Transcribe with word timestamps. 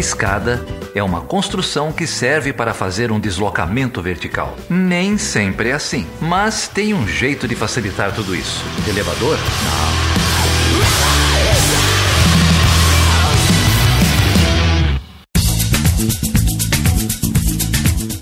escada 0.00 0.64
é 0.94 1.02
uma 1.02 1.20
construção 1.20 1.92
que 1.92 2.06
serve 2.06 2.52
para 2.52 2.74
fazer 2.74 3.12
um 3.12 3.20
deslocamento 3.20 4.02
vertical. 4.02 4.56
Nem 4.68 5.16
sempre 5.18 5.68
é 5.68 5.72
assim, 5.72 6.06
mas 6.20 6.66
tem 6.66 6.94
um 6.94 7.06
jeito 7.06 7.46
de 7.46 7.54
facilitar 7.54 8.12
tudo 8.12 8.34
isso. 8.34 8.64
Elevador? 8.88 9.36
Não. 9.36 10.00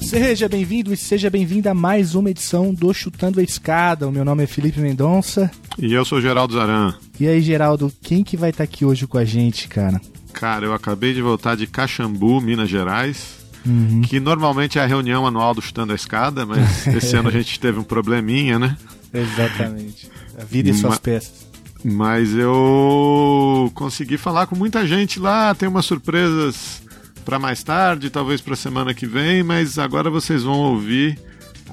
Seja 0.09 0.49
bem-vindo 0.49 0.93
e 0.93 0.97
seja 0.97 1.31
bem-vinda 1.31 1.71
a 1.71 1.75
mais 1.75 2.15
uma 2.15 2.31
edição 2.31 2.73
do 2.73 2.93
Chutando 2.93 3.41
a 3.41 3.43
Escada. 3.43 4.09
O 4.09 4.11
meu 4.11 4.25
nome 4.25 4.43
é 4.43 4.47
Felipe 4.47 4.81
Mendonça. 4.81 5.51
E 5.79 5.93
eu 5.93 6.05
sou 6.05 6.21
Geraldo 6.21 6.55
Zaran. 6.55 6.95
E 7.21 7.29
aí, 7.29 7.43
Geraldo, 7.43 7.93
quem 8.03 8.25
que 8.25 8.37
vai 8.37 8.51
estar 8.51 8.65
aqui 8.65 8.85
hoje 8.85 9.07
com 9.07 9.19
a 9.19 9.25
gente, 9.25 9.69
cara? 9.69 10.01
Cara, 10.33 10.67
eu 10.67 10.73
acabei 10.73 11.15
de 11.15 11.23
voltar 11.23 11.57
de 11.57 11.67
Caxambu, 11.67 12.41
Minas 12.41 12.69
Gerais. 12.69 13.39
Uhum. 13.67 14.03
Que 14.03 14.21
normalmente 14.21 14.79
é 14.79 14.83
a 14.83 14.87
reunião 14.87 15.27
anual 15.27 15.55
do 15.55 15.61
Chutando 15.61 15.93
a 15.93 15.97
Escada, 15.97 16.47
mas 16.47 16.87
esse 16.89 17.17
ano 17.17 17.29
a 17.29 17.33
gente 17.33 17.59
teve 17.59 17.79
um 17.79 17.83
probleminha, 17.83 18.59
né? 18.59 18.77
Exatamente. 19.13 20.09
A 20.39 20.45
vida 20.45 20.71
e 20.71 20.75
suas 20.75 20.95
Ma 20.95 21.01
peças. 21.01 21.49
Mas 21.85 22.35
eu 22.35 23.71
consegui 23.75 24.17
falar 24.17 24.47
com 24.47 24.57
muita 24.57 24.87
gente 24.87 25.21
lá, 25.21 25.55
tem 25.55 25.69
umas 25.69 25.87
surpresas 25.87 26.83
para 27.25 27.39
mais 27.39 27.63
tarde, 27.63 28.11
talvez 28.11 28.41
para 28.41 28.57
semana 28.57 28.95
que 28.95 29.07
vem, 29.07 29.43
mas 29.43 29.79
agora 29.79 30.11
vocês 30.11 30.43
vão 30.43 30.59
ouvir 30.59 31.19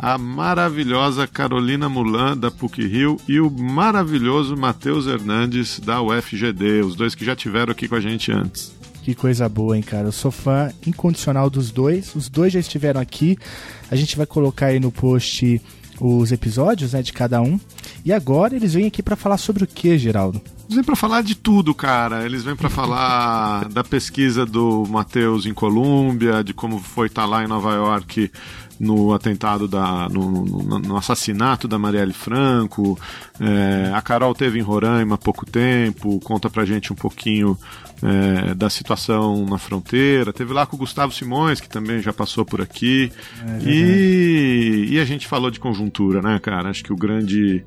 a 0.02 0.17
maravilhosa 0.17 1.27
Carolina 1.27 1.88
Mulan 1.88 2.38
da 2.38 2.52
PUC 2.52 2.85
Rio 2.85 3.17
e 3.27 3.40
o 3.40 3.49
maravilhoso 3.49 4.55
Matheus 4.55 5.08
Hernandes 5.08 5.80
da 5.80 6.02
UFGD, 6.02 6.81
os 6.81 6.95
dois 6.95 7.16
que 7.16 7.26
já 7.26 7.35
tiveram 7.35 7.71
aqui 7.71 7.88
com 7.88 7.95
a 7.95 7.99
gente 7.99 8.31
antes. 8.31 8.73
Que 9.04 9.13
coisa 9.13 9.48
boa, 9.48 9.77
hein, 9.77 9.84
cara? 9.84 10.07
Eu 10.07 10.12
sou 10.12 10.32
fã 10.32 10.71
incondicional 10.85 11.48
dos 11.48 11.70
dois. 11.70 12.15
Os 12.15 12.27
dois 12.27 12.52
já 12.52 12.60
estiveram 12.60 12.99
aqui. 12.99 13.37
A 13.91 13.96
gente 13.96 14.18
vai 14.18 14.26
colocar 14.26 14.68
aí 14.68 14.79
no 14.79 14.91
post 14.91 15.62
os 15.99 16.32
episódios 16.32 16.93
né, 16.93 17.02
de 17.02 17.13
cada 17.13 17.41
um. 17.41 17.59
E 18.04 18.12
agora 18.12 18.55
eles 18.55 18.74
vêm 18.74 18.87
aqui 18.87 19.02
para 19.02 19.15
falar 19.15 19.37
sobre 19.37 19.63
o 19.63 19.68
que, 19.68 19.98
Geraldo? 19.98 20.41
Eles 20.65 20.76
vêm 20.76 20.84
para 20.84 20.96
falar 20.96 21.21
de 21.21 21.35
tudo, 21.35 21.74
cara. 21.74 22.26
Eles 22.26 22.43
vêm 22.43 22.55
para 22.55 22.70
falar 22.70 23.70
da 23.70 23.84
pesquisa 23.84 24.46
do 24.46 24.85
Matheus 24.90 25.46
em 25.46 25.54
Colômbia, 25.54 26.43
de 26.43 26.54
como 26.54 26.80
foi 26.80 27.07
estar 27.07 27.24
tá 27.24 27.27
lá 27.27 27.43
em 27.43 27.48
Nova 27.48 27.74
York 27.74 28.32
no 28.79 29.13
atentado 29.13 29.68
da 29.68 30.09
no, 30.09 30.45
no, 30.45 30.79
no 30.79 30.98
assassinato 30.98 31.68
da 31.68 31.79
Marielle 31.79 32.13
Franco. 32.13 32.99
É, 33.40 33.91
a 33.93 34.01
Carol 34.01 34.34
teve 34.34 34.59
em 34.59 34.62
Roraima 34.62 35.15
há 35.15 35.18
pouco 35.18 35.45
tempo, 35.45 36.20
conta 36.20 36.49
pra 36.49 36.65
gente 36.65 36.91
um 36.91 36.96
pouquinho 36.96 37.57
é, 38.03 38.53
da 38.53 38.70
situação 38.70 39.46
na 39.46 39.57
fronteira. 39.57 40.34
Teve 40.34 40.53
lá 40.53 40.65
com 40.65 40.76
o 40.76 40.79
Gustavo 40.79 41.13
Simões, 41.13 41.59
que 41.59 41.70
também 41.70 42.01
já 42.01 42.13
passou 42.13 42.46
por 42.46 42.62
aqui. 42.62 43.12
É 43.41 43.63
e, 43.63 44.87
e 44.91 44.99
a 44.99 45.05
gente 45.05 45.27
falou 45.27 45.49
de 45.49 45.59
conjuntura, 45.59 46.21
né, 46.21 46.40
cara? 46.40 46.70
Acho 46.70 46.84
que 46.84 46.93
o 46.93 46.98
grande 46.98 47.63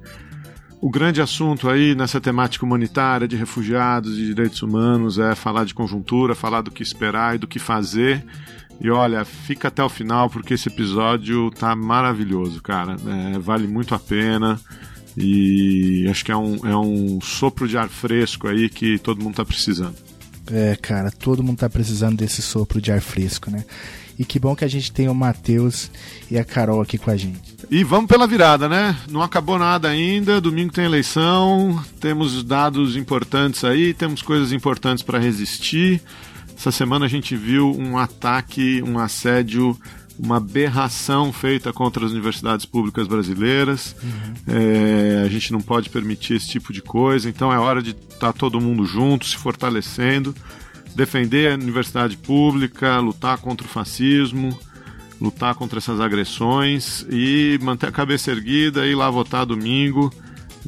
o 0.80 0.88
grande 0.88 1.20
assunto 1.20 1.68
aí 1.68 1.94
nessa 1.94 2.20
temática 2.20 2.64
humanitária 2.64 3.26
de 3.26 3.34
refugiados 3.34 4.16
e 4.16 4.26
direitos 4.26 4.62
humanos 4.62 5.18
é 5.18 5.34
falar 5.34 5.64
de 5.64 5.74
conjuntura, 5.74 6.36
falar 6.36 6.62
do 6.62 6.70
que 6.70 6.84
esperar 6.84 7.34
e 7.34 7.38
do 7.38 7.48
que 7.48 7.58
fazer. 7.58 8.24
E 8.80 8.90
olha, 8.90 9.24
fica 9.24 9.68
até 9.68 9.82
o 9.82 9.88
final 9.88 10.30
porque 10.30 10.54
esse 10.54 10.68
episódio 10.68 11.50
tá 11.50 11.74
maravilhoso, 11.74 12.62
cara. 12.62 12.96
É, 13.06 13.38
vale 13.38 13.66
muito 13.66 13.94
a 13.94 13.98
pena. 13.98 14.60
E 15.16 16.06
acho 16.08 16.24
que 16.24 16.30
é 16.30 16.36
um, 16.36 16.56
é 16.64 16.76
um 16.76 17.20
sopro 17.20 17.66
de 17.66 17.76
ar 17.76 17.88
fresco 17.88 18.46
aí 18.46 18.68
que 18.68 18.98
todo 18.98 19.22
mundo 19.22 19.34
tá 19.34 19.44
precisando. 19.44 19.96
É, 20.50 20.76
cara, 20.76 21.10
todo 21.10 21.42
mundo 21.42 21.58
tá 21.58 21.68
precisando 21.68 22.16
desse 22.16 22.40
sopro 22.40 22.80
de 22.80 22.92
ar 22.92 23.00
fresco, 23.00 23.50
né? 23.50 23.64
E 24.18 24.24
que 24.24 24.38
bom 24.38 24.56
que 24.56 24.64
a 24.64 24.68
gente 24.68 24.90
tem 24.90 25.08
o 25.08 25.14
Matheus 25.14 25.90
e 26.30 26.36
a 26.36 26.44
Carol 26.44 26.80
aqui 26.80 26.98
com 26.98 27.10
a 27.10 27.16
gente. 27.16 27.56
E 27.70 27.84
vamos 27.84 28.08
pela 28.08 28.26
virada, 28.26 28.68
né? 28.68 28.96
Não 29.10 29.22
acabou 29.22 29.58
nada 29.58 29.88
ainda. 29.88 30.40
Domingo 30.40 30.72
tem 30.72 30.84
eleição, 30.84 31.80
temos 32.00 32.42
dados 32.42 32.96
importantes 32.96 33.62
aí, 33.62 33.94
temos 33.94 34.20
coisas 34.20 34.52
importantes 34.52 35.04
para 35.04 35.18
resistir. 35.20 36.02
Essa 36.58 36.72
semana 36.72 37.04
a 37.04 37.08
gente 37.08 37.36
viu 37.36 37.72
um 37.78 37.96
ataque, 37.96 38.82
um 38.82 38.98
assédio, 38.98 39.78
uma 40.18 40.38
aberração 40.38 41.32
feita 41.32 41.72
contra 41.72 42.04
as 42.04 42.10
universidades 42.10 42.66
públicas 42.66 43.06
brasileiras. 43.06 43.94
Uhum. 44.02 44.34
É, 44.48 45.22
a 45.24 45.28
gente 45.28 45.52
não 45.52 45.60
pode 45.60 45.88
permitir 45.88 46.34
esse 46.34 46.48
tipo 46.48 46.72
de 46.72 46.82
coisa, 46.82 47.28
então 47.28 47.52
é 47.52 47.58
hora 47.58 47.80
de 47.80 47.90
estar 47.90 48.18
tá 48.18 48.32
todo 48.32 48.60
mundo 48.60 48.84
junto, 48.84 49.24
se 49.24 49.36
fortalecendo 49.36 50.34
defender 50.96 51.52
a 51.52 51.54
universidade 51.54 52.16
pública, 52.16 52.98
lutar 52.98 53.38
contra 53.38 53.64
o 53.64 53.70
fascismo, 53.70 54.58
lutar 55.20 55.54
contra 55.54 55.78
essas 55.78 56.00
agressões 56.00 57.06
e 57.08 57.56
manter 57.62 57.88
a 57.88 57.92
cabeça 57.92 58.32
erguida 58.32 58.84
e 58.84 58.90
ir 58.90 58.94
lá 58.96 59.08
votar 59.08 59.46
domingo. 59.46 60.12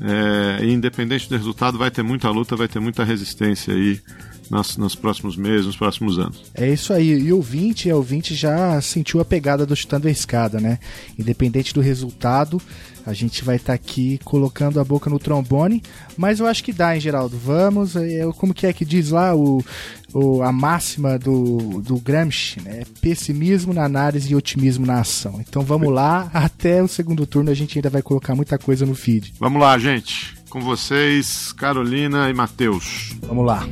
É, 0.00 0.64
independente 0.64 1.28
do 1.28 1.36
resultado, 1.36 1.76
vai 1.76 1.90
ter 1.90 2.04
muita 2.04 2.30
luta, 2.30 2.54
vai 2.54 2.68
ter 2.68 2.78
muita 2.78 3.02
resistência 3.02 3.74
aí 3.74 4.00
nos, 4.50 4.76
nos, 4.76 4.94
próximos 4.94 5.36
meses, 5.36 5.66
nos 5.66 5.76
próximos 5.76 6.18
anos. 6.18 6.42
É 6.54 6.68
isso 6.68 6.92
aí. 6.92 7.08
E 7.08 7.32
o 7.32 7.36
ouvinte, 7.36 7.90
o 7.90 7.96
ouvinte 7.96 8.34
já 8.34 8.80
sentiu 8.80 9.20
a 9.20 9.24
pegada 9.24 9.64
do 9.64 9.76
chutando 9.76 10.08
a 10.08 10.10
escada, 10.10 10.60
né? 10.60 10.78
Independente 11.18 11.72
do 11.72 11.80
resultado, 11.80 12.60
a 13.06 13.12
gente 13.12 13.44
vai 13.44 13.56
estar 13.56 13.72
tá 13.72 13.74
aqui 13.74 14.18
colocando 14.24 14.80
a 14.80 14.84
boca 14.84 15.08
no 15.08 15.18
trombone, 15.18 15.82
mas 16.16 16.40
eu 16.40 16.46
acho 16.46 16.62
que 16.62 16.72
dá, 16.72 16.94
hein, 16.94 17.00
Geraldo? 17.00 17.36
Vamos, 17.38 17.96
é, 17.96 18.28
como 18.36 18.52
que 18.52 18.66
é 18.66 18.72
que 18.72 18.84
diz 18.84 19.10
lá 19.10 19.34
o, 19.34 19.64
o, 20.12 20.42
a 20.42 20.52
máxima 20.52 21.18
do, 21.18 21.80
do 21.80 21.96
Gramsci, 21.98 22.60
né? 22.60 22.82
Pessimismo 23.00 23.72
na 23.72 23.84
análise 23.84 24.30
e 24.30 24.36
otimismo 24.36 24.84
na 24.84 25.00
ação. 25.00 25.40
Então 25.40 25.62
vamos 25.62 25.92
lá, 25.92 26.30
até 26.32 26.82
o 26.82 26.88
segundo 26.88 27.26
turno 27.26 27.50
a 27.50 27.54
gente 27.54 27.78
ainda 27.78 27.90
vai 27.90 28.02
colocar 28.02 28.34
muita 28.34 28.58
coisa 28.58 28.84
no 28.84 28.94
feed. 28.94 29.34
Vamos 29.38 29.60
lá, 29.60 29.78
gente. 29.78 30.39
Com 30.50 30.60
vocês, 30.60 31.52
Carolina 31.52 32.28
e 32.28 32.34
Matheus. 32.34 33.14
Vamos 33.22 33.46
lá. 33.46 33.64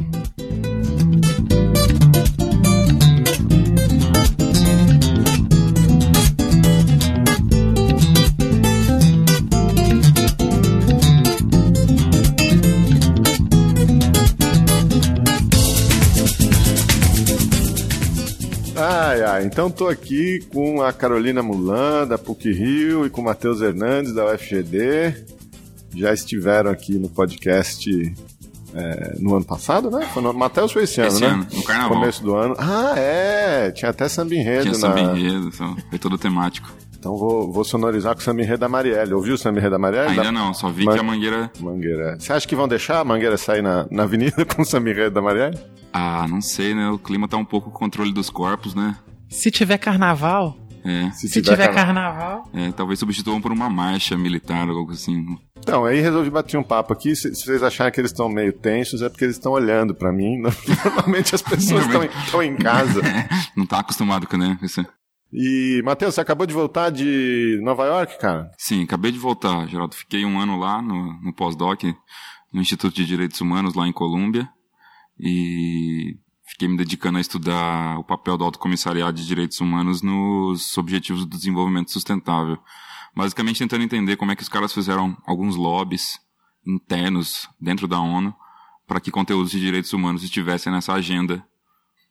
Ai, 18.76 19.22
ai, 19.24 19.44
então 19.44 19.68
tô 19.68 19.88
aqui 19.88 20.46
com 20.52 20.80
a 20.80 20.92
Carolina 20.92 21.42
Mulan, 21.42 22.06
da 22.06 22.16
PUC 22.16 22.52
Rio, 22.52 23.04
e 23.04 23.10
com 23.10 23.20
o 23.20 23.24
Matheus 23.24 23.60
Hernandes, 23.60 24.14
da 24.14 24.32
UFGD. 24.32 25.37
Já 25.98 26.12
estiveram 26.12 26.70
aqui 26.70 26.96
no 26.96 27.08
podcast 27.08 27.90
é, 28.72 29.16
no 29.18 29.34
ano 29.34 29.44
passado, 29.44 29.90
né? 29.90 30.08
Foi 30.14 30.22
no, 30.22 30.32
Matheus 30.32 30.70
foi 30.70 30.84
esse 30.84 31.00
ano, 31.00 31.10
esse 31.10 31.20
né? 31.20 31.28
Ano, 31.28 31.46
no 31.52 31.62
carnaval. 31.64 31.98
Começo 31.98 32.22
do 32.22 32.36
ano. 32.36 32.54
Ah, 32.56 32.94
é! 32.96 33.72
Tinha 33.72 33.90
até 33.90 34.08
samba 34.08 34.34
enredo. 34.34 34.62
Tinha 34.62 34.74
samba 34.74 35.02
na... 35.02 35.18
enredo, 35.18 35.50
foi 35.50 35.98
todo 35.98 36.16
temático. 36.16 36.70
Então 36.96 37.16
vou, 37.16 37.50
vou 37.52 37.64
sonorizar 37.64 38.14
com 38.14 38.20
o 38.20 38.22
samba 38.22 38.42
enredo 38.42 38.60
da 38.60 38.68
Marielle. 38.68 39.12
Ouviu 39.12 39.34
o 39.34 39.38
samba 39.38 39.58
enredo 39.58 39.72
da 39.72 39.78
Marielle? 39.78 40.10
Ainda 40.10 40.22
da... 40.22 40.32
não, 40.32 40.54
só 40.54 40.68
vi 40.68 40.84
Man... 40.84 40.92
que 40.92 41.00
a 41.00 41.02
Mangueira... 41.02 41.50
Mangueira. 41.58 42.16
Você 42.18 42.32
acha 42.32 42.46
que 42.46 42.54
vão 42.54 42.68
deixar 42.68 43.00
a 43.00 43.04
Mangueira 43.04 43.36
sair 43.36 43.62
na, 43.62 43.86
na 43.90 44.04
avenida 44.04 44.44
com 44.46 44.62
o 44.62 44.64
samba 44.64 44.90
enredo 44.90 45.14
da 45.14 45.22
Marielle? 45.22 45.58
Ah, 45.92 46.26
não 46.28 46.40
sei, 46.40 46.74
né? 46.74 46.88
O 46.90 46.98
clima 46.98 47.26
tá 47.26 47.36
um 47.36 47.44
pouco 47.44 47.70
controle 47.70 48.12
dos 48.12 48.30
corpos, 48.30 48.74
né? 48.74 48.96
Se 49.28 49.50
tiver 49.50 49.78
carnaval... 49.78 50.56
É. 50.88 51.10
Se, 51.10 51.28
Se 51.28 51.42
tiver, 51.42 51.56
tiver 51.56 51.74
carnaval. 51.74 52.44
carnaval. 52.44 52.50
É, 52.54 52.72
talvez 52.72 52.98
substituam 52.98 53.42
por 53.42 53.52
uma 53.52 53.68
marcha 53.68 54.16
militar 54.16 54.70
ou 54.70 54.78
algo 54.78 54.92
assim. 54.92 55.22
Então, 55.58 55.84
aí 55.84 56.00
resolvi 56.00 56.30
bater 56.30 56.56
um 56.56 56.62
papo 56.62 56.94
aqui. 56.94 57.14
Se, 57.14 57.34
se 57.34 57.44
vocês 57.44 57.62
acharem 57.62 57.92
que 57.92 58.00
eles 58.00 58.10
estão 58.10 58.26
meio 58.30 58.54
tensos, 58.54 59.02
é 59.02 59.08
porque 59.10 59.24
eles 59.24 59.36
estão 59.36 59.52
olhando 59.52 59.94
para 59.94 60.10
mim. 60.10 60.38
Normalmente 60.84 61.34
as 61.34 61.42
pessoas 61.42 61.84
estão 61.84 62.42
em, 62.42 62.48
em 62.48 62.56
casa. 62.56 63.02
Não 63.54 63.66
tá 63.66 63.80
acostumado 63.80 64.26
com 64.26 64.38
né, 64.38 64.58
isso. 64.62 64.82
E, 65.30 65.82
Matheus, 65.84 66.14
você 66.14 66.22
acabou 66.22 66.46
de 66.46 66.54
voltar 66.54 66.88
de 66.88 67.60
Nova 67.62 67.84
York, 67.84 68.18
cara? 68.18 68.50
Sim, 68.56 68.84
acabei 68.84 69.12
de 69.12 69.18
voltar, 69.18 69.68
Geraldo. 69.68 69.94
Fiquei 69.94 70.24
um 70.24 70.40
ano 70.40 70.58
lá 70.58 70.80
no, 70.80 71.20
no 71.20 71.34
pós-doc, 71.34 71.82
no 72.50 72.62
Instituto 72.62 72.94
de 72.94 73.04
Direitos 73.04 73.38
Humanos, 73.42 73.74
lá 73.74 73.86
em 73.86 73.92
Colômbia. 73.92 74.48
E 75.20 76.16
fiquei 76.48 76.68
me 76.68 76.76
dedicando 76.76 77.18
a 77.18 77.20
estudar 77.20 77.98
o 77.98 78.04
papel 78.04 78.36
do 78.36 78.44
Alto 78.44 78.58
Comissariado 78.58 79.16
de 79.16 79.26
Direitos 79.26 79.60
Humanos 79.60 80.02
nos 80.02 80.76
Objetivos 80.76 81.24
do 81.24 81.36
Desenvolvimento 81.36 81.92
Sustentável. 81.92 82.58
Basicamente 83.14 83.58
tentando 83.58 83.84
entender 83.84 84.16
como 84.16 84.32
é 84.32 84.36
que 84.36 84.42
os 84.42 84.48
caras 84.48 84.72
fizeram 84.72 85.16
alguns 85.26 85.56
lobbies 85.56 86.18
internos 86.66 87.48
dentro 87.60 87.86
da 87.86 88.00
ONU 88.00 88.34
para 88.86 89.00
que 89.00 89.10
conteúdos 89.10 89.50
de 89.50 89.60
direitos 89.60 89.92
humanos 89.92 90.22
estivessem 90.22 90.72
nessa 90.72 90.94
agenda 90.94 91.44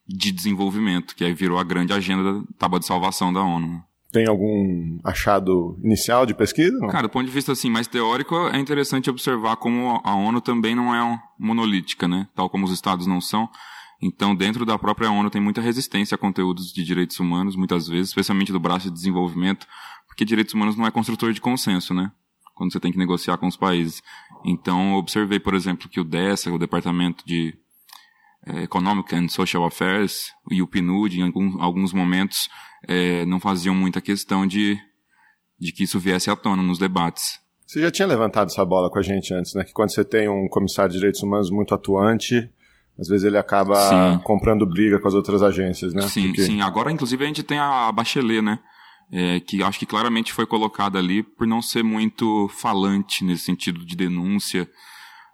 de 0.08 0.32
desenvolvimento, 0.32 1.16
que 1.16 1.24
aí 1.24 1.34
virou 1.34 1.58
a 1.58 1.64
grande 1.64 1.92
agenda 1.92 2.34
da 2.34 2.48
tábua 2.58 2.80
de 2.80 2.86
salvação 2.86 3.34
da 3.34 3.42
ONU. 3.42 3.84
Tem 4.12 4.26
algum 4.28 5.00
achado 5.04 5.78
inicial 5.84 6.26
de 6.26 6.34
pesquisa? 6.34 6.78
Não? 6.80 6.88
Cara, 6.88 7.08
do 7.08 7.10
ponto 7.12 7.26
de 7.26 7.32
vista 7.32 7.52
assim 7.52 7.70
mais 7.70 7.88
teórico, 7.88 8.36
é 8.48 8.58
interessante 8.58 9.10
observar 9.10 9.58
como 9.58 10.02
a 10.04 10.16
ONU 10.16 10.40
também 10.40 10.76
não 10.76 10.96
é 10.96 11.22
monolítica, 11.38 12.08
né? 12.08 12.28
Tal 12.34 12.50
como 12.50 12.66
os 12.66 12.72
estados 12.72 13.06
não 13.06 13.20
são. 13.20 13.50
Então, 14.02 14.36
dentro 14.36 14.66
da 14.66 14.78
própria 14.78 15.10
ONU 15.10 15.30
tem 15.30 15.42
muita 15.42 15.62
resistência 15.62 16.16
a 16.16 16.18
conteúdos 16.18 16.72
de 16.72 16.84
direitos 16.84 17.20
humanos, 17.20 17.56
muitas 17.56 17.88
vezes, 17.88 18.10
especialmente 18.10 18.52
do 18.52 18.60
braço 18.60 18.88
de 18.88 18.94
desenvolvimento, 18.94 19.66
porque 20.08 20.24
direitos 20.24 20.54
humanos 20.54 20.76
não 20.76 20.86
é 20.86 20.92
construtor 20.92 21.34
de 21.34 21.42
consenso, 21.42 21.94
né? 21.94 22.12
Quando 22.56 22.72
você 22.72 22.80
tem 22.80 22.92
que 22.92 22.98
negociar 22.98 23.38
com 23.38 23.48
os 23.48 23.58
países. 23.58 24.02
Então, 24.46 24.94
observei, 24.94 25.40
por 25.40 25.54
exemplo, 25.54 25.90
que 25.90 26.00
o 26.00 26.04
DESA, 26.04 26.52
o 26.52 26.60
Departamento 26.60 27.24
de 27.26 27.56
eh, 28.46 28.64
Economic 28.64 29.14
and 29.16 29.28
Social 29.30 29.66
Affairs, 29.66 30.32
e 30.50 30.62
o 30.62 30.68
PNUD, 30.68 31.20
em 31.20 31.32
alguns, 31.60 31.94
momentos, 31.94 32.50
eh, 32.88 33.26
não 33.26 33.40
faziam 33.40 33.76
muita 33.76 34.02
questão 34.02 34.48
de, 34.48 34.80
de 35.60 35.72
que 35.72 35.84
isso 35.84 36.00
viesse 36.00 36.30
à 36.30 36.36
tona 36.36 36.64
nos 36.64 36.80
debates. 36.80 37.40
Você 37.66 37.82
já 37.82 37.92
tinha 37.92 38.08
levantado 38.08 38.48
essa 38.48 38.64
bola 38.64 38.90
com 38.90 38.98
a 38.98 39.04
gente 39.04 39.34
antes, 39.34 39.54
né? 39.54 39.64
Que 39.64 39.74
quando 39.74 39.92
você 39.92 40.06
tem 40.06 40.30
um 40.30 40.48
comissário 40.48 40.92
de 40.92 40.98
direitos 40.98 41.22
humanos 41.22 41.52
muito 41.52 41.76
atuante, 41.76 42.50
às 43.00 43.08
vezes 43.08 43.26
ele 43.26 43.38
acaba 43.38 43.76
sim. 43.76 44.20
comprando 44.24 44.66
briga 44.66 45.00
com 45.00 45.08
as 45.08 45.14
outras 45.14 45.44
agências, 45.44 45.94
né? 45.94 46.02
Sim, 46.08 46.28
Porque... 46.28 46.44
sim. 46.44 46.62
Agora, 46.62 46.92
inclusive, 46.92 47.24
a 47.24 47.28
gente 47.28 47.44
tem 47.44 47.60
a 47.60 47.92
Bachelet, 47.92 48.42
né? 48.42 48.60
É, 49.10 49.40
que 49.40 49.64
acho 49.64 49.80
que 49.80 49.86
claramente 49.86 50.34
foi 50.34 50.46
colocada 50.46 51.00
ali 51.00 51.24
por 51.24 51.48
não 51.48 51.62
ser 51.62 51.82
muito 51.82 52.50
falante 52.50 53.24
nesse 53.24 53.44
sentido 53.44 53.86
de 53.86 53.96
denúncia. 53.96 54.70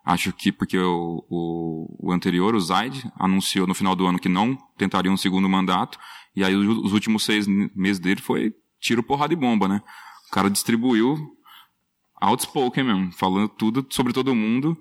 Acho 0.05 0.33
que 0.33 0.51
porque 0.51 0.77
o, 0.77 1.25
o, 1.29 2.07
o 2.07 2.11
anterior, 2.11 2.53
o 2.53 2.59
Zaid, 2.59 3.09
anunciou 3.17 3.65
no 3.65 3.73
final 3.73 3.95
do 3.95 4.05
ano 4.05 4.19
que 4.19 4.29
não 4.29 4.57
tentaria 4.77 5.11
um 5.11 5.17
segundo 5.17 5.47
mandato, 5.47 5.97
e 6.35 6.43
aí 6.43 6.53
os, 6.53 6.77
os 6.85 6.93
últimos 6.93 7.23
seis 7.23 7.47
meses 7.47 7.99
dele 7.99 8.21
foi 8.21 8.53
tiro, 8.79 9.01
porrada 9.01 9.33
e 9.33 9.37
bomba, 9.37 9.67
né? 9.67 9.81
O 10.27 10.33
cara 10.33 10.49
distribuiu 10.49 11.17
outspoken 12.21 12.83
mesmo, 12.83 13.11
falando 13.13 13.47
tudo 13.49 13.85
sobre 13.89 14.13
todo 14.13 14.35
mundo, 14.35 14.77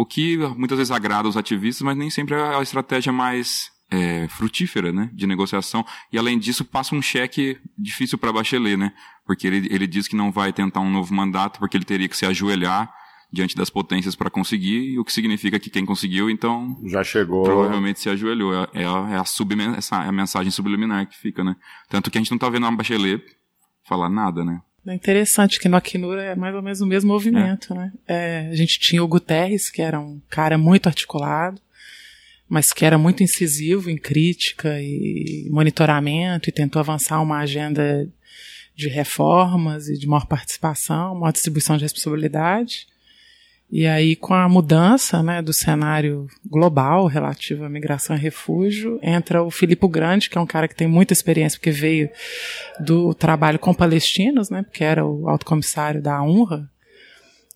o 0.00 0.06
que 0.06 0.36
muitas 0.56 0.78
vezes 0.78 0.90
agrada 0.90 1.28
os 1.28 1.36
ativistas, 1.36 1.82
mas 1.82 1.96
nem 1.96 2.08
sempre 2.08 2.34
é 2.34 2.56
a 2.56 2.62
estratégia 2.62 3.12
mais 3.12 3.70
é, 3.90 4.28
frutífera, 4.28 4.92
né, 4.92 5.10
de 5.12 5.26
negociação. 5.26 5.84
E 6.12 6.18
além 6.18 6.38
disso, 6.38 6.64
passa 6.64 6.94
um 6.94 7.02
cheque 7.02 7.58
difícil 7.76 8.16
para 8.16 8.32
Bachelet, 8.32 8.76
né, 8.76 8.92
porque 9.26 9.46
ele, 9.46 9.66
ele 9.70 9.86
diz 9.86 10.06
que 10.06 10.14
não 10.14 10.30
vai 10.30 10.52
tentar 10.52 10.80
um 10.80 10.90
novo 10.90 11.12
mandato, 11.12 11.58
porque 11.58 11.76
ele 11.76 11.84
teria 11.84 12.08
que 12.08 12.16
se 12.16 12.24
ajoelhar 12.24 12.92
diante 13.30 13.56
das 13.56 13.68
potências 13.68 14.14
para 14.14 14.30
conseguir, 14.30 14.98
o 14.98 15.04
que 15.04 15.12
significa 15.12 15.58
que 15.58 15.68
quem 15.68 15.84
conseguiu, 15.84 16.30
então. 16.30 16.80
Já 16.86 17.04
chegou. 17.04 17.42
Provavelmente 17.42 18.00
se 18.00 18.08
ajoelhou. 18.08 18.54
É, 18.54 18.68
é, 18.72 18.84
a, 18.86 19.10
é 19.10 19.16
a, 19.18 19.24
sub, 19.24 19.54
essa, 19.76 20.02
é 20.02 20.08
a 20.08 20.12
mensagem 20.12 20.50
subliminar 20.50 21.06
que 21.06 21.18
fica, 21.18 21.44
né. 21.44 21.56
Tanto 21.90 22.10
que 22.10 22.16
a 22.16 22.20
gente 22.20 22.30
não 22.30 22.38
tá 22.38 22.48
vendo 22.48 22.66
a 22.66 22.70
Bachelet 22.70 23.22
falar 23.84 24.08
nada, 24.08 24.44
né. 24.44 24.60
É 24.86 24.94
interessante 24.94 25.58
que 25.58 25.68
no 25.68 25.76
Acnur 25.76 26.18
é 26.18 26.34
mais 26.34 26.54
ou 26.54 26.62
menos 26.62 26.80
o 26.80 26.86
mesmo 26.86 27.12
movimento, 27.12 27.72
é. 27.74 27.76
né? 27.76 27.92
É, 28.06 28.48
a 28.50 28.54
gente 28.54 28.78
tinha 28.78 29.02
o 29.02 29.08
Guterres, 29.08 29.68
que 29.68 29.82
era 29.82 30.00
um 30.00 30.20
cara 30.30 30.56
muito 30.56 30.86
articulado, 30.86 31.60
mas 32.48 32.72
que 32.72 32.84
era 32.84 32.96
muito 32.96 33.22
incisivo 33.22 33.90
em 33.90 33.98
crítica 33.98 34.80
e 34.80 35.46
monitoramento 35.50 36.48
e 36.48 36.52
tentou 36.52 36.80
avançar 36.80 37.20
uma 37.20 37.38
agenda 37.38 38.08
de 38.74 38.88
reformas 38.88 39.88
e 39.88 39.98
de 39.98 40.06
maior 40.06 40.26
participação, 40.26 41.14
maior 41.16 41.32
distribuição 41.32 41.76
de 41.76 41.82
responsabilidade. 41.82 42.86
E 43.70 43.86
aí, 43.86 44.16
com 44.16 44.32
a 44.32 44.48
mudança 44.48 45.22
né, 45.22 45.42
do 45.42 45.52
cenário 45.52 46.26
global 46.46 47.06
relativo 47.06 47.64
à 47.64 47.68
migração 47.68 48.16
e 48.16 48.18
refúgio, 48.18 48.98
entra 49.02 49.42
o 49.42 49.50
Filipe 49.50 49.86
Grande, 49.86 50.30
que 50.30 50.38
é 50.38 50.40
um 50.40 50.46
cara 50.46 50.66
que 50.66 50.74
tem 50.74 50.88
muita 50.88 51.12
experiência, 51.12 51.58
porque 51.58 51.70
veio 51.70 52.08
do 52.80 53.12
trabalho 53.12 53.58
com 53.58 53.74
palestinos, 53.74 54.48
né, 54.48 54.62
porque 54.62 54.82
era 54.82 55.04
o 55.04 55.28
alto 55.28 55.44
comissário 55.44 56.00
da 56.00 56.22
UNRWA, 56.22 56.66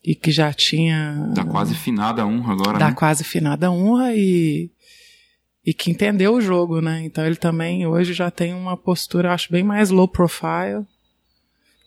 e 0.04 0.14
que 0.14 0.30
já 0.30 0.52
tinha. 0.52 1.30
Da 1.32 1.44
quase 1.44 1.74
finada 1.74 2.26
UNRWA 2.26 2.52
agora. 2.52 2.78
Da 2.78 2.88
né? 2.88 2.94
quase 2.94 3.24
finada 3.24 3.70
UNRWA 3.70 4.12
e. 4.14 4.70
E 5.64 5.72
que 5.72 5.92
entendeu 5.92 6.34
o 6.34 6.40
jogo, 6.40 6.80
né? 6.80 7.04
Então 7.04 7.24
ele 7.24 7.36
também 7.36 7.86
hoje 7.86 8.12
já 8.12 8.32
tem 8.32 8.52
uma 8.52 8.76
postura, 8.76 9.32
acho, 9.32 9.52
bem 9.52 9.62
mais 9.62 9.90
low 9.90 10.08
profile 10.08 10.84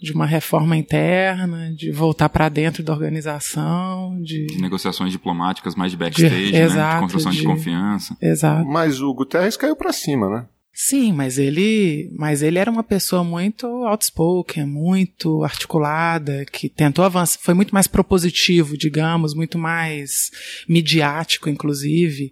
de 0.06 0.14
uma 0.14 0.26
reforma 0.26 0.78
interna, 0.78 1.74
de 1.74 1.92
voltar 1.92 2.30
para 2.30 2.48
dentro 2.48 2.84
da 2.84 2.94
organização, 2.94 4.22
de... 4.22 4.46
de... 4.46 4.62
negociações 4.62 5.12
diplomáticas 5.12 5.76
mais 5.76 5.92
de 5.92 5.98
backstage, 5.98 6.48
de, 6.48 6.54
né? 6.54 6.62
exato, 6.62 6.96
de 6.96 7.02
construção 7.02 7.32
de, 7.32 7.40
de, 7.40 7.44
confiança. 7.44 8.16
Exato. 8.22 8.66
Mas 8.68 9.02
o 9.02 9.14
Guterres 9.14 9.58
caiu 9.58 9.76
para 9.76 9.92
cima, 9.92 10.30
né? 10.30 10.46
Sim, 10.78 11.14
mas 11.14 11.38
ele, 11.38 12.12
mas 12.18 12.42
ele 12.42 12.60
era 12.60 12.70
uma 12.70 12.84
pessoa 12.84 13.24
muito 13.24 13.66
outspoken, 13.66 14.66
muito 14.66 15.42
articulada, 15.42 16.46
que 16.52 16.68
tentou 16.68 17.06
avançar, 17.06 17.40
foi 17.42 17.54
muito 17.54 17.74
mais 17.74 17.88
propositivo, 17.88 18.78
digamos, 18.78 19.34
muito 19.34 19.58
mais 19.58 20.32
midiático, 20.68 21.50
inclusive. 21.50 22.32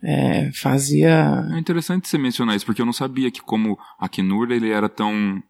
É, 0.00 0.50
fazia. 0.52 1.44
É 1.52 1.58
interessante 1.58 2.08
você 2.08 2.16
mencionar 2.18 2.54
isso, 2.54 2.64
porque 2.64 2.80
eu 2.80 2.86
não 2.86 2.92
sabia 2.92 3.32
que 3.32 3.40
como 3.40 3.76
a 3.98 4.08
Knur 4.08 4.52
ele 4.52 4.70
era 4.70 4.88
tão 4.88 5.42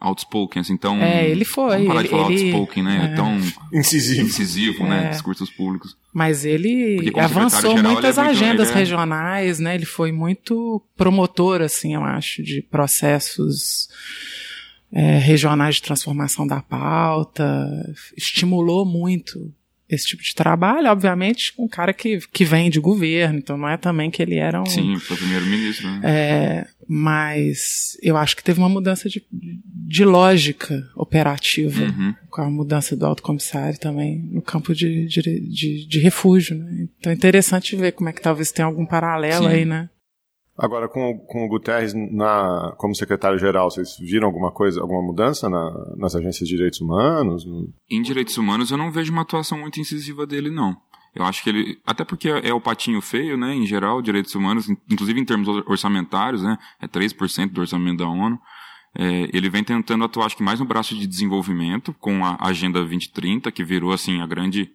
outspoken, 0.00 0.60
assim, 0.60 0.76
tão... 0.76 0.96
É, 0.96 1.28
ele 1.28 1.44
foi. 1.44 1.84
Vamos 1.84 1.86
parar 1.88 2.00
ele, 2.00 2.08
de 2.08 2.14
falar 2.14 2.32
ele, 2.32 2.52
outspoken, 2.52 2.82
né? 2.82 3.10
É. 3.12 3.16
Tão... 3.16 3.38
Incisivo. 3.72 4.22
Incisivo, 4.22 4.84
né? 4.84 4.98
é. 4.98 5.02
né? 5.02 5.10
Discursos 5.10 5.50
públicos. 5.50 5.96
Mas 6.12 6.44
ele 6.44 7.12
avançou 7.16 7.76
muitas 7.80 8.16
ele 8.18 8.26
é 8.26 8.30
agendas 8.30 8.68
muito, 8.68 8.78
regionais, 8.78 9.60
né? 9.60 9.74
Ele 9.74 9.84
foi 9.84 10.10
muito 10.10 10.82
promotor, 10.96 11.60
assim, 11.60 11.94
eu 11.94 12.02
acho, 12.02 12.42
de 12.42 12.62
processos 12.62 13.88
é, 14.92 15.18
regionais 15.18 15.76
de 15.76 15.82
transformação 15.82 16.46
da 16.46 16.60
pauta, 16.60 17.68
estimulou 18.16 18.84
muito 18.84 19.52
esse 19.90 20.06
tipo 20.06 20.22
de 20.22 20.34
trabalho, 20.34 20.88
obviamente, 20.88 21.52
um 21.58 21.66
cara 21.66 21.92
que, 21.92 22.20
que 22.32 22.44
vem 22.44 22.70
de 22.70 22.78
governo, 22.78 23.38
então 23.38 23.56
não 23.56 23.68
é 23.68 23.76
também 23.76 24.10
que 24.10 24.22
ele 24.22 24.36
era 24.36 24.62
um. 24.62 24.66
Sim, 24.66 24.96
foi 24.98 25.16
primeiro-ministro, 25.16 25.88
né? 25.88 26.00
É, 26.04 26.66
mas 26.88 27.96
eu 28.02 28.16
acho 28.16 28.36
que 28.36 28.44
teve 28.44 28.60
uma 28.60 28.68
mudança 28.68 29.08
de, 29.08 29.24
de 29.30 30.04
lógica 30.04 30.88
operativa 30.94 31.82
uhum. 31.82 32.14
com 32.28 32.42
a 32.42 32.50
mudança 32.50 32.96
do 32.96 33.04
alto 33.04 33.22
comissário 33.22 33.78
também 33.78 34.18
no 34.30 34.42
campo 34.42 34.74
de, 34.74 35.06
de, 35.06 35.22
de, 35.22 35.86
de 35.86 35.98
refúgio. 35.98 36.56
Né? 36.56 36.88
Então 36.98 37.12
é 37.12 37.14
interessante 37.14 37.74
ver 37.74 37.92
como 37.92 38.08
é 38.08 38.12
que 38.12 38.22
talvez 38.22 38.52
tenha 38.52 38.66
algum 38.66 38.86
paralelo 38.86 39.48
Sim. 39.48 39.54
aí, 39.54 39.64
né? 39.64 39.88
Agora, 40.60 40.90
com, 40.90 41.18
com 41.20 41.46
o 41.46 41.48
Guterres 41.48 41.94
na, 41.94 42.74
como 42.76 42.94
secretário-geral, 42.94 43.70
vocês 43.70 43.96
viram 43.98 44.26
alguma 44.26 44.52
coisa, 44.52 44.82
alguma 44.82 45.00
mudança 45.00 45.48
na, 45.48 45.94
nas 45.96 46.14
agências 46.14 46.46
de 46.46 46.54
direitos 46.54 46.82
humanos? 46.82 47.46
Em 47.90 48.02
direitos 48.02 48.36
humanos, 48.36 48.70
eu 48.70 48.76
não 48.76 48.92
vejo 48.92 49.10
uma 49.10 49.22
atuação 49.22 49.56
muito 49.56 49.80
incisiva 49.80 50.26
dele, 50.26 50.50
não. 50.50 50.76
Eu 51.14 51.24
acho 51.24 51.42
que 51.42 51.48
ele, 51.48 51.80
até 51.86 52.04
porque 52.04 52.28
é 52.28 52.52
o 52.52 52.60
patinho 52.60 53.00
feio, 53.00 53.38
né, 53.38 53.54
em 53.54 53.66
geral, 53.66 54.02
direitos 54.02 54.34
humanos, 54.34 54.68
inclusive 54.68 55.18
em 55.18 55.24
termos 55.24 55.48
orçamentários, 55.66 56.42
né, 56.42 56.58
é 56.78 56.86
3% 56.86 57.52
do 57.52 57.62
orçamento 57.62 57.96
da 57.96 58.08
ONU. 58.08 58.38
É, 58.94 59.30
ele 59.32 59.48
vem 59.48 59.64
tentando 59.64 60.04
atuar, 60.04 60.26
acho 60.26 60.36
que 60.36 60.42
mais 60.42 60.60
no 60.60 60.66
braço 60.66 60.94
de 60.94 61.06
desenvolvimento, 61.06 61.94
com 61.94 62.22
a 62.22 62.36
Agenda 62.38 62.80
2030, 62.80 63.50
que 63.50 63.64
virou, 63.64 63.92
assim, 63.92 64.20
a 64.20 64.26
grande 64.26 64.70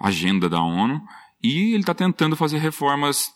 agenda 0.00 0.48
da 0.48 0.62
ONU, 0.62 1.02
e 1.42 1.72
ele 1.72 1.80
está 1.80 1.94
tentando 1.94 2.36
fazer 2.36 2.58
reformas 2.58 3.30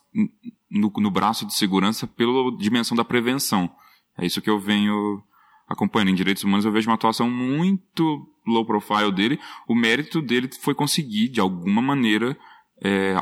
no, 0.70 0.92
no 0.96 1.10
braço 1.10 1.46
de 1.46 1.54
segurança 1.54 2.06
pela 2.06 2.56
dimensão 2.56 2.96
da 2.96 3.04
prevenção. 3.04 3.70
É 4.18 4.26
isso 4.26 4.42
que 4.42 4.50
eu 4.50 4.60
venho 4.60 5.22
acompanhando. 5.68 6.10
Em 6.10 6.14
direitos 6.14 6.44
humanos 6.44 6.64
eu 6.64 6.72
vejo 6.72 6.88
uma 6.88 6.94
atuação 6.94 7.30
muito 7.30 8.26
low 8.46 8.64
profile 8.66 9.12
dele. 9.12 9.40
O 9.66 9.74
mérito 9.74 10.20
dele 10.20 10.50
foi 10.60 10.74
conseguir, 10.74 11.28
de 11.28 11.40
alguma 11.40 11.80
maneira, 11.80 12.36
é, 12.82 13.14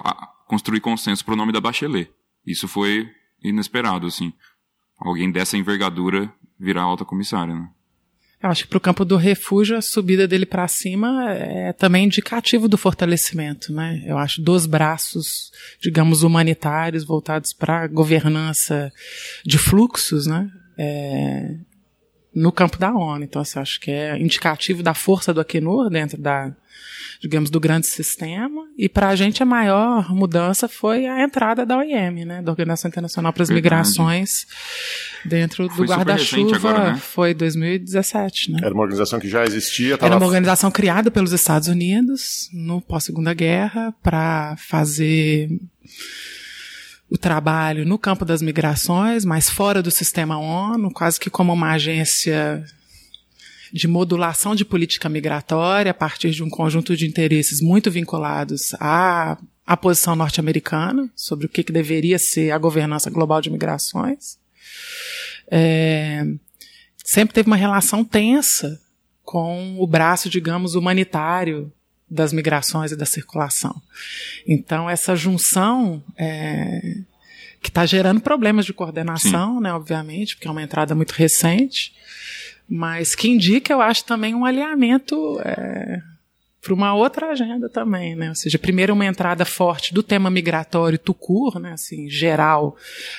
construir 0.46 0.80
consenso 0.80 1.24
para 1.24 1.34
o 1.34 1.36
nome 1.36 1.52
da 1.52 1.60
Bachelet. 1.60 2.10
Isso 2.46 2.66
foi 2.66 3.08
inesperado, 3.42 4.06
assim. 4.06 4.32
Alguém 4.98 5.30
dessa 5.30 5.56
envergadura 5.56 6.32
virar 6.58 6.82
alta 6.82 7.04
comissária, 7.04 7.54
né? 7.54 7.68
Eu 8.42 8.50
acho 8.50 8.64
que 8.64 8.68
para 8.70 8.78
o 8.78 8.80
campo 8.80 9.04
do 9.04 9.16
refúgio, 9.16 9.76
a 9.76 9.80
subida 9.80 10.26
dele 10.26 10.44
para 10.44 10.66
cima 10.66 11.30
é 11.32 11.72
também 11.72 12.06
indicativo 12.06 12.66
do 12.66 12.76
fortalecimento, 12.76 13.72
né? 13.72 14.02
Eu 14.04 14.18
acho 14.18 14.42
dos 14.42 14.66
braços, 14.66 15.52
digamos, 15.80 16.24
humanitários 16.24 17.04
voltados 17.04 17.52
para 17.52 17.84
a 17.84 17.86
governança 17.86 18.92
de 19.46 19.58
fluxos, 19.58 20.26
né? 20.26 20.50
É, 20.76 21.54
no 22.34 22.50
campo 22.50 22.78
da 22.78 22.92
ONU. 22.92 23.24
Então, 23.24 23.42
assim, 23.42 23.58
acho 23.58 23.80
que 23.80 23.90
é 23.90 24.18
indicativo 24.18 24.82
da 24.82 24.94
força 24.94 25.32
do 25.32 25.40
Acnur 25.40 25.90
dentro 25.90 26.20
da, 26.20 26.52
digamos, 27.20 27.50
do 27.50 27.60
grande 27.60 27.86
sistema. 27.86 28.66
E 28.76 28.88
para 28.88 29.08
a 29.08 29.16
gente 29.16 29.42
a 29.42 29.46
maior 29.46 30.14
mudança 30.14 30.68
foi 30.68 31.06
a 31.06 31.22
entrada 31.22 31.66
da 31.66 31.78
OIM, 31.78 32.24
né, 32.24 32.42
da 32.42 32.50
Organização 32.50 32.88
Internacional 32.88 33.32
para 33.32 33.42
as 33.42 33.50
Migrações, 33.50 34.46
dentro 35.24 35.68
do 35.68 35.84
guarda-chuva. 35.84 36.92
Né? 36.92 36.96
Foi 36.96 37.34
2017, 37.34 38.52
né? 38.52 38.60
Era 38.62 38.74
uma 38.74 38.82
organização 38.82 39.20
que 39.20 39.28
já 39.28 39.44
existia. 39.44 39.98
Tava... 39.98 40.12
Era 40.12 40.16
uma 40.20 40.26
organização 40.26 40.70
criada 40.70 41.10
pelos 41.10 41.32
Estados 41.32 41.68
Unidos 41.68 42.48
no 42.52 42.80
pós-segunda 42.80 43.34
guerra 43.34 43.94
para 44.02 44.56
fazer 44.56 45.50
o 47.12 47.18
trabalho 47.18 47.84
no 47.84 47.98
campo 47.98 48.24
das 48.24 48.40
migrações, 48.40 49.22
mas 49.22 49.50
fora 49.50 49.82
do 49.82 49.90
sistema 49.90 50.38
ONU, 50.38 50.90
quase 50.90 51.20
que 51.20 51.28
como 51.28 51.52
uma 51.52 51.72
agência 51.72 52.64
de 53.70 53.86
modulação 53.86 54.54
de 54.54 54.64
política 54.64 55.10
migratória 55.10 55.90
a 55.90 55.94
partir 55.94 56.30
de 56.30 56.42
um 56.42 56.48
conjunto 56.48 56.96
de 56.96 57.06
interesses 57.06 57.60
muito 57.60 57.90
vinculados 57.90 58.72
à 58.80 59.36
a 59.66 59.76
posição 59.76 60.16
norte-americana 60.16 61.10
sobre 61.14 61.44
o 61.44 61.48
que, 61.50 61.62
que 61.62 61.70
deveria 61.70 62.18
ser 62.18 62.50
a 62.50 62.56
governança 62.56 63.10
global 63.10 63.42
de 63.42 63.50
migrações. 63.50 64.38
É, 65.50 66.24
sempre 67.04 67.34
teve 67.34 67.46
uma 67.46 67.56
relação 67.56 68.02
tensa 68.02 68.80
com 69.22 69.76
o 69.78 69.86
braço, 69.86 70.30
digamos, 70.30 70.74
humanitário 70.74 71.70
das 72.12 72.32
migrações 72.32 72.92
e 72.92 72.96
da 72.96 73.06
circulação. 73.06 73.80
Então, 74.46 74.88
essa 74.88 75.16
junção 75.16 76.02
é, 76.16 76.98
que 77.60 77.70
está 77.70 77.86
gerando 77.86 78.20
problemas 78.20 78.66
de 78.66 78.72
coordenação, 78.74 79.56
Sim. 79.56 79.62
né, 79.62 79.72
obviamente, 79.72 80.36
porque 80.36 80.46
é 80.46 80.50
uma 80.50 80.62
entrada 80.62 80.94
muito 80.94 81.12
recente, 81.12 81.94
mas 82.68 83.14
que 83.14 83.28
indica, 83.28 83.72
eu 83.72 83.80
acho, 83.80 84.04
também 84.04 84.34
um 84.34 84.44
alinhamento 84.44 85.40
é, 85.44 86.02
para 86.62 86.72
uma 86.72 86.94
outra 86.94 87.32
agenda 87.32 87.68
também, 87.68 88.14
né? 88.14 88.28
Ou 88.28 88.36
seja, 88.36 88.56
primeiro 88.56 88.92
uma 88.92 89.04
entrada 89.04 89.44
forte 89.44 89.92
do 89.92 90.00
tema 90.00 90.30
migratório 90.30 90.96
tucur, 90.96 91.58
né? 91.58 91.72
Assim, 91.72 92.08
geral, 92.08 92.76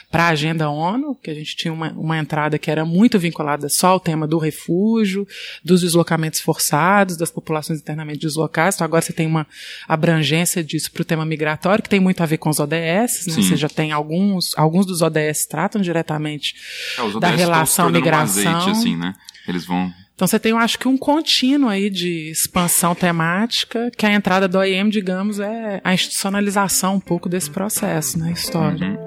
para 0.09 0.23
a 0.23 0.27
agenda 0.29 0.69
ONU, 0.69 1.13
que 1.21 1.29
a 1.29 1.33
gente 1.33 1.53
tinha 1.57 1.73
uma, 1.73 1.91
uma 1.91 2.17
entrada 2.17 2.57
que 2.57 2.71
era 2.71 2.85
muito 2.85 3.19
vinculada 3.19 3.67
só 3.67 3.87
ao 3.87 3.99
tema 3.99 4.25
do 4.25 4.37
refúgio, 4.37 5.27
dos 5.61 5.81
deslocamentos 5.81 6.39
forçados, 6.39 7.17
das 7.17 7.29
populações 7.29 7.81
internamente 7.81 8.21
deslocadas. 8.21 8.75
Então 8.75 8.85
agora 8.85 9.01
você 9.01 9.11
tem 9.11 9.27
uma 9.27 9.45
abrangência 9.89 10.63
disso 10.63 10.89
para 10.89 11.01
o 11.01 11.05
tema 11.05 11.25
migratório, 11.25 11.83
que 11.83 11.89
tem 11.89 11.99
muito 11.99 12.23
a 12.23 12.25
ver 12.25 12.37
com 12.37 12.49
os 12.49 12.61
ODS, 12.61 13.27
né? 13.27 13.33
Você 13.35 13.57
já 13.57 13.67
tem 13.67 13.91
alguns, 13.91 14.57
alguns 14.57 14.85
dos 14.85 15.01
ODS 15.01 15.45
tratam 15.49 15.81
diretamente 15.81 16.55
é, 16.97 17.19
da 17.19 17.27
relação 17.27 17.89
migração. 17.89 18.55
Azeite, 18.55 18.69
assim, 18.69 18.95
né? 18.95 19.13
Eles 19.45 19.65
vão 19.65 19.91
então 20.15 20.27
você 20.27 20.39
tem, 20.39 20.51
eu 20.51 20.57
acho 20.57 20.77
que 20.77 20.87
um 20.87 20.97
contínuo 20.97 21.69
aí 21.69 21.89
de 21.89 22.29
expansão 22.29 22.93
temática, 22.93 23.91
que 23.97 24.05
a 24.05 24.13
entrada 24.13 24.47
do 24.47 24.57
OIM, 24.57 24.89
digamos, 24.89 25.39
é 25.39 25.81
a 25.83 25.93
institucionalização 25.93 26.95
um 26.95 26.99
pouco 26.99 27.27
desse 27.27 27.49
processo 27.49 28.19
né, 28.19 28.31
história. 28.31 28.89
Uhum. 28.89 29.02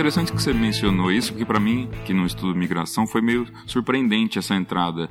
Interessante 0.00 0.32
que 0.32 0.42
você 0.42 0.54
mencionou 0.54 1.12
isso, 1.12 1.30
porque 1.30 1.44
para 1.44 1.60
mim, 1.60 1.90
que 2.06 2.14
não 2.14 2.24
estudo 2.24 2.58
migração, 2.58 3.06
foi 3.06 3.20
meio 3.20 3.46
surpreendente 3.66 4.38
essa 4.38 4.54
entrada 4.54 5.10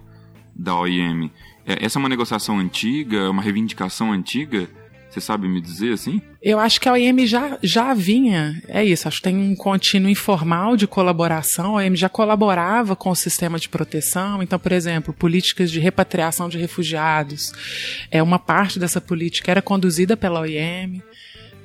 da 0.56 0.76
OIM. 0.76 1.30
É, 1.64 1.86
essa 1.86 2.00
é 2.00 2.02
uma 2.02 2.10
negociação 2.10 2.58
antiga, 2.58 3.18
é 3.18 3.30
uma 3.30 3.44
reivindicação 3.44 4.12
antiga? 4.12 4.68
Você 5.08 5.22
sabe 5.22 5.48
me 5.48 5.62
dizer 5.62 5.94
assim? 5.94 6.20
Eu 6.42 6.60
acho 6.60 6.82
que 6.82 6.90
a 6.90 6.94
OIM 6.94 7.28
já, 7.28 7.60
já 7.62 7.94
vinha, 7.94 8.60
é 8.68 8.84
isso, 8.84 9.08
acho 9.08 9.18
que 9.18 9.24
tem 9.24 9.38
um 9.38 9.56
contínuo 9.56 10.10
informal 10.10 10.76
de 10.76 10.88
colaboração. 10.88 11.78
A 11.78 11.82
OIM 11.82 11.96
já 11.96 12.10
colaborava 12.10 12.96
com 12.96 13.12
o 13.12 13.16
sistema 13.16 13.60
de 13.60 13.70
proteção, 13.70 14.42
então, 14.42 14.58
por 14.58 14.72
exemplo, 14.72 15.14
políticas 15.14 15.70
de 15.70 15.80
repatriação 15.80 16.50
de 16.50 16.58
refugiados. 16.58 17.54
É 18.10 18.24
uma 18.24 18.40
parte 18.40 18.80
dessa 18.80 19.00
política 19.00 19.52
era 19.52 19.62
conduzida 19.62 20.18
pela 20.18 20.40
OIM. 20.40 21.00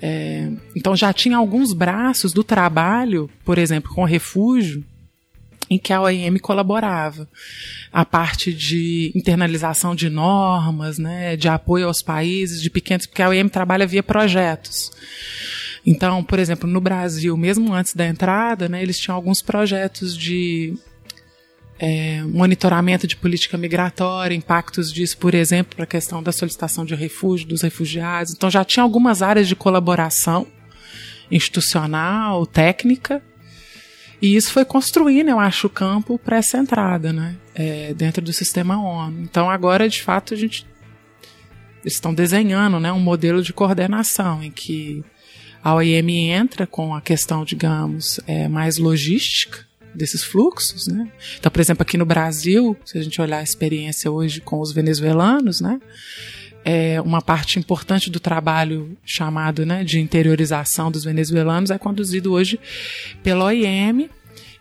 É, 0.07 0.51
então 0.77 0.95
já 0.95 1.15
tinha 1.15 1.39
alguns 1.39 1.73
braços 1.73 2.35
do 2.35 2.45
trabalho, 2.45 3.31
por 3.43 3.57
exemplo, 3.57 3.91
com 3.95 4.03
o 4.03 4.07
refúgio, 4.07 4.85
em 5.71 5.79
que 5.79 5.95
a 5.95 6.03
OIM 6.03 6.37
colaborava. 6.37 7.27
A 7.91 8.05
parte 8.05 8.53
de 8.53 9.11
internalização 9.15 9.95
de 9.95 10.11
normas, 10.11 10.99
né, 10.99 11.37
de 11.37 11.49
apoio 11.49 11.87
aos 11.87 12.03
países, 12.03 12.61
de 12.61 12.69
pequenos, 12.69 13.07
porque 13.07 13.23
a 13.23 13.31
OIM 13.31 13.49
trabalha 13.49 13.87
via 13.87 14.03
projetos. 14.03 14.93
Então, 15.87 16.23
por 16.23 16.39
exemplo, 16.39 16.69
no 16.69 16.83
Brasil, 16.83 17.35
mesmo 17.35 17.73
antes 17.73 17.95
da 17.95 18.07
entrada, 18.07 18.69
né, 18.69 18.83
eles 18.83 18.99
tinham 18.99 19.17
alguns 19.17 19.41
projetos 19.41 20.15
de 20.15 20.75
é, 21.79 22.23
monitoramento 22.23 23.07
de 23.07 23.17
política 23.17 23.59
migratória, 23.59 24.35
impactos 24.35 24.93
disso, 24.93 25.19
por 25.19 25.35
exemplo, 25.35 25.75
para 25.75 25.85
a 25.85 25.89
questão 25.89 26.23
da 26.23 26.33
solicitação 26.33 26.85
de 26.85 26.95
refúgio 26.95 27.49
dos 27.49 27.63
refugiados. 27.63 28.33
Então 28.33 28.51
já 28.51 28.65
tinha 28.65 28.83
algumas 28.83 29.23
áreas 29.23 29.49
de 29.49 29.57
colaboração 29.57 30.47
institucional, 31.31 32.47
técnica, 32.47 33.23
e 34.23 34.37
isso 34.37 34.53
foi 34.53 34.65
construindo, 34.65 35.29
eu 35.29 35.41
acho, 35.41 35.67
o 35.67 35.71
campo 35.71 36.19
para 36.19 36.37
essa 36.37 36.57
entrada, 36.57 37.13
né, 37.13 37.37
é, 37.55 37.93
dentro 37.93 38.23
do 38.23 38.33
sistema 38.33 38.81
ONU. 38.81 39.21
Então 39.23 39.51
agora, 39.51 39.89
de 39.89 40.03
fato, 40.03 40.35
a 40.35 40.37
gente 40.37 40.67
eles 41.83 41.95
estão 41.95 42.15
desenhando, 42.15 42.81
né, 42.81 42.91
um 42.91 43.01
modelo 43.01 43.43
de 43.43 43.53
coordenação 43.53 44.43
em 44.43 44.51
que 44.51 45.05
a 45.63 45.75
OIM 45.75 46.31
entra 46.31 46.67
com 46.67 46.95
a 46.95 47.01
questão, 47.01 47.45
digamos, 47.45 48.19
é, 48.27 48.49
mais 48.49 48.79
logística 48.79 49.67
desses 49.95 50.23
fluxos, 50.23 50.87
né? 50.87 51.11
Então, 51.39 51.51
por 51.51 51.61
exemplo, 51.61 51.83
aqui 51.83 51.97
no 51.97 52.05
Brasil, 52.05 52.77
se 52.85 52.99
a 52.99 53.03
gente 53.03 53.21
olhar 53.21 53.39
a 53.39 53.43
experiência 53.43 54.11
hoje 54.11 54.41
com 54.41 54.61
os 54.61 54.73
venezuelanos, 54.73 55.61
né? 55.61 55.81
É 56.65 57.01
uma 57.01 57.21
parte 57.21 57.59
importante 57.59 58.11
do 58.11 58.19
trabalho 58.19 58.97
chamado 59.05 59.67
né, 59.67 59.85
de 59.85 60.01
interiorização 60.01 60.91
dos 60.91 61.05
venezuelanos 61.05 61.71
é 61.71 61.77
conduzido 61.77 62.33
hoje 62.33 62.59
pela 63.23 63.45
OIM 63.45 64.09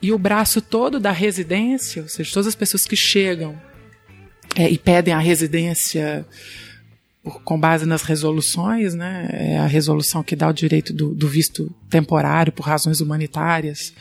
e 0.01 0.11
o 0.11 0.17
braço 0.17 0.61
todo 0.61 0.99
da 0.99 1.13
residência, 1.13 2.01
ou 2.01 2.09
seja, 2.09 2.33
todas 2.33 2.47
as 2.47 2.55
pessoas 2.55 2.85
que 2.85 2.97
chegam 2.97 3.55
é, 4.53 4.69
e 4.69 4.77
pedem 4.77 5.13
a 5.13 5.19
residência 5.19 6.25
com 7.45 7.57
base 7.57 7.85
nas 7.85 8.01
resoluções, 8.01 8.93
né? 8.93 9.29
É 9.31 9.57
a 9.57 9.65
resolução 9.65 10.21
que 10.21 10.35
dá 10.35 10.49
o 10.49 10.53
direito 10.53 10.91
do, 10.91 11.15
do 11.15 11.27
visto 11.27 11.73
temporário 11.89 12.51
por 12.51 12.65
razões 12.65 12.99
humanitárias, 12.99 13.93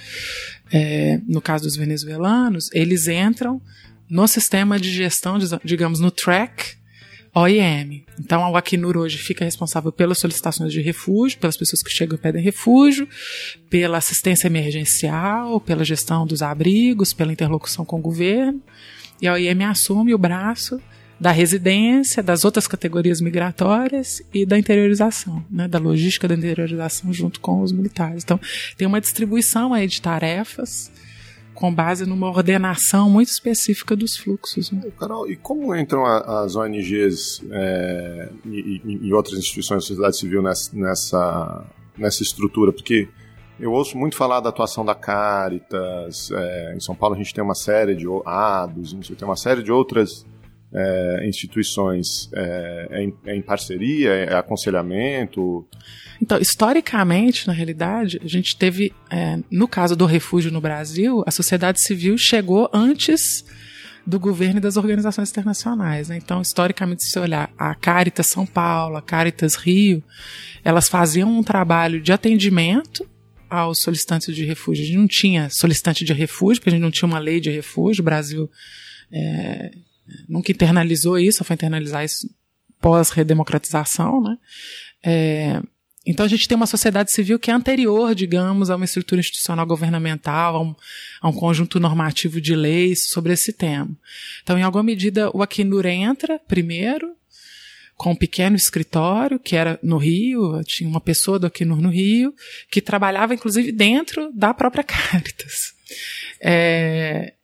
é, 0.72 1.20
no 1.28 1.40
caso 1.40 1.64
dos 1.64 1.76
venezuelanos, 1.76 2.70
eles 2.72 3.06
entram 3.06 3.60
no 4.08 4.26
sistema 4.26 4.78
de 4.78 4.90
gestão, 4.90 5.38
digamos, 5.64 6.00
no 6.00 6.10
track 6.10 6.76
OIM. 7.34 8.04
Então, 8.18 8.44
a 8.44 8.58
Acnur 8.58 8.96
hoje 8.96 9.16
fica 9.18 9.44
responsável 9.44 9.90
pelas 9.90 10.18
solicitações 10.18 10.72
de 10.72 10.80
refúgio, 10.80 11.38
pelas 11.38 11.56
pessoas 11.56 11.82
que 11.82 11.90
chegam 11.90 12.16
e 12.16 12.20
pedem 12.20 12.42
refúgio, 12.42 13.08
pela 13.70 13.98
assistência 13.98 14.46
emergencial, 14.46 15.60
pela 15.60 15.84
gestão 15.84 16.26
dos 16.26 16.42
abrigos, 16.42 17.12
pela 17.12 17.32
interlocução 17.32 17.84
com 17.84 17.98
o 17.98 18.02
governo. 18.02 18.60
E 19.20 19.28
a 19.28 19.34
OIM 19.34 19.64
assume 19.64 20.14
o 20.14 20.18
braço 20.18 20.80
da 21.22 21.30
residência, 21.30 22.20
das 22.20 22.44
outras 22.44 22.66
categorias 22.66 23.20
migratórias 23.20 24.20
e 24.34 24.44
da 24.44 24.58
interiorização, 24.58 25.44
né, 25.48 25.68
da 25.68 25.78
logística 25.78 26.26
da 26.26 26.34
interiorização 26.34 27.12
junto 27.12 27.38
com 27.38 27.62
os 27.62 27.70
militares. 27.70 28.24
Então, 28.24 28.40
tem 28.76 28.88
uma 28.88 29.00
distribuição 29.00 29.72
aí 29.72 29.86
de 29.86 30.02
tarefas 30.02 30.90
com 31.54 31.72
base 31.72 32.04
numa 32.04 32.28
ordenação 32.28 33.08
muito 33.08 33.28
específica 33.28 33.94
dos 33.94 34.16
fluxos. 34.16 34.72
Né? 34.72 34.82
Carol, 34.98 35.30
e 35.30 35.36
como 35.36 35.72
entram 35.76 36.04
as 36.04 36.56
ONGs 36.56 37.40
é, 37.52 38.28
e, 38.44 38.80
e, 39.02 39.14
outras 39.14 39.38
instituições 39.38 39.84
da 39.84 39.86
sociedade 39.86 40.16
civil 40.16 40.42
nessa, 40.42 40.76
nessa, 40.76 41.66
nessa 41.96 42.22
estrutura? 42.24 42.72
Porque 42.72 43.08
eu 43.60 43.70
ouço 43.70 43.96
muito 43.96 44.16
falar 44.16 44.40
da 44.40 44.48
atuação 44.48 44.84
da 44.84 44.96
Caritas, 44.96 46.32
é, 46.32 46.74
em 46.74 46.80
São 46.80 46.96
Paulo 46.96 47.14
a 47.14 47.18
gente 47.18 47.32
tem 47.32 47.44
uma 47.44 47.54
série 47.54 47.94
de 47.94 48.06
ADOS, 48.26 49.12
tem 49.16 49.28
uma 49.28 49.36
série 49.36 49.62
de 49.62 49.70
outras 49.70 50.26
é, 50.74 51.28
instituições 51.28 52.30
é, 52.34 53.02
em, 53.02 53.14
em, 53.26 53.42
parceria, 53.42 54.10
é 54.10 54.34
aconselhamento? 54.34 55.66
Então, 56.20 56.38
historicamente, 56.38 57.46
na 57.46 57.52
realidade, 57.52 58.20
a 58.22 58.28
gente 58.28 58.56
teve, 58.56 58.92
é, 59.10 59.38
no 59.50 59.68
caso 59.68 59.94
do 59.94 60.06
refúgio 60.06 60.50
no 60.50 60.60
Brasil, 60.60 61.22
a 61.26 61.30
sociedade 61.30 61.80
civil 61.82 62.16
chegou 62.16 62.70
antes 62.72 63.44
do 64.06 64.18
governo 64.18 64.58
e 64.58 64.60
das 64.60 64.76
organizações 64.76 65.30
internacionais. 65.30 66.08
Né? 66.08 66.16
Então, 66.16 66.40
historicamente, 66.40 67.04
se 67.04 67.10
você 67.10 67.20
olhar 67.20 67.50
a 67.56 67.74
Caritas 67.74 68.28
São 68.28 68.46
Paulo, 68.46 68.96
a 68.96 69.02
Caritas 69.02 69.54
Rio, 69.54 70.02
elas 70.64 70.88
faziam 70.88 71.30
um 71.30 71.42
trabalho 71.42 72.00
de 72.00 72.12
atendimento 72.12 73.06
aos 73.48 73.80
solicitantes 73.80 74.34
de 74.34 74.44
refúgio. 74.44 74.82
A 74.82 74.86
gente 74.86 74.96
não 74.96 75.06
tinha 75.06 75.48
solicitante 75.50 76.04
de 76.04 76.12
refúgio, 76.12 76.60
porque 76.60 76.70
a 76.70 76.72
gente 76.72 76.82
não 76.82 76.90
tinha 76.90 77.06
uma 77.06 77.18
lei 77.18 77.38
de 77.38 77.50
refúgio. 77.50 78.00
O 78.00 78.04
Brasil 78.04 78.50
é, 79.12 79.70
nunca 80.28 80.52
internalizou 80.52 81.18
isso, 81.18 81.38
só 81.38 81.44
foi 81.44 81.54
internalizar 81.54 82.04
isso 82.04 82.28
pós-redemocratização, 82.80 84.20
né? 84.22 84.36
É, 85.04 85.62
então 86.04 86.26
a 86.26 86.28
gente 86.28 86.48
tem 86.48 86.56
uma 86.56 86.66
sociedade 86.66 87.12
civil 87.12 87.38
que 87.38 87.50
é 87.50 87.54
anterior, 87.54 88.14
digamos, 88.14 88.70
a 88.70 88.76
uma 88.76 88.84
estrutura 88.84 89.20
institucional 89.20 89.64
governamental, 89.64 90.56
a 90.56 90.60
um, 90.60 90.74
a 91.20 91.28
um, 91.28 91.32
conjunto 91.32 91.78
normativo 91.78 92.40
de 92.40 92.56
leis 92.56 93.08
sobre 93.08 93.32
esse 93.32 93.52
tema. 93.52 93.90
Então, 94.42 94.58
em 94.58 94.62
alguma 94.62 94.82
medida, 94.82 95.30
o 95.32 95.42
Acnur 95.42 95.86
entra 95.86 96.40
primeiro, 96.40 97.14
com 97.96 98.10
um 98.10 98.16
pequeno 98.16 98.56
escritório, 98.56 99.38
que 99.38 99.54
era 99.54 99.78
no 99.80 99.96
Rio, 99.96 100.60
tinha 100.64 100.90
uma 100.90 101.00
pessoa 101.00 101.38
do 101.38 101.46
Acnur 101.46 101.80
no 101.80 101.90
Rio, 101.90 102.34
que 102.68 102.80
trabalhava 102.80 103.32
inclusive 103.32 103.70
dentro 103.70 104.32
da 104.34 104.52
própria 104.52 104.82
Caritas. 104.82 105.72
É, 106.40 107.34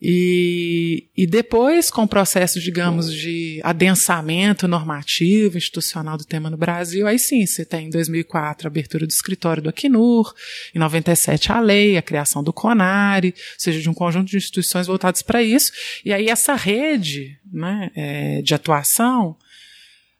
e, 0.00 1.08
e 1.16 1.26
depois, 1.26 1.90
com 1.90 2.02
o 2.02 2.08
processo, 2.08 2.60
digamos, 2.60 3.12
de 3.12 3.60
adensamento 3.62 4.68
normativo, 4.68 5.56
institucional 5.56 6.18
do 6.18 6.24
tema 6.24 6.50
no 6.50 6.56
Brasil, 6.56 7.06
aí 7.06 7.18
sim, 7.18 7.46
você 7.46 7.64
tem 7.64 7.86
em 7.86 7.90
2004 7.90 8.66
a 8.66 8.68
abertura 8.68 9.06
do 9.06 9.10
escritório 9.10 9.62
do 9.62 9.68
Acnur, 9.68 10.34
em 10.74 10.78
97 10.78 11.52
a 11.52 11.60
lei, 11.60 11.96
a 11.96 12.02
criação 12.02 12.42
do 12.42 12.52
CONARE, 12.52 13.28
ou 13.28 13.34
seja, 13.56 13.80
de 13.80 13.88
um 13.88 13.94
conjunto 13.94 14.30
de 14.30 14.36
instituições 14.36 14.86
voltadas 14.86 15.22
para 15.22 15.42
isso. 15.42 15.72
E 16.04 16.12
aí 16.12 16.28
essa 16.28 16.54
rede 16.54 17.38
né, 17.50 17.90
é, 17.94 18.42
de 18.42 18.54
atuação 18.54 19.36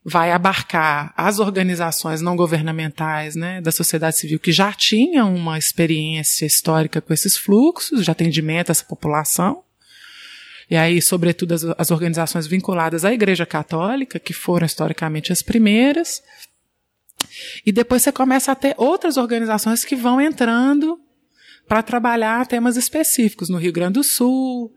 vai 0.05 0.31
abarcar 0.31 1.15
as 1.17 1.39
organizações 1.39 2.21
não 2.21 2.37
governamentais 2.37 3.35
né, 3.35 3.61
da 3.63 3.73
sociedade 3.73 4.19
civil 4.19 4.39
que 4.39 4.53
já 4.53 4.71
tinham 4.73 5.35
uma 5.35 5.59
experiência 5.59 6.45
histórica 6.45 7.01
com 7.01 7.13
esses 7.15 7.39
fluxos 7.39 8.05
de 8.05 8.11
atendimento 8.11 8.69
a 8.69 8.73
essa 8.73 8.85
população, 8.85 9.65
e 10.71 10.77
aí, 10.77 11.01
sobretudo, 11.01 11.53
as, 11.53 11.65
as 11.65 11.91
organizações 11.91 12.47
vinculadas 12.47 13.05
à 13.05 13.13
Igreja 13.13 13.45
Católica, 13.45 14.19
que 14.19 14.33
foram 14.33 14.67
historicamente 14.67 15.33
as 15.33 15.43
primeiras. 15.43 16.23
E 17.65 17.73
depois 17.73 18.03
você 18.03 18.13
começa 18.13 18.53
a 18.53 18.55
ter 18.55 18.75
outras 18.79 19.17
organizações 19.17 19.85
que 19.85 19.97
vão 19.97 20.21
entrando 20.21 21.01
para 21.69 21.83
trabalhar 21.83 22.47
temas 22.47 22.77
específicos. 22.77 23.49
No 23.49 23.59
Rio 23.59 23.73
Grande 23.73 23.95
do 23.95 24.05
Sul, 24.05 24.73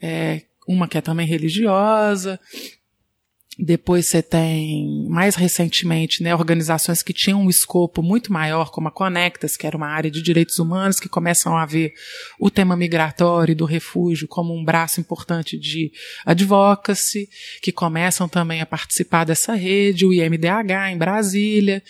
é, 0.00 0.42
uma 0.66 0.88
que 0.88 0.98
é 0.98 1.00
também 1.00 1.26
religiosa, 1.26 2.38
depois 3.58 4.06
você 4.06 4.22
tem, 4.22 5.06
mais 5.08 5.34
recentemente, 5.34 6.22
né, 6.22 6.34
organizações 6.34 7.02
que 7.02 7.12
tinham 7.12 7.42
um 7.42 7.50
escopo 7.50 8.02
muito 8.02 8.32
maior, 8.32 8.70
como 8.70 8.88
a 8.88 8.90
Conectas, 8.90 9.58
que 9.58 9.66
era 9.66 9.76
uma 9.76 9.88
área 9.88 10.10
de 10.10 10.22
direitos 10.22 10.58
humanos, 10.58 10.98
que 10.98 11.08
começam 11.08 11.56
a 11.56 11.66
ver 11.66 11.92
o 12.40 12.50
tema 12.50 12.74
migratório 12.74 13.52
e 13.52 13.54
do 13.54 13.66
refúgio 13.66 14.26
como 14.26 14.54
um 14.54 14.64
braço 14.64 15.00
importante 15.00 15.58
de 15.58 15.92
advocacy, 16.24 17.28
que 17.60 17.70
começam 17.70 18.26
também 18.26 18.62
a 18.62 18.66
participar 18.66 19.24
dessa 19.24 19.52
rede, 19.54 20.06
o 20.06 20.14
IMDH 20.14 20.90
em 20.90 20.96
Brasília. 20.96 21.82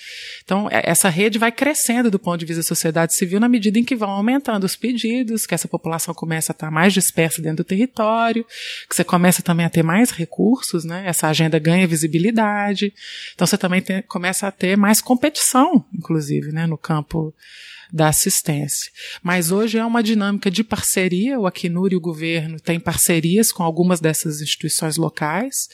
Então, 0.43 0.69
é, 0.69 0.83
essa 0.85 1.09
rede 1.09 1.39
vai 1.39 1.53
crescendo 1.53 2.11
do 2.11 2.19
ponto 2.19 2.39
de 2.39 2.47
vista 2.47 2.61
da 2.61 2.67
sociedade 2.67 3.15
civil 3.15 3.39
na 3.39 3.49
medida 3.49 3.79
em 3.79 3.85
que 3.85 3.95
vão 3.95 4.11
aumentando 4.11 4.65
os 4.65 4.75
pedidos, 4.75 5.47
que 5.47 5.55
essa 5.55 5.69
população 5.69 6.13
começa 6.13 6.51
a 6.51 6.55
estar 6.55 6.73
mais 6.73 6.93
dispersa 6.93 7.41
dentro 7.41 7.59
do 7.59 7.65
território, 7.65 8.45
que 8.89 8.97
você 8.97 9.05
começa 9.05 9.43
também 9.43 9.65
a 9.65 9.71
ter 9.71 9.85
mais 9.85 10.11
recursos, 10.11 10.85
né, 10.85 11.05
essa 11.07 11.29
agenda 11.29 11.52
ganha 11.59 11.87
visibilidade. 11.87 12.93
Então 13.35 13.47
você 13.47 13.59
também 13.59 13.81
tem, 13.81 14.03
começa 14.03 14.47
a 14.47 14.53
ter 14.53 14.77
mais 14.77 15.01
competição, 15.01 15.85
inclusive, 15.95 16.53
né, 16.53 16.67
no 16.67 16.79
campo 16.79 17.35
da 17.93 18.09
assistência. 18.09 18.91
Mas 19.23 19.51
hoje 19.51 19.77
é 19.77 19.85
uma 19.85 20.03
dinâmica 20.03 20.51
de 20.51 20.65
parceria, 20.65 21.39
o 21.39 21.47
Acnur 21.47 21.93
e 21.93 21.97
o 21.97 22.01
governo 22.01 22.59
têm 22.59 22.81
parcerias 22.81 23.53
com 23.53 23.63
algumas 23.63 24.01
dessas 24.01 24.41
instituições 24.41 24.97
locais 24.97 25.69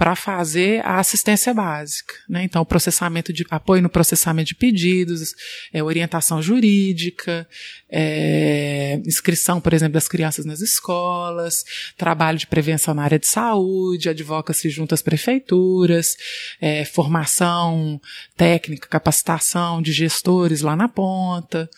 para 0.00 0.16
fazer 0.16 0.80
a 0.82 0.98
assistência 0.98 1.52
básica. 1.52 2.14
Né? 2.26 2.42
Então, 2.42 2.64
processamento 2.64 3.34
de 3.34 3.44
apoio 3.50 3.82
no 3.82 3.90
processamento 3.90 4.48
de 4.48 4.54
pedidos, 4.54 5.34
é, 5.74 5.82
orientação 5.82 6.40
jurídica, 6.40 7.46
é, 7.86 8.98
inscrição, 9.04 9.60
por 9.60 9.74
exemplo, 9.74 9.92
das 9.92 10.08
crianças 10.08 10.46
nas 10.46 10.62
escolas, 10.62 11.52
trabalho 11.98 12.38
de 12.38 12.46
prevenção 12.46 12.94
na 12.94 13.02
área 13.02 13.18
de 13.18 13.26
saúde, 13.26 14.08
advocacy 14.08 14.70
junto 14.70 14.94
às 14.94 15.02
prefeituras, 15.02 16.16
é, 16.62 16.86
formação 16.86 18.00
técnica, 18.38 18.88
capacitação 18.88 19.82
de 19.82 19.92
gestores 19.92 20.62
lá 20.62 20.74
na 20.74 20.88
ponta. 20.88 21.68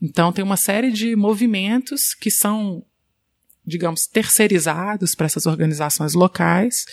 Então, 0.00 0.30
tem 0.30 0.44
uma 0.44 0.56
série 0.56 0.92
de 0.92 1.16
movimentos 1.16 2.14
que 2.14 2.30
são 2.30 2.84
digamos, 3.66 4.06
terceirizados 4.06 5.14
para 5.14 5.26
essas 5.26 5.46
organizações 5.46 6.14
locais, 6.14 6.84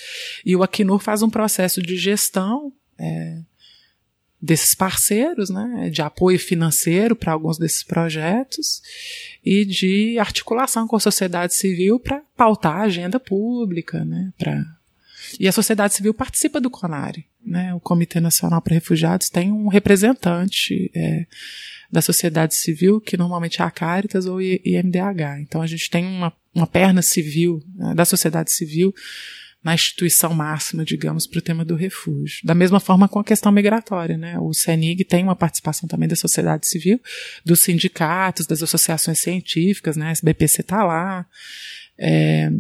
e 0.46 0.56
o 0.56 0.64
Acnur 0.64 1.00
faz 1.00 1.22
um 1.22 1.30
processo 1.30 1.82
de 1.82 1.98
gestão 1.98 2.72
é, 2.98 3.42
desses 4.42 4.74
parceiros, 4.74 5.50
né, 5.50 5.90
de 5.92 6.02
apoio 6.02 6.40
financeiro 6.40 7.16
para 7.16 7.32
alguns 7.32 7.58
desses 7.58 7.84
projetos 7.84 8.82
e 9.46 9.64
de 9.66 10.18
articulação 10.18 10.88
com 10.88 10.96
a 10.96 11.00
sociedade 11.00 11.54
civil 11.54 12.00
para 12.00 12.24
pautar 12.36 12.78
a 12.78 12.84
agenda 12.84 13.20
pública, 13.20 14.04
né, 14.04 14.34
para 14.38 14.64
e 15.40 15.48
a 15.48 15.52
sociedade 15.52 15.94
civil 15.94 16.14
participa 16.14 16.60
do 16.60 16.70
CONARE, 16.70 17.26
né, 17.46 17.74
o 17.74 17.80
Comitê 17.80 18.20
Nacional 18.20 18.62
para 18.62 18.74
Refugiados 18.74 19.30
tem 19.30 19.52
um 19.52 19.68
representante 19.68 20.92
é, 20.94 21.26
da 21.92 22.02
sociedade 22.02 22.56
civil, 22.56 23.02
que 23.02 23.18
normalmente 23.18 23.62
é 23.62 23.66
a 23.66 23.72
Caritas 23.72 24.26
ou 24.26 24.42
IMDH. 24.42 25.42
Então 25.42 25.62
a 25.62 25.68
gente 25.68 25.90
tem 25.90 26.06
uma, 26.06 26.34
uma 26.54 26.68
perna 26.68 27.02
civil, 27.02 27.62
né, 27.76 27.94
da 27.94 28.06
sociedade 28.06 28.54
civil, 28.54 28.94
na 29.64 29.76
instituição 29.76 30.34
máxima, 30.34 30.84
digamos, 30.84 31.28
para 31.28 31.38
o 31.38 31.42
tema 31.42 31.64
do 31.64 31.76
refúgio. 31.76 32.40
Da 32.44 32.56
mesma 32.56 32.80
forma 32.80 33.08
com 33.08 33.20
a 33.20 33.24
questão 33.24 33.52
migratória, 33.52 34.18
né? 34.18 34.40
O 34.40 34.54
CENIG 34.54 35.04
tem 35.06 35.24
uma 35.24 35.36
participação 35.36 35.88
também 35.88 36.10
da 36.10 36.16
sociedade 36.16 36.68
civil, 36.68 37.00
dos 37.46 37.62
sindicatos, 37.62 38.48
das 38.48 38.64
associações 38.64 39.20
científicas, 39.20 39.96
né? 39.96 40.08
A 40.08 40.12
SBPC 40.12 40.62
está 40.62 40.84
lá. 40.84 41.28
É, 41.96 42.52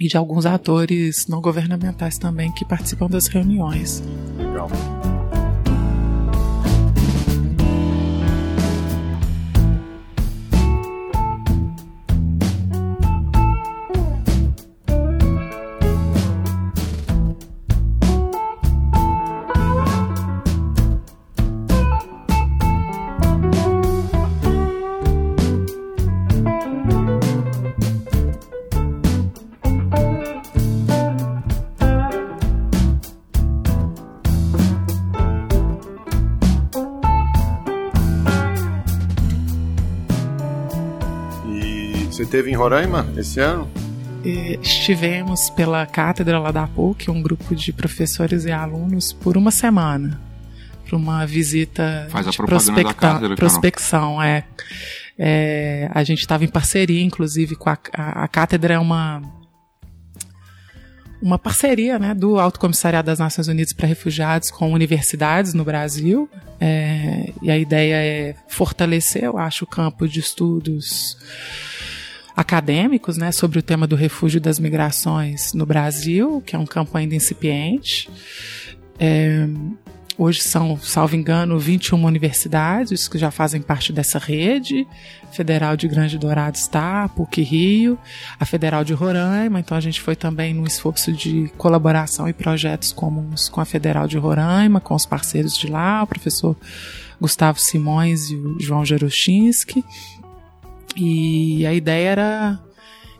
e 0.00 0.08
de 0.08 0.16
alguns 0.16 0.46
atores 0.46 1.26
não 1.26 1.40
governamentais 1.40 2.16
também 2.16 2.52
que 2.52 2.64
participam 2.64 3.08
das 3.08 3.26
reuniões. 3.26 4.02
Legal. 4.38 4.70
Teve 42.28 42.50
em 42.50 42.54
Roraima 42.54 43.06
esse 43.16 43.40
ano? 43.40 43.68
Estivemos 44.24 45.48
pela 45.50 45.86
cátedra 45.86 46.38
lá 46.38 46.50
da 46.50 46.66
PUC, 46.66 47.10
um 47.10 47.22
grupo 47.22 47.54
de 47.54 47.72
professores 47.72 48.44
e 48.44 48.50
alunos, 48.50 49.12
por 49.12 49.36
uma 49.36 49.50
semana. 49.50 50.20
Para 50.84 50.96
uma 50.96 51.26
visita 51.26 52.08
Faz 52.10 52.26
de 52.26 52.36
prospecta 52.36 52.94
cátedra, 52.94 53.36
prospecção. 53.36 54.22
É, 54.22 54.44
é, 55.18 55.90
a 55.94 56.02
gente 56.02 56.20
estava 56.20 56.44
em 56.44 56.48
parceria, 56.48 57.02
inclusive, 57.02 57.54
com 57.54 57.70
a, 57.70 57.78
a, 57.92 58.24
a 58.24 58.28
cátedra 58.28 58.74
é 58.74 58.78
uma 58.78 59.22
uma 61.20 61.38
parceria 61.38 61.98
né, 61.98 62.14
do 62.14 62.38
Alto 62.38 62.60
Comissariado 62.60 63.06
das 63.06 63.18
Nações 63.18 63.48
Unidas 63.48 63.72
para 63.72 63.88
Refugiados 63.88 64.52
com 64.52 64.72
universidades 64.72 65.52
no 65.52 65.64
Brasil. 65.64 66.28
É, 66.60 67.32
e 67.42 67.50
a 67.50 67.58
ideia 67.58 67.94
é 67.96 68.34
fortalecer, 68.48 69.24
eu 69.24 69.36
acho, 69.36 69.64
o 69.64 69.66
campo 69.66 70.06
de 70.06 70.20
estudos 70.20 71.16
acadêmicos 72.38 73.16
né, 73.16 73.32
sobre 73.32 73.58
o 73.58 73.62
tema 73.62 73.84
do 73.84 73.96
refúgio 73.96 74.40
das 74.40 74.60
migrações 74.60 75.52
no 75.52 75.66
Brasil, 75.66 76.40
que 76.46 76.54
é 76.54 76.58
um 76.58 76.64
campo 76.64 76.96
ainda 76.96 77.16
incipiente. 77.16 78.08
É, 78.96 79.44
hoje 80.16 80.40
são, 80.42 80.78
salvo 80.80 81.16
engano, 81.16 81.58
21 81.58 82.04
universidades 82.04 83.08
que 83.08 83.18
já 83.18 83.32
fazem 83.32 83.60
parte 83.60 83.92
dessa 83.92 84.20
rede. 84.20 84.86
Federal 85.32 85.76
de 85.76 85.88
Grande 85.88 86.16
Dourado 86.16 86.56
está, 86.56 87.08
PUC 87.08 87.42
Rio, 87.42 87.98
a 88.38 88.44
Federal 88.44 88.84
de 88.84 88.92
Roraima. 88.92 89.58
Então 89.58 89.76
a 89.76 89.80
gente 89.80 90.00
foi 90.00 90.14
também 90.14 90.54
num 90.54 90.64
esforço 90.64 91.12
de 91.12 91.50
colaboração 91.58 92.28
e 92.28 92.32
projetos 92.32 92.92
comuns 92.92 93.48
com 93.48 93.60
a 93.60 93.64
Federal 93.64 94.06
de 94.06 94.16
Roraima, 94.16 94.80
com 94.80 94.94
os 94.94 95.04
parceiros 95.04 95.56
de 95.56 95.66
lá, 95.66 96.04
o 96.04 96.06
professor 96.06 96.56
Gustavo 97.20 97.58
Simões 97.58 98.30
e 98.30 98.36
o 98.36 98.60
João 98.60 98.84
Jerushinsky. 98.84 99.84
E 100.96 101.66
a 101.66 101.72
ideia 101.72 102.08
era 102.10 102.60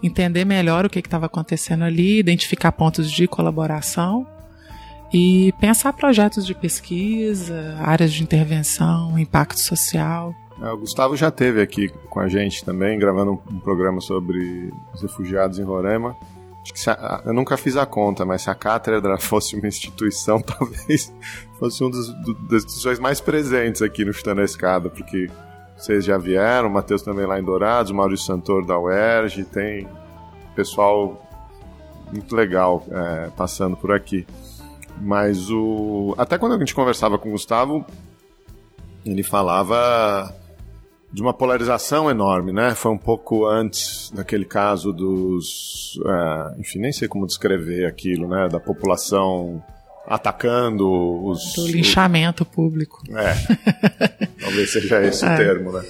entender 0.02 0.44
melhor 0.44 0.86
o 0.86 0.90
que 0.90 0.98
estava 0.98 1.26
acontecendo 1.26 1.84
ali, 1.84 2.18
identificar 2.18 2.72
pontos 2.72 3.10
de 3.10 3.26
colaboração 3.26 4.26
e 5.12 5.52
pensar 5.60 5.92
projetos 5.92 6.46
de 6.46 6.54
pesquisa, 6.54 7.76
áreas 7.80 8.12
de 8.12 8.22
intervenção, 8.22 9.18
impacto 9.18 9.60
social. 9.60 10.34
É, 10.60 10.70
o 10.70 10.78
Gustavo 10.78 11.16
já 11.16 11.30
teve 11.30 11.62
aqui 11.62 11.88
com 12.10 12.20
a 12.20 12.28
gente 12.28 12.64
também, 12.64 12.98
gravando 12.98 13.40
um 13.50 13.60
programa 13.60 14.00
sobre 14.00 14.72
os 14.94 15.02
refugiados 15.02 15.58
em 15.58 15.62
Roraima. 15.62 16.16
a, 16.86 17.22
eu 17.26 17.32
nunca 17.32 17.56
fiz 17.56 17.76
a 17.76 17.86
conta, 17.86 18.24
mas 18.24 18.42
se 18.42 18.50
a 18.50 18.54
cátedra 18.54 19.18
fosse 19.20 19.56
uma 19.56 19.66
instituição, 19.66 20.40
talvez 20.42 21.12
fosse 21.58 21.82
um 21.82 21.90
dos, 21.90 22.08
do, 22.22 22.34
das 22.48 22.64
instituições 22.64 22.98
mais 22.98 23.20
presentes 23.20 23.82
aqui 23.82 24.04
no 24.04 24.12
Chutando 24.12 24.40
a 24.40 24.44
Escada, 24.44 24.90
porque 24.90 25.28
vocês 25.78 26.04
já 26.04 26.18
vieram, 26.18 26.68
o 26.68 26.72
Matheus 26.72 27.02
também 27.02 27.24
lá 27.24 27.38
em 27.38 27.44
Dourados, 27.44 27.90
o 27.90 27.94
Maurício 27.94 28.26
Santor 28.26 28.66
da 28.66 28.78
UERJ, 28.78 29.44
tem 29.44 29.88
pessoal 30.58 31.24
muito 32.12 32.34
legal 32.34 32.84
é, 32.90 33.30
passando 33.36 33.76
por 33.76 33.92
aqui. 33.92 34.26
Mas 35.00 35.48
o. 35.50 36.16
Até 36.18 36.36
quando 36.36 36.54
a 36.54 36.58
gente 36.58 36.74
conversava 36.74 37.16
com 37.16 37.28
o 37.28 37.32
Gustavo, 37.32 37.86
ele 39.06 39.22
falava 39.22 40.34
de 41.12 41.22
uma 41.22 41.32
polarização 41.32 42.10
enorme, 42.10 42.52
né? 42.52 42.74
Foi 42.74 42.90
um 42.90 42.98
pouco 42.98 43.46
antes 43.46 44.10
daquele 44.10 44.44
caso 44.44 44.92
dos, 44.92 45.98
é, 46.04 46.60
enfim, 46.60 46.80
nem 46.80 46.92
sei 46.92 47.06
como 47.06 47.24
descrever 47.24 47.86
aquilo, 47.86 48.26
né? 48.26 48.48
Da 48.48 48.58
população 48.58 49.62
atacando 50.08 50.88
os 51.26 51.52
do 51.52 51.66
linchamento 51.68 52.42
o, 52.42 52.46
público. 52.46 53.02
É, 53.10 54.26
talvez 54.40 54.72
seja 54.72 55.04
esse 55.06 55.24
é. 55.24 55.34
o 55.34 55.36
termo, 55.36 55.72
né? 55.72 55.84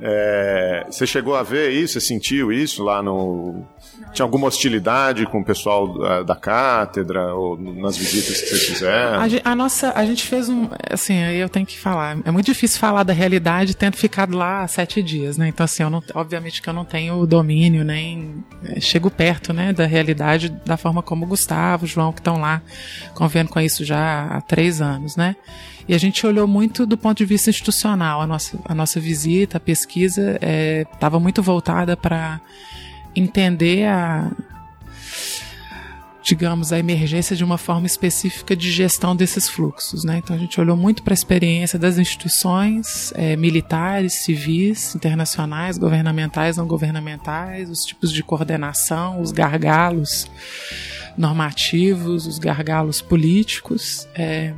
É, 0.00 0.86
você 0.90 1.06
chegou 1.06 1.36
a 1.36 1.44
ver 1.44 1.70
isso? 1.70 1.94
Você 1.94 2.00
sentiu 2.00 2.52
isso 2.52 2.82
lá 2.82 3.00
no 3.00 3.64
tinha 4.12 4.24
alguma 4.24 4.46
hostilidade 4.46 5.26
com 5.26 5.40
o 5.40 5.44
pessoal 5.44 5.98
da, 5.98 6.22
da 6.22 6.36
cátedra 6.36 7.34
ou 7.34 7.56
nas 7.58 7.96
visitas 7.96 8.40
que 8.40 8.48
vocês 8.48 8.64
fizeram? 8.66 9.20
A, 9.20 9.52
a, 9.52 9.56
nossa, 9.56 9.92
a 9.94 10.04
gente 10.04 10.24
fez 10.24 10.48
um, 10.48 10.68
assim, 10.90 11.18
eu 11.18 11.48
tenho 11.48 11.66
que 11.66 11.78
falar. 11.78 12.18
É 12.24 12.30
muito 12.30 12.46
difícil 12.46 12.78
falar 12.78 13.02
da 13.02 13.12
realidade 13.12 13.76
tendo 13.76 13.96
ficado 13.96 14.36
lá 14.36 14.66
sete 14.68 15.02
dias, 15.02 15.36
né? 15.36 15.48
Então 15.48 15.64
assim, 15.64 15.82
eu 15.82 15.90
não, 15.90 16.02
obviamente 16.14 16.60
que 16.60 16.68
eu 16.68 16.74
não 16.74 16.84
tenho 16.84 17.26
domínio 17.26 17.84
nem 17.84 18.44
é, 18.64 18.80
chego 18.80 19.10
perto, 19.10 19.52
né, 19.52 19.72
da 19.72 19.86
realidade 19.86 20.48
da 20.64 20.76
forma 20.76 21.02
como 21.02 21.24
o 21.24 21.28
Gustavo, 21.28 21.84
o 21.84 21.88
João 21.88 22.12
que 22.12 22.20
estão 22.20 22.40
lá 22.40 22.62
convivendo 23.14 23.50
com 23.50 23.60
isso 23.60 23.84
já 23.84 24.26
há 24.26 24.40
três 24.40 24.80
anos, 24.80 25.16
né? 25.16 25.36
E 25.88 25.94
a 25.94 25.98
gente 25.98 26.26
olhou 26.26 26.46
muito 26.46 26.86
do 26.86 26.96
ponto 26.96 27.18
de 27.18 27.24
vista 27.24 27.50
institucional. 27.50 28.20
A 28.20 28.26
nossa, 28.26 28.58
a 28.64 28.74
nossa 28.74 29.00
visita, 29.00 29.56
a 29.56 29.60
pesquisa 29.60 30.38
estava 30.92 31.16
é, 31.16 31.20
muito 31.20 31.42
voltada 31.42 31.96
para 31.96 32.40
entender 33.14 33.86
a 33.86 34.30
digamos, 36.22 36.72
a 36.72 36.78
emergência 36.78 37.34
de 37.34 37.42
uma 37.42 37.58
forma 37.58 37.86
específica 37.86 38.54
de 38.54 38.70
gestão 38.70 39.14
desses 39.14 39.48
fluxos. 39.48 40.04
Né? 40.04 40.18
Então 40.18 40.36
a 40.36 40.38
gente 40.38 40.60
olhou 40.60 40.76
muito 40.76 41.02
para 41.02 41.12
a 41.12 41.14
experiência 41.14 41.78
das 41.78 41.98
instituições 41.98 43.12
é, 43.16 43.36
militares, 43.36 44.14
civis, 44.14 44.94
internacionais, 44.94 45.76
governamentais, 45.78 46.56
não 46.56 46.66
governamentais, 46.66 47.68
os 47.68 47.80
tipos 47.80 48.12
de 48.12 48.22
coordenação, 48.22 49.20
os 49.20 49.32
gargalos 49.32 50.30
normativos, 51.18 52.26
os 52.26 52.38
gargalos 52.38 53.02
políticos. 53.02 54.06
É, 54.14 54.54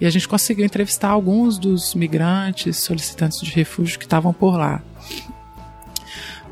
e 0.00 0.06
a 0.06 0.10
gente 0.10 0.28
conseguiu 0.28 0.64
entrevistar 0.64 1.10
alguns 1.10 1.58
dos 1.58 1.94
migrantes, 1.94 2.78
solicitantes 2.78 3.40
de 3.40 3.50
refúgio 3.50 3.98
que 3.98 4.04
estavam 4.04 4.32
por 4.32 4.56
lá. 4.56 4.82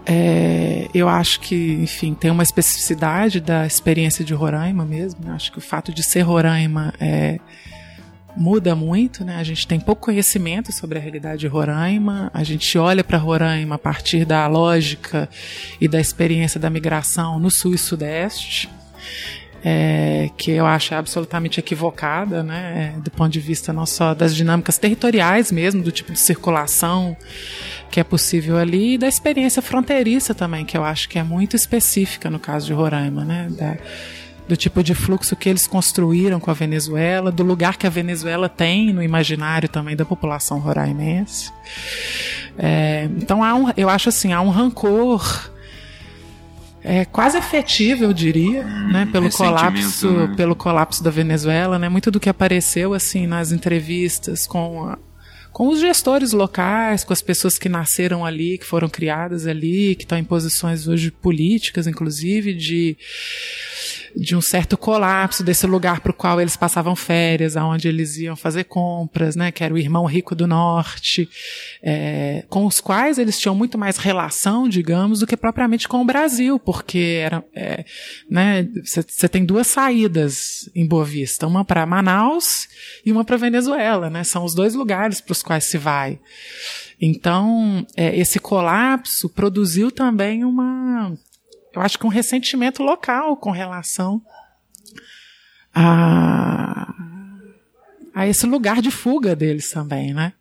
É, 0.04 0.88
eu 0.92 1.08
acho 1.08 1.40
que, 1.40 1.74
enfim, 1.74 2.14
tem 2.14 2.30
uma 2.30 2.42
especificidade 2.42 3.40
da 3.40 3.66
experiência 3.66 4.24
de 4.24 4.34
Roraima 4.34 4.84
mesmo. 4.84 5.24
Né? 5.24 5.32
Acho 5.32 5.52
que 5.52 5.58
o 5.58 5.60
fato 5.60 5.92
de 5.92 6.02
ser 6.02 6.22
Roraima 6.22 6.92
é, 7.00 7.38
muda 8.36 8.74
muito, 8.74 9.24
né? 9.24 9.36
A 9.36 9.44
gente 9.44 9.66
tem 9.66 9.78
pouco 9.78 10.02
conhecimento 10.02 10.72
sobre 10.72 10.98
a 10.98 11.00
realidade 11.00 11.40
de 11.40 11.46
Roraima. 11.46 12.30
A 12.34 12.42
gente 12.42 12.76
olha 12.78 13.04
para 13.04 13.18
Roraima 13.18 13.76
a 13.76 13.78
partir 13.78 14.24
da 14.24 14.46
lógica 14.46 15.28
e 15.80 15.86
da 15.86 16.00
experiência 16.00 16.58
da 16.58 16.70
migração 16.70 17.38
no 17.38 17.50
sul 17.50 17.74
e 17.74 17.78
sudeste 17.78 18.68
é, 19.64 20.28
que 20.36 20.50
eu 20.50 20.66
acho 20.66 20.94
absolutamente 20.94 21.60
equivocada, 21.60 22.42
né, 22.42 22.94
do 23.02 23.10
ponto 23.10 23.30
de 23.30 23.40
vista 23.40 23.72
não 23.72 23.86
só 23.86 24.12
das 24.12 24.34
dinâmicas 24.34 24.76
territoriais 24.76 25.52
mesmo, 25.52 25.82
do 25.82 25.92
tipo 25.92 26.12
de 26.12 26.18
circulação 26.18 27.16
que 27.90 28.00
é 28.00 28.04
possível 28.04 28.56
ali, 28.56 28.94
e 28.94 28.98
da 28.98 29.06
experiência 29.06 29.60
fronteiriça 29.60 30.34
também, 30.34 30.64
que 30.64 30.76
eu 30.76 30.82
acho 30.82 31.08
que 31.08 31.18
é 31.18 31.22
muito 31.22 31.54
específica 31.54 32.30
no 32.30 32.38
caso 32.38 32.66
de 32.66 32.72
Roraima, 32.72 33.24
né, 33.24 33.48
da, 33.50 33.76
do 34.48 34.56
tipo 34.56 34.82
de 34.82 34.94
fluxo 34.94 35.36
que 35.36 35.48
eles 35.48 35.66
construíram 35.66 36.40
com 36.40 36.50
a 36.50 36.54
Venezuela, 36.54 37.30
do 37.30 37.42
lugar 37.42 37.76
que 37.76 37.86
a 37.86 37.90
Venezuela 37.90 38.48
tem 38.48 38.92
no 38.92 39.02
imaginário 39.02 39.68
também 39.68 39.94
da 39.94 40.04
população 40.04 40.58
roraimense. 40.58 41.52
É, 42.58 43.08
então 43.16 43.44
há 43.44 43.54
um, 43.54 43.70
eu 43.76 43.88
acho 43.88 44.08
assim, 44.08 44.32
há 44.32 44.40
um 44.40 44.48
rancor 44.48 45.51
é, 46.84 47.04
quase 47.04 47.38
efetivo, 47.38 48.04
eu 48.04 48.12
diria, 48.12 48.64
né, 48.64 49.08
pelo 49.10 49.30
colapso, 49.30 50.10
né? 50.10 50.34
pelo 50.36 50.56
colapso 50.56 51.02
da 51.02 51.10
Venezuela, 51.10 51.78
né, 51.78 51.88
muito 51.88 52.10
do 52.10 52.18
que 52.18 52.28
apareceu 52.28 52.92
assim 52.92 53.26
nas 53.26 53.52
entrevistas 53.52 54.46
com 54.46 54.84
a, 54.84 54.98
com 55.52 55.68
os 55.68 55.80
gestores 55.80 56.32
locais, 56.32 57.04
com 57.04 57.12
as 57.12 57.22
pessoas 57.22 57.58
que 57.58 57.68
nasceram 57.68 58.24
ali, 58.24 58.58
que 58.58 58.66
foram 58.66 58.88
criadas 58.88 59.46
ali, 59.46 59.94
que 59.94 60.02
estão 60.04 60.18
em 60.18 60.24
posições 60.24 60.88
hoje 60.88 61.10
políticas, 61.10 61.86
inclusive 61.86 62.54
de 62.54 62.96
de 64.14 64.36
um 64.36 64.40
certo 64.40 64.76
colapso 64.76 65.42
desse 65.42 65.66
lugar 65.66 66.00
para 66.00 66.10
o 66.10 66.14
qual 66.14 66.40
eles 66.40 66.56
passavam 66.56 66.94
férias, 66.94 67.56
aonde 67.56 67.88
eles 67.88 68.16
iam 68.16 68.36
fazer 68.36 68.64
compras, 68.64 69.36
né, 69.36 69.50
que 69.50 69.64
era 69.64 69.72
o 69.72 69.78
irmão 69.78 70.04
rico 70.04 70.34
do 70.34 70.46
norte, 70.46 71.28
é, 71.82 72.44
com 72.48 72.66
os 72.66 72.80
quais 72.80 73.18
eles 73.18 73.38
tinham 73.38 73.54
muito 73.54 73.78
mais 73.78 73.96
relação, 73.96 74.68
digamos, 74.68 75.20
do 75.20 75.26
que 75.26 75.36
propriamente 75.36 75.88
com 75.88 76.00
o 76.00 76.04
Brasil, 76.04 76.58
porque 76.58 77.20
era, 77.22 77.44
é, 77.54 77.84
né, 78.30 78.68
você 78.84 79.28
tem 79.28 79.44
duas 79.44 79.66
saídas 79.66 80.68
em 80.74 80.86
Boa 80.86 81.04
Vista, 81.04 81.46
uma 81.46 81.64
para 81.64 81.86
Manaus 81.86 82.68
e 83.04 83.12
uma 83.12 83.24
para 83.24 83.36
Venezuela, 83.36 84.10
né, 84.10 84.24
são 84.24 84.44
os 84.44 84.54
dois 84.54 84.74
lugares 84.74 85.20
para 85.20 85.32
os 85.32 85.42
quais 85.42 85.64
se 85.64 85.78
vai. 85.78 86.18
Então, 87.00 87.84
é, 87.96 88.16
esse 88.16 88.38
colapso 88.38 89.28
produziu 89.28 89.90
também 89.90 90.44
uma 90.44 91.12
eu 91.74 91.82
acho 91.82 91.98
que 91.98 92.06
um 92.06 92.10
ressentimento 92.10 92.82
local 92.82 93.36
com 93.36 93.50
relação 93.50 94.22
a, 95.74 96.92
a 98.14 98.26
esse 98.26 98.46
lugar 98.46 98.82
de 98.82 98.90
fuga 98.90 99.34
deles 99.34 99.70
também, 99.70 100.12
né? 100.12 100.32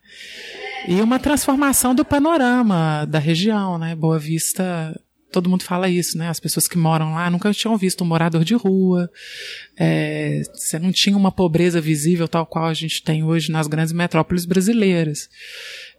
E 0.86 1.00
uma 1.00 1.18
transformação 1.18 1.94
do 1.94 2.04
panorama 2.04 3.06
da 3.06 3.18
região, 3.18 3.78
né? 3.78 3.94
Boa 3.94 4.18
Vista, 4.18 5.00
todo 5.30 5.48
mundo 5.48 5.62
fala 5.62 5.88
isso, 5.88 6.18
né? 6.18 6.28
As 6.28 6.40
pessoas 6.40 6.68
que 6.68 6.76
moram 6.76 7.14
lá 7.14 7.30
nunca 7.30 7.52
tinham 7.52 7.76
visto 7.76 8.02
um 8.02 8.06
morador 8.06 8.44
de 8.44 8.54
rua. 8.54 9.08
É, 9.78 10.42
você 10.52 10.78
não 10.78 10.92
tinha 10.92 11.16
uma 11.16 11.32
pobreza 11.32 11.80
visível 11.80 12.28
tal 12.28 12.44
qual 12.44 12.66
a 12.66 12.74
gente 12.74 13.02
tem 13.02 13.24
hoje 13.24 13.50
nas 13.50 13.66
grandes 13.66 13.92
metrópoles 13.92 14.44
brasileiras 14.44 15.28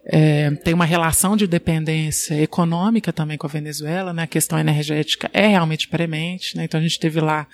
é, 0.06 0.50
tem 0.50 0.74
uma 0.74 0.84
relação 0.84 1.34
de 1.34 1.46
dependência 1.46 2.34
econômica 2.40 3.10
também 3.12 3.38
com 3.38 3.46
a 3.46 3.50
Venezuela, 3.50 4.12
né? 4.12 4.24
A 4.24 4.26
questão 4.26 4.58
energética 4.58 5.30
é 5.32 5.46
realmente 5.46 5.88
premente, 5.88 6.56
né? 6.56 6.64
Então 6.64 6.78
a 6.78 6.82
gente 6.82 6.98
teve 6.98 7.20
lá, 7.20 7.46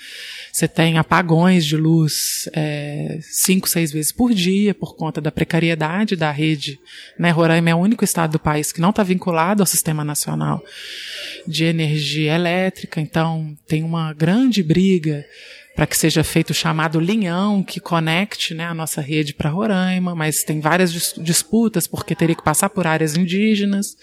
você 0.53 0.67
tem 0.67 0.99
apagões 0.99 1.65
de 1.65 1.77
luz 1.77 2.49
é, 2.53 3.21
cinco, 3.23 3.69
seis 3.69 3.93
vezes 3.93 4.11
por 4.11 4.35
dia 4.35 4.75
por 4.75 4.97
conta 4.97 5.21
da 5.21 5.31
precariedade 5.31 6.17
da 6.17 6.33
rede, 6.33 6.81
né? 7.17 7.31
Roraima 7.31 7.71
é 7.71 7.75
o 7.75 7.79
único 7.79 8.03
estado 8.03 8.33
do 8.33 8.39
país 8.41 8.73
que 8.73 8.81
não 8.81 8.91
está 8.91 9.05
vinculado 9.05 9.63
ao 9.63 9.67
sistema 9.67 10.05
nacional 10.05 10.61
de 11.47 11.65
energia 11.65 12.35
elétrica, 12.35 13.01
então 13.01 13.57
tem 13.69 13.85
uma 13.85 14.13
grande 14.13 14.61
briga 14.61 15.25
para 15.81 15.87
que 15.87 15.97
seja 15.97 16.23
feito 16.23 16.51
o 16.51 16.55
chamado 16.55 17.01
linhão 17.01 17.62
que 17.62 17.81
conecte 17.81 18.53
né, 18.53 18.66
a 18.66 18.75
nossa 18.75 19.01
rede 19.01 19.33
para 19.33 19.49
Roraima, 19.49 20.14
mas 20.14 20.45
tem 20.45 20.61
várias 20.61 20.93
dis 20.93 21.14
disputas 21.16 21.87
porque 21.87 22.14
teria 22.14 22.35
que 22.35 22.45
passar 22.45 22.69
por 22.69 22.87
áreas 22.87 23.16
indígenas. 23.16 23.97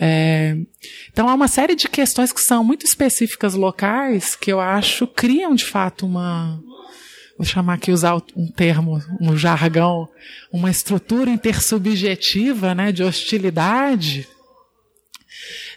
É, 0.00 0.56
então 1.12 1.28
há 1.28 1.34
uma 1.34 1.48
série 1.48 1.74
de 1.74 1.86
questões 1.86 2.32
que 2.32 2.40
são 2.40 2.64
muito 2.64 2.86
específicas 2.86 3.52
locais 3.52 4.34
que 4.34 4.50
eu 4.50 4.58
acho 4.58 5.06
criam 5.06 5.54
de 5.54 5.66
fato 5.66 6.06
uma 6.06 6.58
vou 7.36 7.44
chamar 7.44 7.74
aqui 7.74 7.92
usar 7.92 8.16
um 8.34 8.50
termo, 8.50 8.98
um 9.20 9.36
jargão, 9.36 10.08
uma 10.50 10.70
estrutura 10.70 11.28
intersubjetiva, 11.28 12.74
né, 12.74 12.90
de 12.90 13.02
hostilidade, 13.02 14.26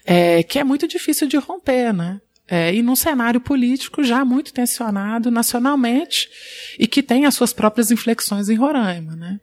é, 0.05 0.43
que 0.43 0.59
é 0.59 0.63
muito 0.63 0.87
difícil 0.87 1.27
de 1.27 1.35
romper, 1.35 1.91
né? 1.91 2.21
É, 2.49 2.73
e 2.73 2.81
num 2.81 2.95
cenário 2.95 3.39
político 3.39 4.03
já 4.03 4.25
muito 4.25 4.51
tensionado 4.51 5.29
nacionalmente 5.29 6.29
e 6.79 6.87
que 6.87 7.03
tem 7.03 7.25
as 7.25 7.35
suas 7.35 7.53
próprias 7.53 7.91
inflexões 7.91 8.49
em 8.49 8.55
Roraima. 8.55 9.15
Né? 9.15 9.39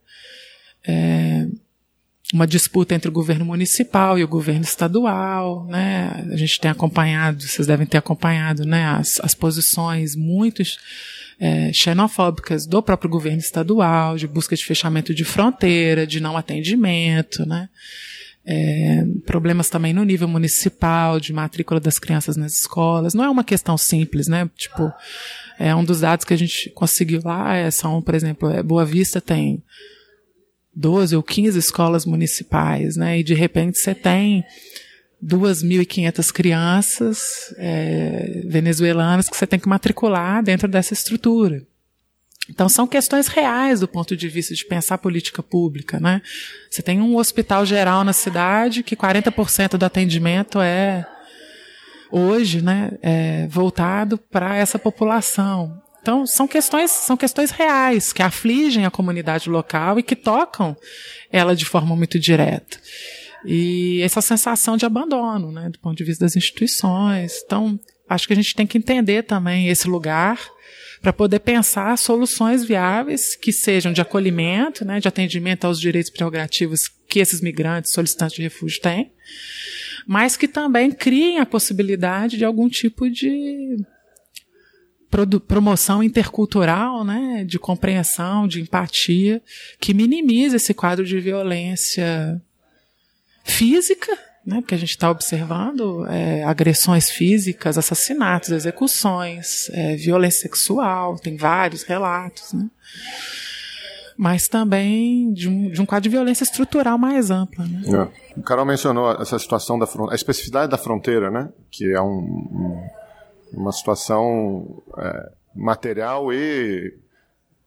É, 0.86 1.46
uma 2.34 2.46
disputa 2.46 2.94
entre 2.94 3.08
o 3.08 3.12
governo 3.12 3.44
municipal 3.44 4.18
e 4.18 4.24
o 4.24 4.28
governo 4.28 4.62
estadual, 4.62 5.64
né? 5.66 6.26
A 6.32 6.36
gente 6.36 6.58
tem 6.58 6.70
acompanhado, 6.70 7.40
vocês 7.40 7.68
devem 7.68 7.86
ter 7.86 7.98
acompanhado, 7.98 8.64
né? 8.64 8.84
As, 8.84 9.20
as 9.20 9.32
posições 9.32 10.16
muito 10.16 10.60
é, 11.38 11.70
xenofóbicas 11.72 12.66
do 12.66 12.82
próprio 12.82 13.08
governo 13.08 13.38
estadual, 13.38 14.16
de 14.16 14.26
busca 14.26 14.56
de 14.56 14.64
fechamento 14.64 15.14
de 15.14 15.24
fronteira, 15.24 16.04
de 16.04 16.18
não 16.18 16.36
atendimento, 16.36 17.46
né? 17.46 17.68
É, 18.48 19.04
problemas 19.26 19.68
também 19.68 19.92
no 19.92 20.04
nível 20.04 20.28
municipal, 20.28 21.18
de 21.18 21.32
matrícula 21.32 21.80
das 21.80 21.98
crianças 21.98 22.36
nas 22.36 22.52
escolas. 22.52 23.12
Não 23.12 23.24
é 23.24 23.28
uma 23.28 23.42
questão 23.42 23.76
simples, 23.76 24.28
né? 24.28 24.48
Tipo, 24.56 24.92
é 25.58 25.74
um 25.74 25.84
dos 25.84 26.00
dados 26.00 26.24
que 26.24 26.32
a 26.32 26.38
gente 26.38 26.70
conseguiu 26.70 27.20
lá, 27.24 27.56
é, 27.56 27.70
são, 27.70 28.00
por 28.00 28.14
exemplo, 28.14 28.48
é, 28.48 28.62
Boa 28.62 28.84
Vista 28.84 29.20
tem 29.20 29.62
12 30.74 31.16
ou 31.16 31.22
15 31.22 31.58
escolas 31.58 32.06
municipais, 32.06 32.96
né? 32.96 33.18
E 33.18 33.24
de 33.24 33.34
repente 33.34 33.78
você 33.78 33.94
tem 33.94 34.44
2.500 35.24 36.30
crianças 36.30 37.20
é, 37.56 38.42
venezuelanas 38.46 39.28
que 39.28 39.36
você 39.36 39.46
tem 39.46 39.58
que 39.58 39.68
matricular 39.68 40.42
dentro 40.42 40.68
dessa 40.68 40.92
estrutura. 40.92 41.62
Então 42.48 42.68
são 42.68 42.86
questões 42.86 43.26
reais 43.26 43.80
do 43.80 43.88
ponto 43.88 44.16
de 44.16 44.28
vista 44.28 44.54
de 44.54 44.64
pensar 44.64 44.98
política 44.98 45.42
pública, 45.42 45.98
né? 45.98 46.22
Você 46.70 46.82
tem 46.82 47.00
um 47.00 47.16
hospital 47.16 47.66
geral 47.66 48.04
na 48.04 48.12
cidade 48.12 48.82
que 48.82 48.96
40% 48.96 49.76
do 49.76 49.84
atendimento 49.84 50.60
é 50.60 51.06
hoje, 52.10 52.62
né, 52.62 52.92
é, 53.02 53.46
voltado 53.48 54.16
para 54.16 54.56
essa 54.56 54.78
população. 54.78 55.82
Então 56.00 56.24
são 56.24 56.46
questões 56.46 56.92
são 56.92 57.16
questões 57.16 57.50
reais 57.50 58.12
que 58.12 58.22
afligem 58.22 58.86
a 58.86 58.90
comunidade 58.90 59.50
local 59.50 59.98
e 59.98 60.02
que 60.04 60.14
tocam 60.14 60.76
ela 61.32 61.56
de 61.56 61.64
forma 61.64 61.96
muito 61.96 62.18
direta. 62.18 62.78
E 63.44 64.00
essa 64.02 64.20
sensação 64.20 64.76
de 64.76 64.86
abandono, 64.86 65.50
né, 65.50 65.68
do 65.68 65.78
ponto 65.78 65.96
de 65.96 66.04
vista 66.04 66.24
das 66.24 66.36
instituições. 66.36 67.42
Então 67.44 67.78
acho 68.08 68.26
que 68.26 68.32
a 68.32 68.36
gente 68.36 68.54
tem 68.54 68.66
que 68.66 68.78
entender 68.78 69.22
também 69.24 69.68
esse 69.68 69.88
lugar 69.88 70.40
para 71.00 71.12
poder 71.12 71.40
pensar 71.40 71.96
soluções 71.98 72.64
viáveis 72.64 73.36
que 73.36 73.52
sejam 73.52 73.92
de 73.92 74.00
acolhimento, 74.00 74.84
né, 74.84 74.98
de 74.98 75.08
atendimento 75.08 75.64
aos 75.64 75.78
direitos 75.78 76.10
prerrogativos 76.10 76.88
que 77.08 77.20
esses 77.20 77.40
migrantes 77.40 77.92
solicitantes 77.92 78.36
de 78.36 78.42
refúgio 78.42 78.80
têm, 78.80 79.12
mas 80.06 80.36
que 80.36 80.48
também 80.48 80.90
criem 80.90 81.38
a 81.38 81.46
possibilidade 81.46 82.36
de 82.36 82.44
algum 82.44 82.68
tipo 82.68 83.08
de 83.10 83.76
promoção 85.46 86.02
intercultural, 86.02 87.04
né, 87.04 87.44
de 87.46 87.58
compreensão, 87.58 88.46
de 88.46 88.60
empatia, 88.60 89.42
que 89.80 89.94
minimize 89.94 90.56
esse 90.56 90.74
quadro 90.74 91.04
de 91.04 91.18
violência 91.20 92.40
física 93.44 94.25
né, 94.46 94.60
porque 94.60 94.76
a 94.76 94.78
gente 94.78 94.90
está 94.90 95.10
observando 95.10 96.06
é, 96.06 96.44
agressões 96.44 97.10
físicas, 97.10 97.76
assassinatos, 97.76 98.50
execuções, 98.50 99.68
é, 99.70 99.96
violência 99.96 100.42
sexual, 100.42 101.18
tem 101.18 101.36
vários 101.36 101.82
relatos, 101.82 102.52
né? 102.52 102.70
mas 104.16 104.48
também 104.48 105.32
de 105.32 105.48
um, 105.48 105.68
de 105.68 105.82
um 105.82 105.84
quadro 105.84 106.04
de 106.04 106.16
violência 106.16 106.44
estrutural 106.44 106.96
mais 106.96 107.30
ampla. 107.30 107.66
Né? 107.66 107.82
É. 108.34 108.38
O 108.38 108.42
Carol 108.42 108.64
mencionou 108.64 109.10
essa 109.20 109.38
situação 109.38 109.78
da 109.78 109.86
a 110.10 110.14
especificidade 110.14 110.70
da 110.70 110.78
fronteira, 110.78 111.30
né? 111.30 111.50
que 111.70 111.92
é 111.92 112.00
um, 112.00 112.06
um, 112.18 112.88
uma 113.52 113.72
situação 113.72 114.82
é, 114.96 115.32
material 115.54 116.32
e 116.32 116.94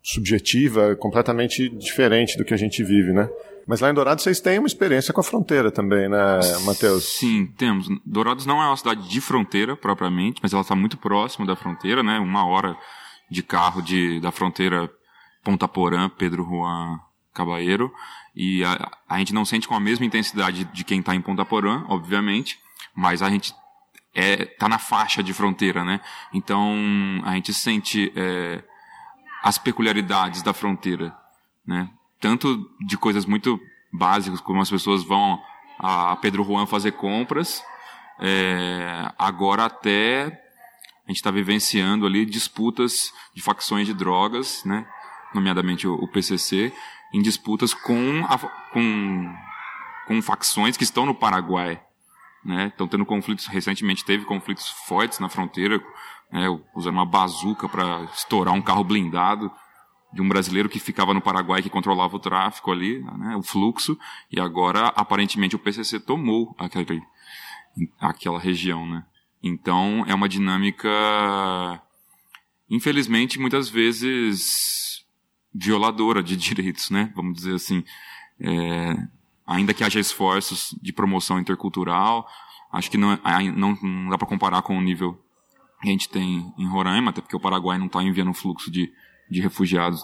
subjetiva 0.01 0.95
completamente 0.95 1.69
diferente 1.69 2.37
do 2.37 2.45
que 2.45 2.53
a 2.53 2.57
gente 2.57 2.83
vive, 2.83 3.11
né? 3.11 3.29
Mas 3.67 3.81
lá 3.81 3.89
em 3.91 3.93
Dourados 3.93 4.23
vocês 4.23 4.39
têm 4.39 4.57
uma 4.57 4.67
experiência 4.67 5.13
com 5.13 5.21
a 5.21 5.23
fronteira 5.23 5.69
também, 5.69 6.09
né, 6.09 6.39
Matheus? 6.65 7.03
Sim, 7.03 7.45
temos. 7.57 7.87
Dourados 8.03 8.45
não 8.45 8.61
é 8.61 8.65
uma 8.65 8.77
cidade 8.77 9.07
de 9.07 9.21
fronteira 9.21 9.75
propriamente, 9.75 10.39
mas 10.41 10.53
ela 10.53 10.63
está 10.63 10.75
muito 10.75 10.97
próxima 10.97 11.45
da 11.45 11.55
fronteira, 11.55 12.01
né? 12.01 12.17
Uma 12.17 12.47
hora 12.47 12.75
de 13.29 13.43
carro 13.43 13.81
de, 13.81 14.19
da 14.21 14.31
fronteira 14.31 14.89
Ponta 15.43 15.67
Porã, 15.67 16.09
Pedro 16.09 16.43
Juan 16.43 16.99
Cabaeiro. 17.33 17.91
E 18.35 18.63
a, 18.63 18.91
a 19.07 19.19
gente 19.19 19.33
não 19.33 19.45
sente 19.45 19.67
com 19.67 19.75
a 19.75 19.79
mesma 19.79 20.05
intensidade 20.05 20.63
de 20.65 20.83
quem 20.83 20.99
está 20.99 21.13
em 21.13 21.21
Ponta 21.21 21.45
Porã, 21.45 21.83
obviamente, 21.89 22.57
mas 22.95 23.21
a 23.21 23.29
gente 23.29 23.53
é, 24.15 24.45
tá 24.45 24.67
na 24.67 24.79
faixa 24.79 25.21
de 25.21 25.33
fronteira, 25.33 25.83
né? 25.83 26.01
Então 26.33 26.75
a 27.23 27.35
gente 27.35 27.53
sente 27.53 28.11
é, 28.15 28.63
as 29.43 29.57
peculiaridades 29.57 30.41
da 30.41 30.53
fronteira, 30.53 31.15
né? 31.65 31.89
tanto 32.19 32.69
de 32.85 32.97
coisas 32.97 33.25
muito 33.25 33.59
básicas, 33.91 34.41
como 34.41 34.61
as 34.61 34.69
pessoas 34.69 35.03
vão 35.03 35.41
a 35.79 36.15
Pedro 36.17 36.43
Juan 36.43 36.65
fazer 36.65 36.91
compras, 36.91 37.63
é, 38.19 39.11
agora 39.17 39.65
até 39.65 40.25
a 41.05 41.09
gente 41.09 41.17
está 41.17 41.31
vivenciando 41.31 42.05
ali 42.05 42.25
disputas 42.25 43.13
de 43.33 43.41
facções 43.41 43.87
de 43.87 43.93
drogas, 43.93 44.63
né, 44.65 44.85
nomeadamente 45.33 45.87
o, 45.87 46.07
PCC, 46.07 46.73
em 47.13 47.21
disputas 47.21 47.73
com, 47.73 48.25
a, 48.27 48.37
com, 48.71 49.35
com 50.05 50.21
facções 50.21 50.77
que 50.77 50.83
estão 50.83 51.05
no 51.05 51.15
Paraguai. 51.15 51.81
Né, 52.43 52.67
estão 52.67 52.87
tendo 52.87 53.05
conflitos, 53.05 53.47
recentemente 53.47 54.05
teve 54.05 54.23
conflitos 54.23 54.69
fortes 54.69 55.19
na 55.19 55.29
fronteira, 55.29 55.81
né, 56.31 56.47
usando 56.75 56.95
uma 56.95 57.05
bazuca 57.05 57.67
para 57.67 58.03
estourar 58.13 58.53
um 58.53 58.61
carro 58.61 58.83
blindado 58.83 59.51
de 60.11 60.21
um 60.21 60.27
brasileiro 60.27 60.69
que 60.69 60.79
ficava 60.79 61.13
no 61.13 61.21
Paraguai 61.21 61.61
que 61.61 61.69
controlava 61.69 62.15
o 62.15 62.19
tráfico 62.19 62.71
ali, 62.71 62.99
né, 63.17 63.35
o 63.35 63.43
fluxo, 63.43 63.97
e 64.31 64.39
agora 64.39 64.87
aparentemente 64.95 65.55
o 65.55 65.59
PCC 65.59 65.99
tomou 65.99 66.55
aquele, 66.57 67.01
aquela 67.99 68.39
região, 68.39 68.87
né? 68.87 69.05
Então 69.41 70.03
é 70.07 70.13
uma 70.13 70.27
dinâmica, 70.27 70.89
infelizmente, 72.69 73.39
muitas 73.39 73.69
vezes 73.69 75.05
violadora 75.53 76.21
de 76.21 76.35
direitos, 76.37 76.89
né? 76.89 77.11
Vamos 77.15 77.35
dizer 77.35 77.55
assim. 77.55 77.83
É, 78.41 78.95
ainda 79.45 79.73
que 79.73 79.83
haja 79.83 79.99
esforços 79.99 80.75
de 80.81 80.93
promoção 80.93 81.39
intercultural, 81.39 82.27
acho 82.71 82.89
que 82.89 82.97
não, 82.97 83.17
não, 83.55 83.75
não 83.81 84.09
dá 84.09 84.17
para 84.17 84.27
comparar 84.27 84.61
com 84.61 84.77
o 84.77 84.81
nível 84.81 85.19
a 85.81 85.85
gente 85.85 86.09
tem 86.09 86.53
em 86.57 86.67
Roraima, 86.67 87.11
até 87.11 87.21
porque 87.21 87.35
o 87.35 87.39
Paraguai 87.39 87.77
não 87.77 87.87
está 87.87 88.01
enviando 88.03 88.29
um 88.29 88.33
fluxo 88.33 88.69
de 88.69 88.91
de 89.29 89.41
refugiados 89.41 90.03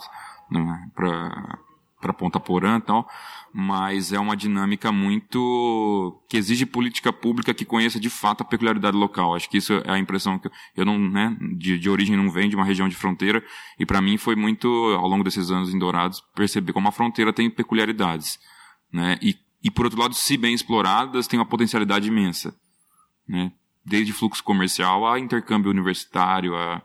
né, 0.50 0.90
para 0.94 2.14
Ponta 2.14 2.40
Porã 2.40 2.78
e 2.78 2.82
tal, 2.82 3.10
mas 3.52 4.14
é 4.14 4.20
uma 4.20 4.38
dinâmica 4.38 4.92
muito 4.92 6.22
que 6.30 6.38
exige 6.38 6.66
política 6.66 7.12
pública 7.12 7.54
que 7.54 7.66
conheça 7.66 8.00
de 8.00 8.10
fato 8.10 8.42
a 8.42 8.46
peculiaridade 8.46 8.96
local. 8.96 9.34
Acho 9.34 9.50
que 9.50 9.58
isso 9.58 9.74
é 9.74 9.92
a 9.92 9.98
impressão 9.98 10.38
que 10.38 10.50
eu 10.76 10.86
não, 10.86 11.00
né, 11.00 11.36
de, 11.58 11.80
de 11.80 11.90
origem 11.90 12.16
não 12.16 12.30
venho 12.30 12.50
de 12.50 12.56
uma 12.56 12.66
região 12.66 12.88
de 12.88 12.96
fronteira 12.96 13.44
e 13.80 13.86
para 13.86 14.02
mim 14.02 14.18
foi 14.18 14.36
muito 14.36 14.68
ao 14.68 15.08
longo 15.08 15.24
desses 15.24 15.50
anos 15.50 15.74
em 15.74 15.80
Dourados 15.80 16.22
perceber 16.36 16.74
como 16.74 16.88
a 16.88 16.92
fronteira 16.92 17.34
tem 17.34 17.50
peculiaridades, 17.50 18.40
né? 18.94 19.18
E, 19.22 19.36
e 19.64 19.72
por 19.72 19.86
outro 19.86 20.00
lado, 20.00 20.14
se 20.14 20.38
bem 20.38 20.54
exploradas, 20.54 21.28
tem 21.28 21.40
uma 21.40 21.46
potencialidade 21.46 22.08
imensa, 22.08 22.56
né? 23.28 23.52
Desde 23.86 24.14
fluxo 24.14 24.44
comercial 24.44 25.08
a 25.08 25.20
intercâmbio 25.20 25.70
universitário, 25.70 26.56
a 26.56 26.82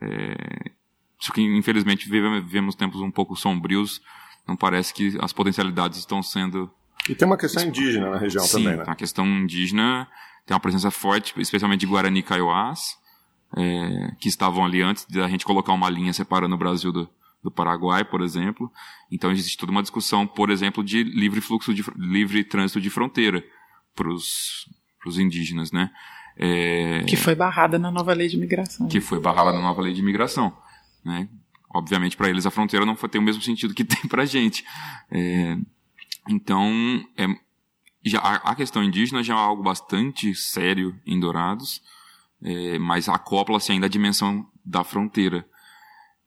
é, 0.00 0.70
só 1.18 1.32
que, 1.32 1.40
infelizmente, 1.40 2.08
vivemos 2.08 2.74
tempos 2.74 3.00
um 3.00 3.10
pouco 3.10 3.36
sombrios. 3.36 4.02
Não 4.46 4.56
parece 4.56 4.92
que 4.92 5.16
as 5.20 5.32
potencialidades 5.32 5.98
estão 5.98 6.22
sendo. 6.22 6.70
E 7.08 7.14
tem 7.14 7.26
uma 7.26 7.38
questão 7.38 7.62
indígena 7.64 8.10
na 8.10 8.18
região 8.18 8.44
Sim, 8.44 8.64
também, 8.64 8.76
né? 8.78 8.84
A 8.86 8.94
questão 8.94 9.26
indígena 9.26 10.06
tem 10.44 10.54
uma 10.54 10.60
presença 10.60 10.90
forte, 10.90 11.32
especialmente 11.40 11.80
de 11.80 11.86
Guarani 11.86 12.20
e 12.20 12.22
Kaiowás, 12.22 12.98
é, 13.56 14.12
que 14.20 14.28
estavam 14.28 14.64
ali 14.64 14.82
antes 14.82 15.06
da 15.06 15.26
gente 15.28 15.46
colocar 15.46 15.72
uma 15.72 15.88
linha 15.88 16.12
separando 16.12 16.54
o 16.54 16.58
Brasil 16.58 16.92
do, 16.92 17.08
do 17.42 17.50
Paraguai, 17.50 18.04
por 18.04 18.20
exemplo. 18.20 18.70
Então 19.10 19.30
existe 19.30 19.56
toda 19.56 19.72
uma 19.72 19.82
discussão, 19.82 20.26
por 20.26 20.50
exemplo, 20.50 20.84
de 20.84 21.02
livre 21.02 21.40
fluxo 21.40 21.72
de 21.72 21.82
livre 21.96 22.44
trânsito 22.44 22.82
de 22.82 22.90
fronteira 22.90 23.42
para 23.94 24.08
os 24.08 24.66
indígenas, 25.18 25.72
né? 25.72 25.90
É, 26.36 27.04
que 27.04 27.16
foi 27.16 27.34
barrada 27.34 27.78
na 27.78 27.90
nova 27.90 28.12
lei 28.12 28.28
de 28.28 28.36
imigração. 28.36 28.88
Que 28.88 29.00
foi 29.00 29.20
barrada 29.20 29.52
na 29.52 29.60
nova 29.60 29.80
lei 29.82 29.92
de 29.92 30.00
imigração. 30.00 30.56
Né? 31.04 31.28
Obviamente, 31.70 32.16
para 32.16 32.28
eles 32.28 32.46
a 32.46 32.50
fronteira 32.50 32.84
não 32.86 32.94
tem 32.94 33.20
o 33.20 33.24
mesmo 33.24 33.42
sentido 33.42 33.74
que 33.74 33.84
tem 33.84 34.08
para 34.08 34.22
a 34.22 34.26
gente. 34.26 34.64
É, 35.10 35.56
então, 36.28 36.72
é, 37.16 37.26
já, 38.04 38.18
a 38.20 38.54
questão 38.54 38.82
indígena 38.82 39.22
já 39.22 39.34
é 39.34 39.36
algo 39.38 39.62
bastante 39.62 40.34
sério 40.34 40.98
em 41.06 41.18
Dourados, 41.18 41.82
é, 42.42 42.78
mas 42.78 43.08
acopla-se 43.08 43.72
ainda 43.72 43.86
a 43.86 43.90
dimensão 43.90 44.46
da 44.64 44.84
fronteira. 44.84 45.46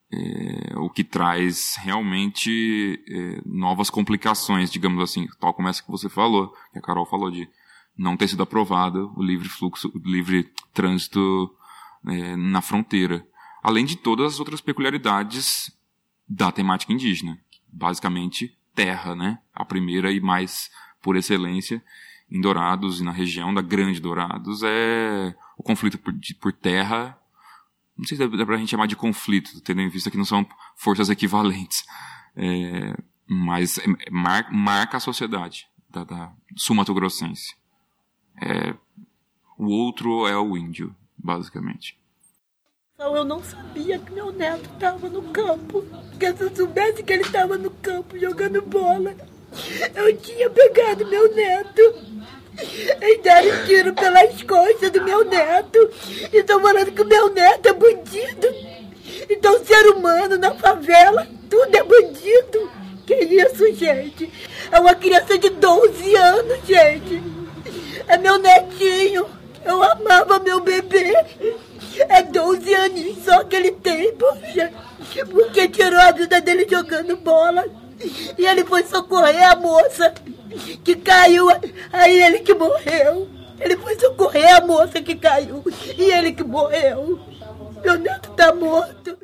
É, 0.09 0.77
o 0.77 0.89
que 0.89 1.03
traz 1.03 1.75
realmente 1.79 3.03
é, 3.09 3.41
novas 3.45 3.89
complicações, 3.89 4.71
digamos 4.71 5.03
assim, 5.03 5.27
tal 5.37 5.53
como 5.53 5.67
essa 5.67 5.83
que 5.83 5.91
você 5.91 6.07
falou, 6.07 6.53
que 6.71 6.79
a 6.79 6.81
Carol 6.81 7.05
falou 7.05 7.29
de 7.29 7.49
não 7.97 8.15
ter 8.15 8.27
sido 8.27 8.43
aprovado 8.43 9.11
o 9.15 9.23
livre 9.23 9.49
fluxo, 9.49 9.91
o 9.93 10.09
livre 10.09 10.51
trânsito 10.73 11.49
é, 12.05 12.35
na 12.35 12.61
fronteira 12.61 13.25
além 13.67 13.83
de 13.83 13.97
todas 13.97 14.35
as 14.35 14.39
outras 14.39 14.61
peculiaridades 14.61 15.69
da 16.25 16.51
temática 16.53 16.93
indígena. 16.93 17.37
Basicamente, 17.67 18.57
terra, 18.73 19.13
né? 19.13 19.39
A 19.53 19.65
primeira 19.65 20.09
e 20.09 20.21
mais 20.21 20.71
por 21.01 21.17
excelência 21.17 21.83
em 22.31 22.39
Dourados 22.39 23.01
e 23.01 23.03
na 23.03 23.11
região 23.11 23.53
da 23.53 23.61
Grande 23.61 23.99
Dourados 23.99 24.61
é 24.63 25.35
o 25.57 25.63
conflito 25.63 25.97
por, 25.97 26.13
de, 26.13 26.33
por 26.33 26.53
terra. 26.53 27.17
Não 27.97 28.05
sei 28.05 28.15
se 28.15 28.25
dá, 28.25 28.45
pra 28.45 28.55
gente 28.55 28.69
chamar 28.69 28.87
de 28.87 28.95
conflito, 28.95 29.59
tendo 29.59 29.81
em 29.81 29.89
vista 29.89 30.09
que 30.09 30.17
não 30.17 30.25
são 30.25 30.47
forças 30.77 31.09
equivalentes. 31.09 31.83
É, 32.37 32.95
mas 33.27 33.79
é, 33.79 33.83
mar, 34.09 34.49
marca 34.49 34.95
a 34.95 35.01
sociedade. 35.01 35.67
da, 35.89 36.05
da 36.05 36.31
sul-mato-grossense. 36.55 37.53
É, 38.41 38.73
o 39.57 39.67
outro 39.69 40.27
é 40.27 40.37
o 40.37 40.55
índio, 40.55 40.95
basicamente. 41.17 41.97
Então 42.93 43.15
eu 43.15 43.23
não 43.23 43.43
sabia 43.43 43.99
que 43.99 44.11
meu 44.11 44.31
neto 44.31 44.69
estava 44.73 45.07
no 45.07 45.21
campo. 45.23 45.83
Porque 46.09 46.33
se 46.33 46.43
eu 46.43 46.55
soubesse 46.55 47.03
que 47.03 47.13
ele 47.13 47.21
estava 47.21 47.57
no 47.57 47.69
campo 47.69 48.17
jogando 48.17 48.61
bola, 48.61 49.15
eu 49.95 50.17
tinha 50.17 50.49
pegado 50.49 51.07
meu 51.07 51.35
neto 51.35 51.81
e 53.01 53.17
deram 53.21 53.65
tiro 53.65 53.93
pelas 53.93 54.41
costas 54.41 54.91
do 54.91 55.03
meu 55.03 55.23
neto. 55.25 55.77
E 56.33 56.37
estão 56.37 56.59
falando 56.59 56.91
que 56.91 57.01
o 57.01 57.05
meu 57.05 57.31
neto 57.33 57.67
é 57.67 57.73
bandido. 57.73 58.47
Então, 59.29 59.63
ser 59.63 59.87
humano 59.89 60.37
na 60.37 60.55
favela, 60.55 61.27
tudo 61.49 61.75
é 61.75 61.83
bandido. 61.83 62.71
Que 63.05 63.13
isso, 63.13 63.73
gente? 63.75 64.31
É 64.71 64.79
uma 64.79 64.95
criança 64.95 65.37
de 65.37 65.49
12 65.49 66.15
anos, 66.15 66.65
gente. 66.65 67.36
É 68.07 68.17
meu 68.17 68.37
netinho. 68.37 69.25
Eu 69.63 69.83
amava 69.83 70.39
meu 70.39 70.61
bebê. 70.61 71.13
É 72.09 72.21
12 72.23 72.73
anos 72.73 73.17
só 73.23 73.43
que 73.43 73.55
ele 73.55 73.71
tem, 73.71 74.13
poxa. 74.15 74.71
Porque 75.31 75.67
tirou 75.67 75.99
a 75.99 76.11
vida 76.11 76.39
dele 76.39 76.67
jogando 76.69 77.17
bola. 77.17 77.65
E 78.37 78.45
ele 78.45 78.63
foi 78.63 78.83
socorrer 78.83 79.51
a 79.51 79.55
moça 79.55 80.13
que 80.83 80.95
caiu. 80.95 81.47
Aí 81.91 82.21
ele 82.21 82.39
que 82.39 82.53
morreu. 82.53 83.27
Ele 83.59 83.75
foi 83.77 83.99
socorrer 83.99 84.55
a 84.55 84.61
moça 84.61 85.01
que 85.01 85.15
caiu. 85.15 85.63
E 85.97 86.03
ele 86.03 86.31
que 86.31 86.43
morreu. 86.43 87.19
Meu 87.83 87.97
neto 87.97 88.31
tá 88.31 88.53
morto. 88.53 89.17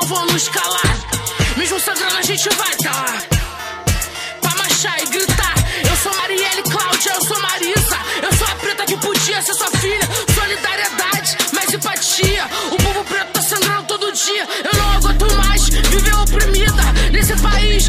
Não 0.00 0.06
vão 0.06 0.26
nos 0.26 0.48
calar. 0.48 0.96
Mesmo 1.56 1.80
sangrando, 1.80 2.16
a 2.16 2.22
gente 2.22 2.48
vai 2.50 2.74
tá 2.76 2.92
lá. 2.92 3.22
Pra 4.40 4.54
marchar 4.56 5.02
e 5.02 5.06
gritar. 5.06 5.54
Eu 5.88 5.96
sou 5.96 6.14
Marielle 6.14 6.62
Cláudia, 6.62 7.12
eu 7.14 7.24
sou 7.24 7.40
Marisa. 7.40 7.98
Eu 8.22 8.32
sou 8.36 8.46
a 8.46 8.54
preta 8.56 8.84
que 8.84 8.96
podia 8.96 9.42
ser 9.42 9.54
sua 9.54 9.70
filha. 9.78 10.08
Solidariedade, 10.34 11.36
mais 11.52 11.72
empatia. 11.72 12.44
O 12.70 12.76
povo 12.76 13.04
preto 13.04 13.32
tá 13.32 13.42
sangrando 13.42 13.86
todo 13.86 14.12
dia. 14.12 14.48
Eu 14.72 14.78
não 14.78 14.92
aguento 14.92 15.36
mais 15.36 15.68
viver 15.68 16.14
oprimida. 16.14 16.82
Nesse 17.12 17.36
país, 17.36 17.88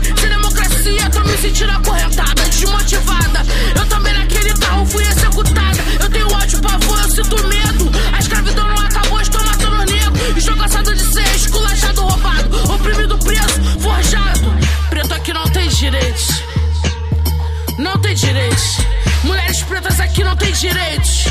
Não 17.89 17.97
tem 18.01 18.13
direitos. 18.13 18.77
Mulheres 19.23 19.63
pretas 19.63 19.99
aqui 19.99 20.23
não 20.23 20.35
tem 20.35 20.51
direitos. 20.53 21.25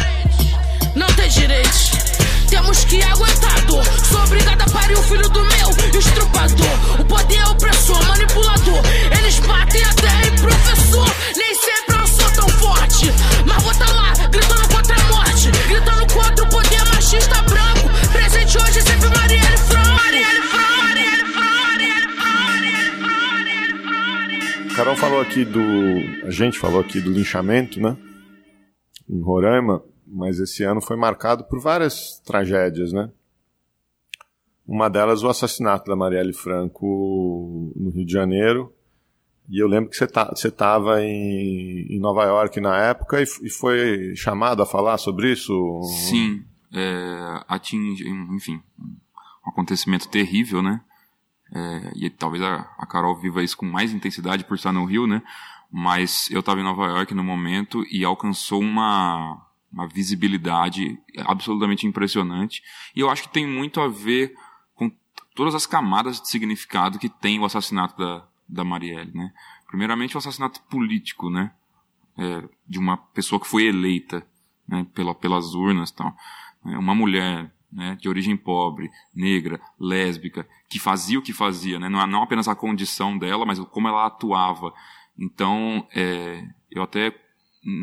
Não 0.97 1.07
tem 1.13 1.29
direitos. 1.29 1.93
Temos 2.51 2.85
que 2.85 3.01
aguentar 3.01 3.65
dor. 3.67 3.85
Sou 4.11 4.21
obrigada 4.25 4.65
a 4.65 4.71
parir 4.71 4.99
o 4.99 5.03
filho 5.05 5.29
do 5.29 5.41
meu 5.41 6.01
estrupador. 6.01 7.01
O 7.01 7.05
poder 7.05 7.37
é 7.37 7.47
opressor, 7.47 8.05
manipulador. 8.07 8.83
Eles 9.19 9.39
batem 9.39 9.85
até 9.85 10.27
em 10.27 10.37
professor. 10.37 11.09
Nem 11.37 11.55
sempre 11.55 11.97
eu 11.97 12.07
sou 12.09 12.31
tão 12.33 12.49
forte. 12.59 13.07
Mas 13.47 13.63
vou 13.63 13.75
tá 13.75 13.93
lá, 13.93 14.08
Carol 24.79 24.95
falou 24.95 25.21
aqui 25.21 25.45
do. 25.45 25.61
A 26.25 26.31
gente 26.31 26.57
falou 26.57 26.81
aqui 26.81 27.01
do 27.01 27.11
linchamento, 27.11 27.81
né? 27.81 27.97
Em 29.11 29.21
Roraima, 29.21 29.83
mas 30.07 30.39
esse 30.39 30.63
ano 30.63 30.81
foi 30.81 30.97
marcado 30.97 31.43
por 31.43 31.59
várias 31.59 32.21
tragédias, 32.25 32.93
né? 32.93 33.11
Uma 34.65 34.89
delas, 34.89 35.25
o 35.25 35.29
assassinato 35.29 35.91
da 35.91 35.97
Marielle 35.97 36.33
Franco 36.33 37.73
no 37.75 37.91
Rio 37.91 38.07
de 38.07 38.13
Janeiro. 38.13 38.73
E 39.51 39.61
eu 39.61 39.67
lembro 39.67 39.91
que 39.91 39.97
você 39.97 40.07
tá, 40.07 40.33
estava 40.33 41.03
em, 41.03 41.89
em 41.91 41.99
Nova 41.99 42.23
York 42.23 42.61
na 42.61 42.81
época 42.81 43.21
e, 43.21 43.25
e 43.43 43.51
foi 43.51 44.15
chamado 44.15 44.63
a 44.63 44.67
falar 44.67 44.97
sobre 44.99 45.33
isso? 45.33 45.83
Sim, 46.09 46.45
é, 46.73 47.43
atinge, 47.49 48.09
enfim, 48.09 48.63
um 48.79 49.51
acontecimento 49.51 50.09
terrível, 50.09 50.63
né? 50.63 50.81
É, 51.53 51.93
e 51.97 52.11
talvez 52.11 52.43
a, 52.43 52.69
a 52.79 52.87
Carol 52.87 53.17
viva 53.17 53.43
isso 53.43 53.57
com 53.57 53.67
mais 53.67 53.93
intensidade 53.93 54.45
por 54.45 54.55
estar 54.55 54.73
no 54.73 54.85
Rio, 54.85 55.07
né? 55.07 55.23
Mas 55.71 56.31
eu 56.31 56.41
estava 56.41 56.61
em 56.61 56.65
Nova 56.65 56.87
York 56.87 57.15
no 57.15 57.25
momento 57.25 57.85
e 57.91 58.05
alcançou 58.05 58.61
uma, 58.61 59.41
uma 59.73 59.87
visibilidade 59.87 60.99
absolutamente 61.27 61.87
impressionante. 61.87 62.63
E 62.95 63.01
eu 63.01 63.11
acho 63.11 63.23
que 63.23 63.33
tem 63.33 63.47
muito 63.47 63.81
a 63.81 63.89
ver 63.89 64.35
com 64.75 64.91
todas 65.35 65.55
as 65.55 65.67
camadas 65.67 66.21
de 66.21 66.29
significado 66.29 66.99
que 66.99 67.09
tem 67.09 67.39
o 67.39 67.45
assassinato 67.45 67.97
da, 67.99 68.27
da 68.49 68.65
Marielle, 68.65 69.13
né? 69.15 69.33
Primeiramente, 69.67 70.17
o 70.17 70.19
assassinato 70.19 70.63
político, 70.63 71.29
né? 71.29 71.53
É, 72.17 72.49
de 72.67 72.79
uma 72.79 72.97
pessoa 72.97 73.41
que 73.41 73.47
foi 73.47 73.67
eleita 73.67 74.27
né, 74.67 74.87
pela, 74.95 75.15
pelas 75.15 75.55
urnas 75.55 75.91
e 75.91 75.95
tal. 75.95 76.17
É, 76.67 76.77
Uma 76.77 76.95
mulher 76.95 77.51
né, 77.73 77.97
de 78.01 78.09
origem 78.09 78.37
pobre, 78.37 78.91
negra, 79.15 79.61
lésbica, 79.79 80.49
que 80.69 80.79
fazia 80.79 81.19
o 81.19 81.23
que 81.23 81.33
fazia, 81.33 81.79
né, 81.79 81.89
não, 81.89 82.07
não 82.07 82.23
apenas 82.23 82.49
a 82.49 82.55
condição 82.55 83.17
dela, 83.19 83.45
mas 83.45 83.59
como 83.59 83.89
ela 83.89 84.07
atuava. 84.07 84.73
Então, 85.19 85.87
é, 85.95 86.45
eu 86.71 86.83
até, 86.83 87.15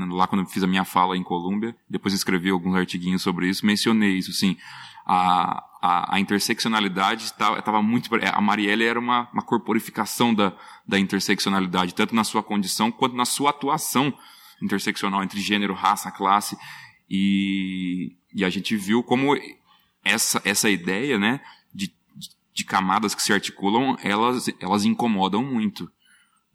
lá 0.10 0.28
quando 0.28 0.46
fiz 0.48 0.64
a 0.64 0.68
minha 0.68 0.86
fala 0.86 1.18
em 1.18 1.24
Colômbia, 1.24 1.76
depois 1.90 2.14
escrevi 2.14 2.50
alguns 2.50 2.76
artiguinhos 2.76 3.22
sobre 3.22 3.48
isso, 3.48 3.66
mencionei 3.66 4.18
isso, 4.18 4.32
sim. 4.32 4.58
A, 5.06 5.64
a, 5.82 6.16
a 6.16 6.20
interseccionalidade 6.20 7.26
estava 7.26 7.80
muito. 7.80 8.10
A 8.34 8.42
Marielle 8.42 8.86
era 8.86 9.00
uma, 9.00 9.30
uma 9.32 9.44
corporificação 9.44 10.34
da, 10.34 10.52
da 10.88 10.98
interseccionalidade, 10.98 11.94
tanto 11.94 12.16
na 12.16 12.24
sua 12.24 12.42
condição 12.42 12.92
quanto 12.92 13.16
na 13.16 13.26
sua 13.26 13.52
atuação 13.52 14.12
interseccional 14.60 15.24
entre 15.24 15.40
gênero, 15.40 15.76
raça, 15.76 16.10
classe. 16.10 16.58
E, 17.08 18.16
e 18.34 18.44
a 18.44 18.50
gente 18.50 18.76
viu 18.76 19.04
como 19.04 19.36
essa, 20.06 20.42
essa 20.46 20.70
ideia 20.70 21.20
né, 21.20 21.42
de, 21.74 21.92
de 22.54 22.64
camadas 22.64 23.16
que 23.16 23.22
se 23.22 23.34
articulam, 23.34 23.98
elas, 24.02 24.48
elas 24.60 24.86
incomodam 24.86 25.44
muito. 25.44 25.92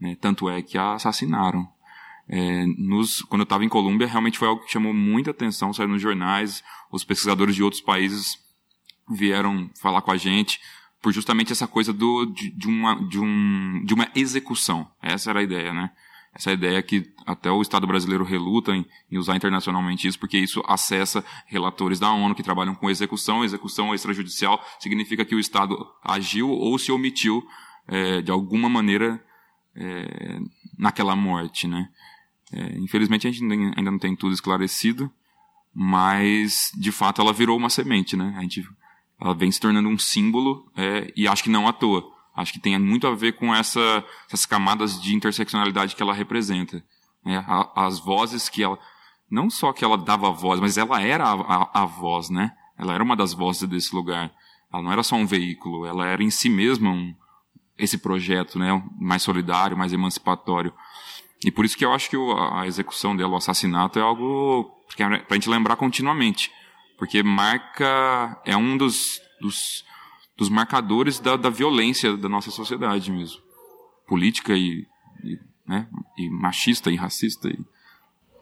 Né? 0.00 0.16
Tanto 0.18 0.48
é 0.48 0.62
que 0.62 0.78
a 0.78 0.94
assassinaram. 0.94 1.68
É, 2.28 2.64
nos, 2.78 3.22
quando 3.22 3.40
eu 3.40 3.44
estava 3.44 3.64
em 3.64 3.68
Colômbia, 3.68 4.06
realmente 4.06 4.38
foi 4.38 4.46
algo 4.46 4.64
que 4.64 4.72
chamou 4.72 4.94
muita 4.94 5.32
atenção, 5.32 5.72
saiu 5.72 5.88
nos 5.88 6.00
jornais, 6.00 6.62
os 6.90 7.04
pesquisadores 7.04 7.56
de 7.56 7.62
outros 7.62 7.82
países 7.82 8.38
vieram 9.10 9.68
falar 9.80 10.00
com 10.00 10.12
a 10.12 10.16
gente 10.16 10.60
por 11.02 11.12
justamente 11.12 11.52
essa 11.52 11.66
coisa 11.66 11.92
do, 11.92 12.26
de, 12.26 12.50
de 12.50 12.68
uma, 12.68 12.94
de, 13.08 13.18
um, 13.18 13.82
de 13.84 13.94
uma 13.94 14.08
execução. 14.14 14.88
Essa 15.02 15.30
era 15.30 15.40
a 15.40 15.42
ideia, 15.42 15.72
né? 15.72 15.90
Essa 16.32 16.52
ideia 16.52 16.80
que 16.80 17.12
até 17.26 17.50
o 17.50 17.60
Estado 17.60 17.86
brasileiro 17.86 18.24
reluta 18.24 18.72
em, 18.72 18.86
em 19.10 19.18
usar 19.18 19.34
internacionalmente 19.34 20.06
isso, 20.06 20.18
porque 20.18 20.38
isso 20.38 20.62
acessa 20.66 21.24
relatores 21.46 21.98
da 21.98 22.12
ONU 22.12 22.34
que 22.34 22.42
trabalham 22.42 22.74
com 22.74 22.88
execução. 22.88 23.44
Execução 23.44 23.92
extrajudicial 23.94 24.64
significa 24.78 25.24
que 25.24 25.34
o 25.34 25.40
Estado 25.40 25.76
agiu 26.04 26.48
ou 26.48 26.78
se 26.78 26.92
omitiu 26.92 27.42
é, 27.88 28.22
de 28.22 28.30
alguma 28.30 28.68
maneira 28.68 29.22
é, 29.74 30.38
naquela 30.78 31.16
morte, 31.16 31.66
né? 31.66 31.88
É, 32.52 32.78
infelizmente 32.78 33.26
a 33.26 33.30
gente 33.30 33.42
ainda 33.42 33.74
ainda 33.76 33.90
não 33.90 33.98
tem 33.98 34.14
tudo 34.14 34.32
esclarecido, 34.32 35.10
mas 35.74 36.70
de 36.76 36.92
fato 36.92 37.20
ela 37.20 37.32
virou 37.32 37.56
uma 37.56 37.70
semente, 37.70 38.16
né? 38.16 38.34
A 38.36 38.42
gente, 38.42 38.64
ela 39.20 39.34
vem 39.34 39.50
se 39.50 39.60
tornando 39.60 39.88
um 39.88 39.98
símbolo 39.98 40.70
é, 40.76 41.12
e 41.16 41.26
acho 41.26 41.42
que 41.42 41.50
não 41.50 41.66
à 41.66 41.72
toa. 41.72 42.19
Acho 42.36 42.52
que 42.52 42.60
tem 42.60 42.78
muito 42.78 43.06
a 43.06 43.14
ver 43.14 43.32
com 43.32 43.54
essa, 43.54 44.04
essas 44.26 44.46
camadas 44.46 45.00
de 45.00 45.14
interseccionalidade 45.14 45.94
que 45.96 46.02
ela 46.02 46.14
representa. 46.14 46.82
né? 47.24 47.44
A- 47.46 47.86
as 47.86 47.98
vozes 47.98 48.48
que 48.48 48.62
ela. 48.62 48.78
Não 49.30 49.48
só 49.50 49.72
que 49.72 49.84
ela 49.84 49.96
dava 49.98 50.30
voz, 50.30 50.58
mas 50.60 50.76
ela 50.78 51.00
era 51.00 51.24
a, 51.24 51.32
a, 51.34 51.82
a 51.82 51.84
voz, 51.84 52.30
né? 52.30 52.52
Ela 52.78 52.94
era 52.94 53.02
uma 53.04 53.14
das 53.16 53.32
vozes 53.32 53.68
desse 53.68 53.94
lugar. 53.94 54.32
Ela 54.72 54.82
não 54.82 54.92
era 54.92 55.02
só 55.02 55.16
um 55.16 55.26
veículo, 55.26 55.84
ela 55.86 56.06
era 56.06 56.22
em 56.22 56.30
si 56.30 56.48
mesma 56.48 56.90
um, 56.90 57.14
esse 57.78 57.98
projeto, 57.98 58.58
né? 58.58 58.82
Mais 58.98 59.22
solidário, 59.22 59.76
mais 59.76 59.92
emancipatório. 59.92 60.72
E 61.44 61.50
por 61.50 61.64
isso 61.64 61.76
que 61.76 61.84
eu 61.84 61.92
acho 61.92 62.10
que 62.10 62.16
a 62.16 62.66
execução 62.66 63.16
dela, 63.16 63.32
o 63.32 63.36
assassinato, 63.36 63.98
é 63.98 64.02
algo 64.02 64.70
é 64.98 65.18
pra 65.18 65.36
gente 65.36 65.48
lembrar 65.48 65.76
continuamente. 65.76 66.50
Porque 66.98 67.22
marca, 67.22 68.38
é 68.44 68.56
um 68.56 68.76
dos, 68.76 69.20
dos, 69.40 69.84
dos 70.40 70.48
marcadores 70.48 71.20
da, 71.20 71.36
da 71.36 71.50
violência 71.50 72.16
da 72.16 72.26
nossa 72.26 72.50
sociedade 72.50 73.12
mesmo. 73.12 73.38
Política 74.08 74.54
e, 74.54 74.86
e, 75.22 75.38
né, 75.68 75.86
e 76.16 76.30
machista 76.30 76.90
e 76.90 76.96
racista. 76.96 77.50
E, 77.50 77.58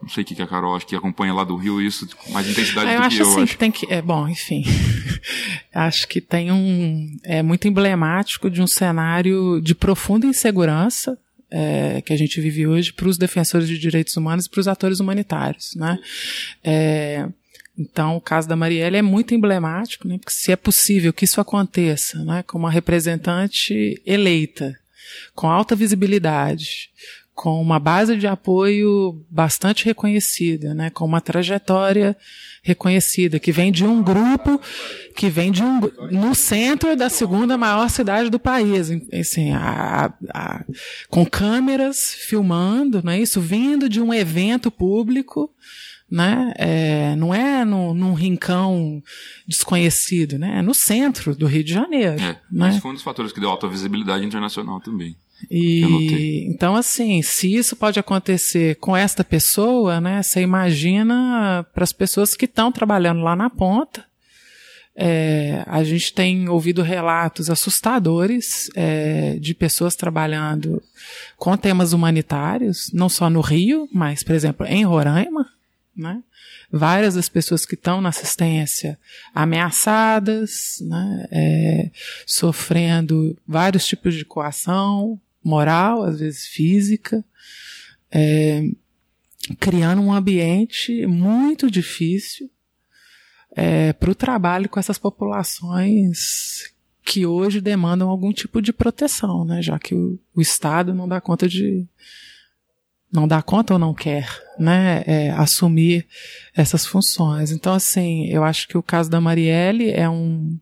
não 0.00 0.08
sei 0.08 0.22
o 0.22 0.24
que, 0.24 0.40
a 0.40 0.46
Carol 0.46 0.76
acho 0.76 0.86
que 0.86 0.94
acompanha 0.94 1.34
lá 1.34 1.42
do 1.42 1.56
Rio 1.56 1.82
isso 1.82 2.08
com 2.16 2.30
mais 2.30 2.48
intensidade 2.48 2.92
eu 2.92 3.00
do 3.00 3.04
acho 3.04 3.16
que 3.16 3.22
eu. 3.22 3.28
Assim, 3.28 3.42
acho 3.42 3.52
que 3.52 3.58
tem 3.58 3.72
que. 3.72 3.92
É, 3.92 4.00
bom, 4.00 4.28
enfim. 4.28 4.62
acho 5.74 6.06
que 6.06 6.20
tem 6.20 6.52
um. 6.52 7.18
É 7.24 7.42
muito 7.42 7.66
emblemático 7.66 8.48
de 8.48 8.62
um 8.62 8.66
cenário 8.68 9.60
de 9.60 9.74
profunda 9.74 10.24
insegurança 10.24 11.18
é, 11.50 12.00
que 12.00 12.12
a 12.12 12.16
gente 12.16 12.40
vive 12.40 12.64
hoje 12.68 12.92
para 12.92 13.08
os 13.08 13.18
defensores 13.18 13.66
de 13.66 13.76
direitos 13.76 14.16
humanos 14.16 14.46
e 14.46 14.50
para 14.50 14.60
os 14.60 14.68
atores 14.68 15.00
humanitários, 15.00 15.74
né? 15.74 15.98
É, 16.62 17.28
então, 17.78 18.16
o 18.16 18.20
caso 18.20 18.48
da 18.48 18.56
Marielle 18.56 18.96
é 18.96 19.02
muito 19.02 19.34
emblemático, 19.34 20.08
né? 20.08 20.18
Porque 20.18 20.34
se 20.34 20.50
é 20.50 20.56
possível 20.56 21.12
que 21.12 21.24
isso 21.24 21.40
aconteça, 21.40 22.24
né? 22.24 22.42
Com 22.42 22.58
uma 22.58 22.70
representante 22.70 24.02
eleita, 24.04 24.76
com 25.34 25.48
alta 25.48 25.76
visibilidade, 25.76 26.90
com 27.38 27.62
uma 27.62 27.78
base 27.78 28.16
de 28.16 28.26
apoio 28.26 29.24
bastante 29.30 29.84
reconhecida, 29.84 30.74
né, 30.74 30.90
com 30.90 31.04
uma 31.04 31.20
trajetória 31.20 32.16
reconhecida, 32.64 33.38
que 33.38 33.52
vem 33.52 33.70
de 33.70 33.84
um 33.84 34.02
grupo, 34.02 34.60
que 35.14 35.30
vem 35.30 35.52
de 35.52 35.62
um 35.62 35.78
no 36.10 36.34
centro 36.34 36.96
da 36.96 37.08
segunda 37.08 37.56
maior 37.56 37.88
cidade 37.90 38.28
do 38.28 38.40
país, 38.40 38.90
assim, 39.12 39.52
a, 39.52 40.12
a, 40.34 40.64
com 41.08 41.24
câmeras 41.24 42.12
filmando, 42.12 43.00
não 43.04 43.12
é 43.12 43.20
isso, 43.20 43.40
vindo 43.40 43.88
de 43.88 44.00
um 44.00 44.12
evento 44.12 44.68
público, 44.68 45.48
né? 46.10 46.52
É, 46.56 47.16
não 47.16 47.34
é 47.34 47.64
no, 47.64 47.92
num 47.92 48.14
rincão 48.14 49.02
desconhecido, 49.46 50.38
né? 50.38 50.58
É 50.58 50.62
no 50.62 50.72
centro 50.72 51.34
do 51.34 51.46
Rio 51.46 51.62
de 51.62 51.72
Janeiro. 51.72 52.20
É, 52.20 52.40
né? 52.50 52.70
Esse 52.70 52.80
foi 52.80 52.90
um 52.90 52.94
dos 52.94 53.02
fatores 53.02 53.32
que 53.32 53.40
deu 53.40 53.50
alta 53.50 53.68
visibilidade 53.68 54.24
internacional 54.24 54.80
também. 54.80 55.16
E 55.50 56.46
então 56.48 56.74
assim, 56.74 57.22
se 57.22 57.54
isso 57.54 57.76
pode 57.76 58.00
acontecer 58.00 58.74
com 58.76 58.96
esta 58.96 59.22
pessoa, 59.22 60.00
né? 60.00 60.22
Você 60.22 60.40
imagina 60.40 61.64
para 61.74 61.84
as 61.84 61.92
pessoas 61.92 62.34
que 62.34 62.46
estão 62.46 62.72
trabalhando 62.72 63.20
lá 63.20 63.36
na 63.36 63.50
ponta. 63.50 64.06
É, 65.00 65.62
a 65.68 65.84
gente 65.84 66.12
tem 66.12 66.48
ouvido 66.48 66.82
relatos 66.82 67.48
assustadores 67.48 68.68
é, 68.74 69.36
de 69.38 69.54
pessoas 69.54 69.94
trabalhando 69.94 70.82
com 71.36 71.56
temas 71.56 71.92
humanitários, 71.92 72.90
não 72.92 73.08
só 73.08 73.30
no 73.30 73.40
Rio, 73.40 73.88
mas, 73.92 74.24
por 74.24 74.34
exemplo, 74.34 74.66
em 74.66 74.82
Roraima, 74.82 75.46
né? 75.98 76.22
Várias 76.70 77.14
das 77.14 77.28
pessoas 77.28 77.66
que 77.66 77.74
estão 77.74 78.00
na 78.00 78.08
assistência 78.10 78.98
ameaçadas, 79.34 80.78
né? 80.82 81.26
É, 81.30 81.90
sofrendo 82.26 83.36
vários 83.46 83.86
tipos 83.86 84.14
de 84.14 84.24
coação, 84.24 85.20
moral, 85.42 86.04
às 86.04 86.20
vezes 86.20 86.46
física, 86.46 87.24
é, 88.10 88.62
criando 89.58 90.02
um 90.02 90.12
ambiente 90.12 91.06
muito 91.06 91.70
difícil 91.70 92.50
é, 93.52 93.92
para 93.92 94.10
o 94.10 94.14
trabalho 94.14 94.68
com 94.68 94.78
essas 94.78 94.98
populações 94.98 96.72
que 97.02 97.24
hoje 97.24 97.60
demandam 97.60 98.10
algum 98.10 98.32
tipo 98.32 98.60
de 98.60 98.72
proteção, 98.72 99.44
né? 99.44 99.62
já 99.62 99.78
que 99.78 99.94
o, 99.94 100.18
o 100.34 100.42
Estado 100.42 100.94
não 100.94 101.08
dá 101.08 101.20
conta 101.20 101.48
de. 101.48 101.86
Não 103.12 103.26
dá 103.26 103.40
conta 103.42 103.72
ou 103.72 103.78
não 103.78 103.94
quer 103.94 104.28
né, 104.58 105.02
é, 105.06 105.30
assumir 105.30 106.06
essas 106.54 106.84
funções. 106.84 107.50
Então, 107.50 107.72
assim, 107.72 108.26
eu 108.26 108.44
acho 108.44 108.68
que 108.68 108.76
o 108.76 108.82
caso 108.82 109.08
da 109.08 109.20
Marielle 109.20 109.90
é 109.90 110.08
um, 110.08 110.58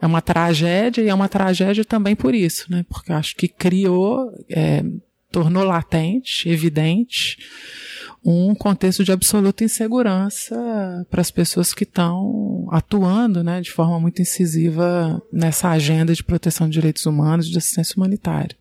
é 0.00 0.06
uma 0.06 0.20
tragédia 0.20 1.02
e 1.02 1.08
é 1.08 1.14
uma 1.14 1.28
tragédia 1.28 1.84
também 1.84 2.14
por 2.14 2.34
isso, 2.34 2.66
né? 2.70 2.84
Porque 2.88 3.12
acho 3.12 3.34
que 3.34 3.48
criou, 3.48 4.30
é, 4.50 4.84
tornou 5.30 5.64
latente, 5.64 6.48
evidente, 6.48 7.38
um 8.24 8.54
contexto 8.54 9.04
de 9.04 9.12
absoluta 9.12 9.64
insegurança 9.64 11.06
para 11.10 11.20
as 11.20 11.30
pessoas 11.30 11.74
que 11.74 11.84
estão 11.84 12.66
atuando, 12.70 13.44
né, 13.44 13.60
de 13.60 13.70
forma 13.70 14.00
muito 14.00 14.22
incisiva 14.22 15.22
nessa 15.30 15.68
agenda 15.68 16.14
de 16.14 16.24
proteção 16.24 16.66
de 16.66 16.72
direitos 16.72 17.04
humanos, 17.04 17.48
de 17.48 17.58
assistência 17.58 17.94
humanitária. 17.96 18.56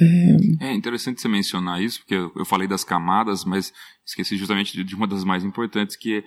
É, 0.00 0.66
é 0.68 0.74
interessante 0.74 1.20
você 1.20 1.28
mencionar 1.28 1.82
isso, 1.82 2.00
porque 2.00 2.14
eu 2.14 2.44
falei 2.44 2.68
das 2.68 2.84
camadas, 2.84 3.44
mas 3.44 3.72
esqueci 4.06 4.36
justamente 4.36 4.82
de 4.82 4.94
uma 4.94 5.06
das 5.06 5.24
mais 5.24 5.44
importantes, 5.44 5.96
que 5.96 6.18
é 6.18 6.24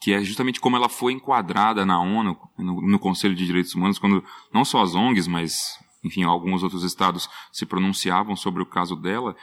que 0.00 0.14
é 0.14 0.24
justamente 0.24 0.60
como 0.60 0.76
ela 0.76 0.88
foi 0.88 1.12
enquadrada 1.12 1.84
na 1.84 2.00
ONU, 2.00 2.34
no, 2.56 2.80
no, 2.80 2.98
Conselho 2.98 3.34
de 3.34 3.44
Direitos 3.44 3.74
Humanos, 3.74 3.98
quando 3.98 4.24
não 4.52 4.64
só 4.64 4.80
as 4.82 4.94
ONGs, 4.94 5.28
mas, 5.28 5.78
enfim, 6.02 6.24
alguns 6.24 6.62
outros 6.62 6.82
estados 6.82 7.28
se 7.52 7.66
pronunciavam 7.66 8.34
sobre 8.34 8.62
o 8.62 8.66
caso 8.66 8.96
dela, 8.96 9.36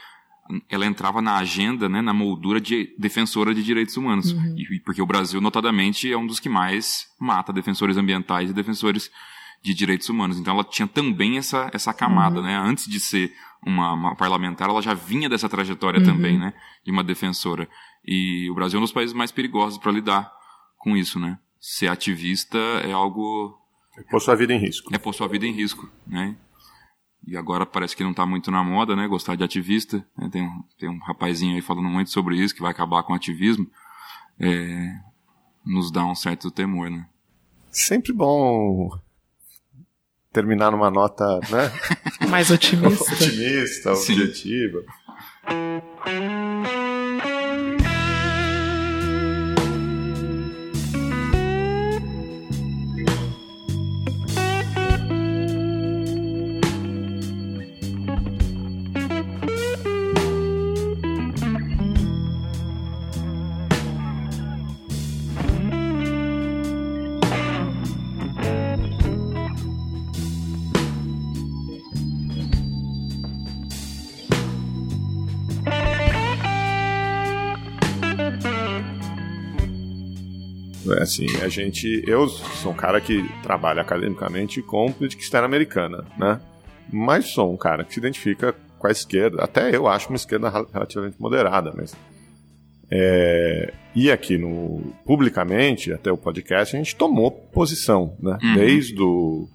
ela 0.68 0.84
entrava 0.84 1.22
na 1.22 1.36
agenda, 1.36 1.88
né, 1.88 2.02
na 2.02 2.12
moldura 2.12 2.60
de 2.60 2.92
defensora 2.98 3.54
de 3.54 3.62
direitos 3.62 3.96
humanos. 3.96 4.32
Uhum. 4.32 4.56
E, 4.58 4.80
porque 4.80 5.00
o 5.00 5.06
Brasil, 5.06 5.40
notadamente, 5.40 6.10
é 6.10 6.18
um 6.18 6.26
dos 6.26 6.40
que 6.40 6.48
mais 6.48 7.06
mata 7.20 7.52
defensores 7.52 7.96
ambientais 7.96 8.50
e 8.50 8.54
defensores 8.54 9.12
de 9.62 9.74
direitos 9.74 10.08
humanos. 10.08 10.38
Então 10.38 10.54
ela 10.54 10.64
tinha 10.64 10.86
também 10.86 11.38
essa, 11.38 11.70
essa 11.72 11.92
camada, 11.92 12.38
uhum. 12.38 12.44
né? 12.44 12.56
Antes 12.56 12.86
de 12.88 13.00
ser 13.00 13.32
uma, 13.64 13.92
uma, 13.92 14.16
parlamentar, 14.16 14.68
ela 14.68 14.82
já 14.82 14.94
vinha 14.94 15.28
dessa 15.28 15.48
trajetória 15.48 16.00
uhum. 16.00 16.06
também, 16.06 16.38
né? 16.38 16.54
De 16.84 16.90
uma 16.90 17.04
defensora. 17.04 17.68
E 18.04 18.48
o 18.50 18.54
Brasil 18.54 18.78
é 18.78 18.80
um 18.80 18.84
dos 18.84 18.92
países 18.92 19.14
mais 19.14 19.32
perigosos 19.32 19.78
para 19.78 19.92
lidar 19.92 20.32
com 20.78 20.96
isso, 20.96 21.18
né? 21.18 21.38
Ser 21.60 21.88
ativista 21.88 22.58
é 22.84 22.92
algo. 22.92 23.58
É 23.96 24.02
pôr 24.02 24.20
sua 24.20 24.34
vida 24.34 24.54
em 24.54 24.58
risco. 24.58 24.94
É 24.94 24.98
pôr 24.98 25.12
sua 25.12 25.28
vida 25.28 25.46
em 25.46 25.52
risco, 25.52 25.90
né? 26.06 26.36
E 27.26 27.36
agora 27.36 27.66
parece 27.66 27.96
que 27.96 28.04
não 28.04 28.12
está 28.12 28.24
muito 28.24 28.50
na 28.50 28.62
moda, 28.62 28.94
né? 28.94 29.06
Gostar 29.08 29.34
de 29.34 29.44
ativista. 29.44 30.06
Né? 30.16 30.28
Tem, 30.30 30.42
um, 30.42 30.62
tem 30.78 30.88
um 30.88 30.98
rapazinho 30.98 31.56
aí 31.56 31.60
falando 31.60 31.88
muito 31.88 32.10
sobre 32.10 32.36
isso, 32.36 32.54
que 32.54 32.62
vai 32.62 32.70
acabar 32.70 33.02
com 33.02 33.12
o 33.12 33.16
ativismo. 33.16 33.68
É, 34.38 34.94
nos 35.66 35.90
dá 35.90 36.06
um 36.06 36.14
certo 36.14 36.50
temor, 36.50 36.88
né? 36.88 37.06
Sempre 37.70 38.12
bom 38.12 38.88
terminar 40.38 40.70
numa 40.70 40.88
nota, 40.88 41.40
né? 41.50 41.72
Mais 42.30 42.48
otimista. 42.48 43.12
otimista, 43.12 43.92
objetiva. 43.92 44.84
Assim, 80.94 81.26
a 81.42 81.48
gente. 81.48 82.02
Eu 82.06 82.28
sou 82.28 82.72
um 82.72 82.76
cara 82.76 83.00
que 83.00 83.28
trabalha 83.42 83.82
academicamente 83.82 84.62
com 84.62 84.92
política 84.92 85.22
externa 85.22 85.46
americana, 85.46 86.04
né? 86.16 86.40
Mas 86.92 87.30
sou 87.30 87.52
um 87.52 87.56
cara 87.56 87.84
que 87.84 87.92
se 87.92 88.00
identifica 88.00 88.54
com 88.78 88.86
a 88.86 88.90
esquerda. 88.90 89.42
Até 89.42 89.74
eu 89.74 89.86
acho 89.86 90.08
uma 90.08 90.16
esquerda 90.16 90.48
relativamente 90.72 91.20
moderada, 91.20 91.72
mas. 91.76 91.94
É, 92.90 93.74
e 93.94 94.10
aqui 94.10 94.38
no 94.38 94.94
publicamente, 95.04 95.92
até 95.92 96.10
o 96.10 96.16
podcast, 96.16 96.74
a 96.74 96.78
gente 96.78 96.96
tomou 96.96 97.30
posição, 97.30 98.16
né? 98.20 98.38
Uhum. 98.42 98.54
Desde 98.54 99.02
o. 99.02 99.48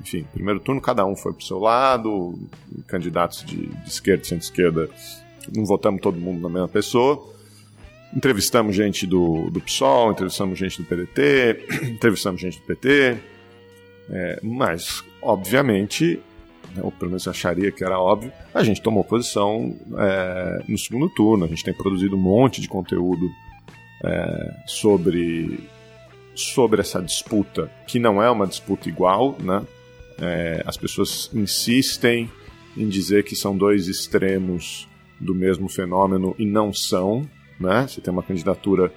Enfim, 0.00 0.24
primeiro 0.32 0.60
turno, 0.60 0.80
cada 0.80 1.04
um 1.04 1.16
foi 1.16 1.32
pro 1.32 1.44
seu 1.44 1.58
lado, 1.58 2.38
candidatos 2.86 3.44
de, 3.44 3.66
de 3.66 3.88
esquerda 3.88 4.22
e 4.22 4.26
centro-esquerda, 4.26 4.88
não 5.54 5.64
votamos 5.64 6.00
todo 6.00 6.18
mundo 6.18 6.40
na 6.40 6.48
mesma 6.48 6.68
pessoa. 6.68 7.36
Entrevistamos 8.14 8.74
gente 8.74 9.06
do, 9.06 9.50
do 9.50 9.60
PSOL, 9.60 10.12
entrevistamos 10.12 10.58
gente 10.58 10.80
do 10.80 10.88
PDT, 10.88 11.66
entrevistamos 11.92 12.40
gente 12.40 12.58
do 12.58 12.64
PT, 12.64 13.18
é, 14.10 14.40
mas, 14.42 15.04
obviamente, 15.20 16.18
né, 16.74 16.82
ou 16.82 16.90
pelo 16.90 17.10
menos 17.10 17.28
acharia 17.28 17.70
que 17.70 17.84
era 17.84 17.98
óbvio, 17.98 18.32
a 18.54 18.62
gente 18.62 18.80
tomou 18.80 19.04
posição 19.04 19.76
é, 19.98 20.62
no 20.68 20.78
segundo 20.78 21.08
turno. 21.10 21.44
A 21.44 21.48
gente 21.48 21.64
tem 21.64 21.74
produzido 21.74 22.16
um 22.16 22.20
monte 22.20 22.60
de 22.60 22.68
conteúdo 22.68 23.28
é, 24.04 24.54
sobre, 24.66 25.60
sobre 26.34 26.80
essa 26.80 27.02
disputa, 27.02 27.70
que 27.86 27.98
não 27.98 28.22
é 28.22 28.30
uma 28.30 28.46
disputa 28.46 28.88
igual, 28.88 29.36
né? 29.40 29.64
É, 30.20 30.62
as 30.66 30.76
pessoas 30.76 31.30
insistem 31.32 32.28
em 32.76 32.88
dizer 32.88 33.22
que 33.24 33.36
são 33.36 33.56
dois 33.56 33.86
extremos 33.86 34.88
do 35.20 35.34
mesmo 35.34 35.68
fenômeno 35.68 36.34
e 36.38 36.44
não 36.44 36.72
são 36.72 37.28
né? 37.58 37.86
Você 37.86 38.00
tem 38.00 38.12
uma 38.12 38.22
candidatura 38.22 38.92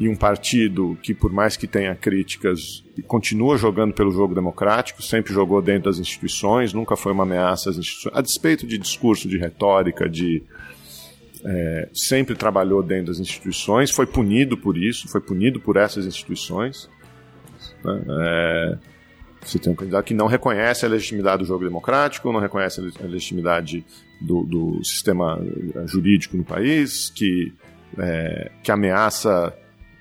e 0.00 0.08
um 0.08 0.16
partido 0.16 0.96
que, 1.02 1.12
por 1.12 1.30
mais 1.30 1.58
que 1.58 1.66
tenha 1.66 1.94
críticas, 1.94 2.82
continua 3.06 3.58
jogando 3.58 3.92
pelo 3.92 4.10
jogo 4.10 4.34
democrático, 4.34 5.02
sempre 5.02 5.32
jogou 5.32 5.60
dentro 5.60 5.90
das 5.90 5.98
instituições, 5.98 6.72
nunca 6.72 6.96
foi 6.96 7.12
uma 7.12 7.24
ameaça 7.24 7.68
às 7.68 7.76
instituições, 7.76 8.16
a 8.16 8.22
despeito 8.22 8.66
de 8.66 8.78
discurso, 8.78 9.28
de 9.28 9.36
retórica, 9.36 10.08
de. 10.08 10.42
É, 11.44 11.88
sempre 11.94 12.34
trabalhou 12.34 12.82
dentro 12.82 13.06
das 13.06 13.18
instituições, 13.18 13.90
foi 13.90 14.06
punido 14.06 14.56
por 14.56 14.76
isso, 14.76 15.08
foi 15.08 15.20
punido 15.20 15.60
por 15.60 15.76
essas 15.76 16.06
instituições. 16.06 16.88
Né? 17.84 18.02
É, 18.08 18.78
você 19.42 19.58
tem 19.58 19.72
um 19.72 19.76
candidato 19.76 20.04
que 20.04 20.14
não 20.14 20.26
reconhece 20.26 20.84
a 20.84 20.88
legitimidade 20.88 21.42
do 21.42 21.46
jogo 21.46 21.64
democrático, 21.64 22.32
não 22.32 22.40
reconhece 22.40 22.80
a 23.02 23.06
legitimidade 23.06 23.84
do, 24.20 24.44
do 24.44 24.84
sistema 24.84 25.38
jurídico 25.86 26.36
no 26.36 26.44
país, 26.44 27.10
que, 27.10 27.52
é, 28.00 28.50
que 28.62 28.72
ameaça 28.72 29.54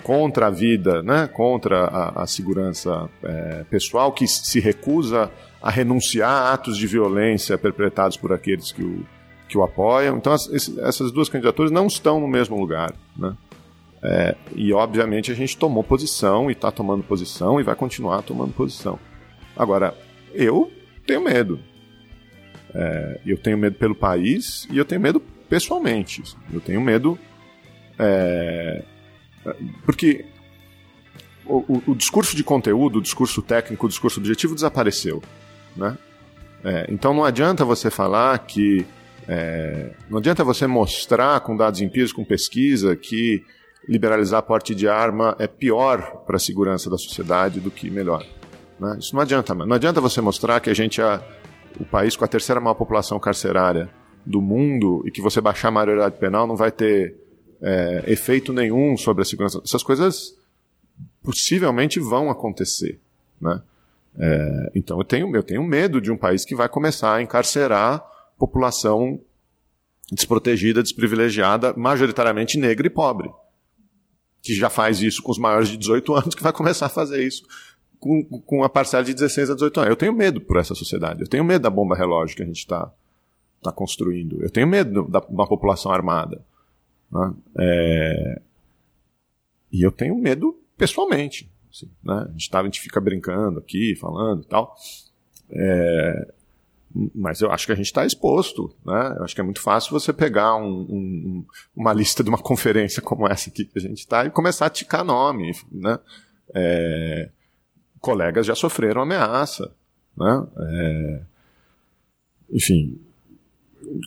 contra 0.04 0.48
a 0.48 0.50
vida, 0.50 1.04
né, 1.04 1.28
contra 1.28 1.86
a, 1.86 2.24
a 2.24 2.28
segurança 2.28 3.10
é, 3.22 3.64
pessoal, 3.70 4.12
que 4.12 4.28
se 4.28 4.60
recusa 4.60 5.30
a 5.62 5.70
renunciar 5.70 6.32
a 6.32 6.54
atos 6.54 6.78
de 6.78 6.88
violência 6.88 7.58
perpetrados 7.58 8.16
por 8.16 8.32
aqueles 8.32 8.72
que 8.72 8.82
o, 8.82 9.06
que 9.48 9.58
o 9.58 9.64
apoiam. 9.64 10.18
Então, 10.18 10.32
as, 10.32 10.48
essas 10.80 11.12
duas 11.12 11.28
candidaturas 11.28 11.72
não 11.72 11.88
estão 11.88 12.20
no 12.20 12.28
mesmo 12.28 12.58
lugar. 12.58 12.94
Né? 13.18 13.36
É, 14.02 14.36
e, 14.56 14.72
obviamente, 14.72 15.32
a 15.32 15.36
gente 15.36 15.58
tomou 15.58 15.84
posição 15.84 16.50
e 16.50 16.54
está 16.54 16.72
tomando 16.72 17.04
posição 17.04 17.60
e 17.60 17.64
vai 17.64 17.76
continuar 17.76 18.22
tomando 18.22 18.54
posição. 18.54 18.98
Agora, 19.56 19.94
eu 20.34 20.72
tenho 21.06 21.22
medo. 21.22 21.60
É, 22.74 23.20
eu 23.26 23.38
tenho 23.38 23.58
medo 23.58 23.76
pelo 23.76 23.96
país 23.96 24.68
e 24.72 24.78
eu 24.78 24.86
tenho 24.86 25.02
medo 25.02 25.20
pessoalmente. 25.50 26.24
Eu 26.54 26.62
tenho 26.62 26.80
medo. 26.80 27.20
É, 28.00 28.84
porque 29.86 30.26
o, 31.46 31.58
o, 31.68 31.84
o, 31.88 31.96
discurso 31.96 32.36
de 32.36 32.44
conteúdo, 32.44 33.00
o 33.00 33.02
discurso 33.02 33.42
técnico, 33.42 33.86
o 33.86 33.90
discurso 33.90 34.20
objetivo 34.20 34.56
desapareceu. 34.56 35.22
Né? 35.76 35.98
É, 36.64 36.88
então 36.90 37.14
não 37.14 37.26
adianta 37.26 37.66
você 37.66 37.90
falar 37.90 38.38
que. 38.40 38.86
É, 39.28 39.92
não 40.10 40.18
adianta 40.18 40.44
você 40.44 40.66
mostrar 40.66 41.40
com 41.42 41.56
dados 41.56 41.82
empíricos, 41.82 42.14
com 42.14 42.24
pesquisa, 42.24 42.96
que 42.96 43.44
liberalizar 43.88 44.42
porte 44.44 44.74
de 44.74 44.88
arma 44.88 45.36
é 45.38 45.48
pior 45.48 46.24
para 46.26 46.38
a 46.38 46.40
segurança 46.40 46.90
da 46.90 46.98
sociedade 46.98 47.60
do 47.60 47.70
que 47.70 47.90
melhor. 47.90 48.26
Né? 48.80 48.98
Isso 49.00 49.14
não 49.14 49.22
adianta. 49.22 49.54
Não 49.54 49.76
adianta 49.76 50.02
você 50.02 50.22
mostrar 50.22 50.60
que 50.60 50.70
a 50.70 50.74
gente 50.74 51.02
é 51.02 51.22
o 51.80 51.86
país 51.86 52.16
com 52.16 52.26
a 52.26 52.28
terceira 52.28 52.60
maior 52.60 52.76
população 52.76 53.20
carcerária 53.20 53.90
do 54.26 54.42
mundo 54.42 55.04
e 55.06 55.12
que 55.12 55.22
você 55.22 55.40
baixar 55.40 55.70
a 55.70 55.72
maioridade 55.72 56.18
penal 56.18 56.48
não 56.48 56.56
vai 56.56 56.72
ter 56.72 57.16
é, 57.62 58.04
efeito 58.08 58.54
nenhum 58.54 58.96
sobre 58.98 59.22
a 59.22 59.26
segurança. 59.26 59.62
Essas 59.64 59.84
coisas 59.84 60.36
possivelmente 61.24 62.00
vão 62.00 62.30
acontecer, 62.30 63.00
né? 63.40 63.62
É, 64.18 64.72
então 64.76 64.98
eu 64.98 65.04
tenho, 65.04 65.36
eu 65.36 65.44
tenho 65.44 65.64
medo 65.64 66.02
de 66.02 66.12
um 66.12 66.18
país 66.18 66.44
que 66.44 66.56
vai 66.56 66.68
começar 66.68 67.16
a 67.16 67.22
encarcerar 67.22 68.04
população 68.38 69.20
desprotegida, 70.12 70.82
desprivilegiada, 70.82 71.74
majoritariamente 71.78 72.58
negra 72.58 72.88
e 72.88 72.90
pobre. 72.90 73.30
Que 74.42 74.56
já 74.56 74.70
faz 74.70 75.02
isso 75.02 75.22
com 75.22 75.32
os 75.32 75.38
maiores 75.38 75.70
de 75.70 75.78
18 75.78 76.14
anos, 76.16 76.36
que 76.36 76.44
vai 76.44 76.54
começar 76.54 76.88
a 76.88 76.90
fazer 76.90 77.26
isso 77.26 77.44
com, 78.00 78.24
com 78.24 78.64
a 78.64 78.70
parcela 78.70 79.04
de 79.04 79.14
16 79.14 79.52
a 79.52 79.54
18 79.54 79.80
anos. 79.82 79.90
Eu 79.90 79.96
tenho 79.96 80.14
medo 80.14 80.42
por 80.42 80.58
essa 80.58 80.74
sociedade. 80.74 81.22
Eu 81.22 81.28
tenho 81.28 81.44
medo 81.44 81.62
da 81.64 81.70
bomba 81.70 81.96
relógio 81.96 82.36
que 82.36 82.44
a 82.44 82.46
gente 82.46 82.60
está 82.60 82.92
tá 83.62 83.72
construindo. 83.72 84.42
Eu 84.42 84.50
tenho 84.50 84.68
medo 84.68 85.08
da, 85.08 85.20
uma 85.30 85.48
população 85.48 85.92
armada. 85.92 86.42
Né? 87.12 87.34
É... 87.58 88.42
E 89.72 89.82
eu 89.82 89.92
tenho 89.92 90.16
medo 90.16 90.60
pessoalmente. 90.78 91.50
Assim, 91.72 91.90
né? 92.04 92.26
a, 92.28 92.32
gente 92.32 92.50
tá, 92.50 92.60
a 92.60 92.64
gente 92.64 92.82
fica 92.82 93.00
brincando 93.00 93.60
aqui, 93.60 93.96
falando 93.96 94.44
e 94.44 94.46
tal. 94.46 94.76
É... 95.52 96.34
Mas 97.14 97.40
eu 97.40 97.52
acho 97.52 97.68
que 97.68 97.72
a 97.72 97.76
gente 97.76 97.86
está 97.86 98.06
exposto. 98.06 98.74
Né? 98.84 99.16
Eu 99.18 99.24
acho 99.24 99.36
que 99.36 99.42
é 99.42 99.44
muito 99.44 99.62
fácil 99.62 99.92
você 99.92 100.12
pegar 100.12 100.56
um, 100.56 100.82
um, 100.82 101.46
uma 101.76 101.94
lista 101.94 102.24
de 102.24 102.30
uma 102.30 102.38
conferência 102.42 103.02
como 103.02 103.28
essa 103.28 103.50
aqui 103.50 103.66
que 103.66 103.78
a 103.78 103.82
gente 103.82 104.00
está 104.00 104.26
e 104.26 104.32
começar 104.32 104.66
a 104.66 104.72
ticar 104.72 105.04
nome. 105.04 105.52
Né? 105.72 106.00
É... 106.54 107.30
Colegas 108.00 108.46
já 108.46 108.56
sofreram 108.56 109.02
ameaça. 109.02 109.72
Né? 110.18 110.48
É... 110.58 111.22
Enfim, 112.52 113.00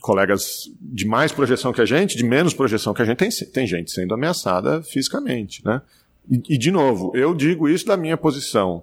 colegas 0.00 0.70
de 0.80 1.06
mais 1.06 1.32
projeção 1.32 1.72
que 1.72 1.80
a 1.80 1.84
gente, 1.84 2.16
de 2.16 2.24
menos 2.24 2.54
projeção 2.54 2.94
que 2.94 3.02
a 3.02 3.04
gente, 3.04 3.18
tem, 3.18 3.30
tem 3.52 3.66
gente 3.66 3.90
sendo 3.90 4.14
ameaçada 4.14 4.82
fisicamente, 4.82 5.64
né? 5.64 5.82
E, 6.30 6.54
e 6.54 6.58
de 6.58 6.70
novo, 6.70 7.12
eu 7.14 7.34
digo 7.34 7.68
isso 7.68 7.86
da 7.86 7.96
minha 7.96 8.16
posição 8.16 8.82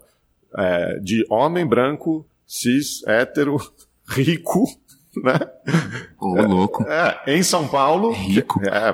é, 0.57 0.99
de 0.99 1.25
homem 1.29 1.65
branco, 1.65 2.25
cis, 2.45 3.05
hétero, 3.07 3.57
rico, 4.09 4.65
né? 5.23 5.39
Ô, 6.19 6.33
oh, 6.33 6.41
louco. 6.41 6.83
É, 6.83 7.35
em 7.35 7.43
São 7.43 7.67
Paulo. 7.67 8.11
Rico. 8.11 8.61
É, 8.65 8.93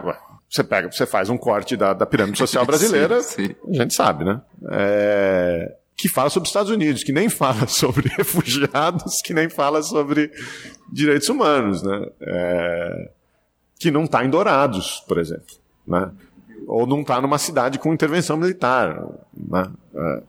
você 0.49 0.64
pega, 0.64 0.91
você 0.91 1.06
faz 1.06 1.30
um 1.30 1.38
corte 1.38 1.76
da, 1.76 1.93
da 1.93 2.06
pirâmide 2.06 2.38
social 2.38 2.66
brasileira, 2.68 3.22
sim, 3.22 3.47
sim. 3.47 3.56
a 3.70 3.74
gente 3.74 3.93
sabe, 3.93 4.24
né? 4.24 4.41
É, 4.72 5.76
que 5.98 6.10
fala 6.10 6.30
sobre 6.30 6.48
Estados 6.48 6.72
Unidos, 6.72 7.04
que 7.04 7.12
nem 7.12 7.30
fala 7.30 7.68
sobre 7.68 8.10
refugiados, 8.10 9.22
que 9.22 9.34
nem 9.34 9.50
fala 9.50 9.82
sobre 9.82 10.32
direitos 10.91 11.30
humanos, 11.30 11.82
né? 11.82 12.06
É, 12.22 13.12
que 13.80 13.91
não 13.91 14.04
está 14.04 14.24
em 14.24 14.30
Dourados, 14.30 15.04
por 15.08 15.18
exemplo, 15.18 15.56
né? 15.88 16.12
Ou 16.68 16.88
não 16.88 17.02
está 17.02 17.22
numa 17.22 17.38
cidade 17.38 17.80
com 17.80 17.93
intervenção 17.93 18.38
militar, 18.38 19.02
né? 19.34 19.72
É, 19.93 20.24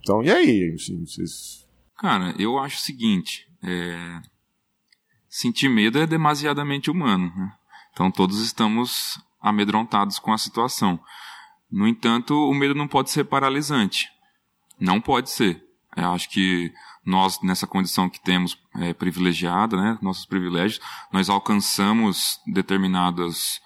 então, 0.00 0.22
e 0.22 0.30
aí? 0.30 0.72
Assim, 0.74 1.04
vocês... 1.04 1.66
Cara, 1.98 2.34
eu 2.38 2.58
acho 2.58 2.76
o 2.76 2.80
seguinte, 2.80 3.48
é... 3.62 4.20
sentir 5.28 5.68
medo 5.68 5.98
é 5.98 6.06
demasiadamente 6.06 6.90
humano, 6.90 7.32
né? 7.36 7.52
Então 7.92 8.10
todos 8.10 8.40
estamos 8.40 9.20
amedrontados 9.40 10.20
com 10.20 10.32
a 10.32 10.38
situação. 10.38 11.00
No 11.70 11.86
entanto, 11.86 12.32
o 12.32 12.54
medo 12.54 12.74
não 12.74 12.86
pode 12.86 13.10
ser 13.10 13.24
paralisante 13.24 14.08
não 14.80 15.00
pode 15.00 15.30
ser. 15.30 15.62
Eu 15.96 16.12
acho 16.12 16.30
que 16.30 16.72
nós, 17.04 17.40
nessa 17.42 17.66
condição 17.66 18.08
que 18.08 18.20
temos 18.20 18.58
é, 18.76 18.92
privilegiada, 18.92 19.76
né, 19.76 19.98
nossos 20.00 20.26
privilégios, 20.26 20.80
nós 21.12 21.28
alcançamos 21.28 22.38
determinados 22.46 23.60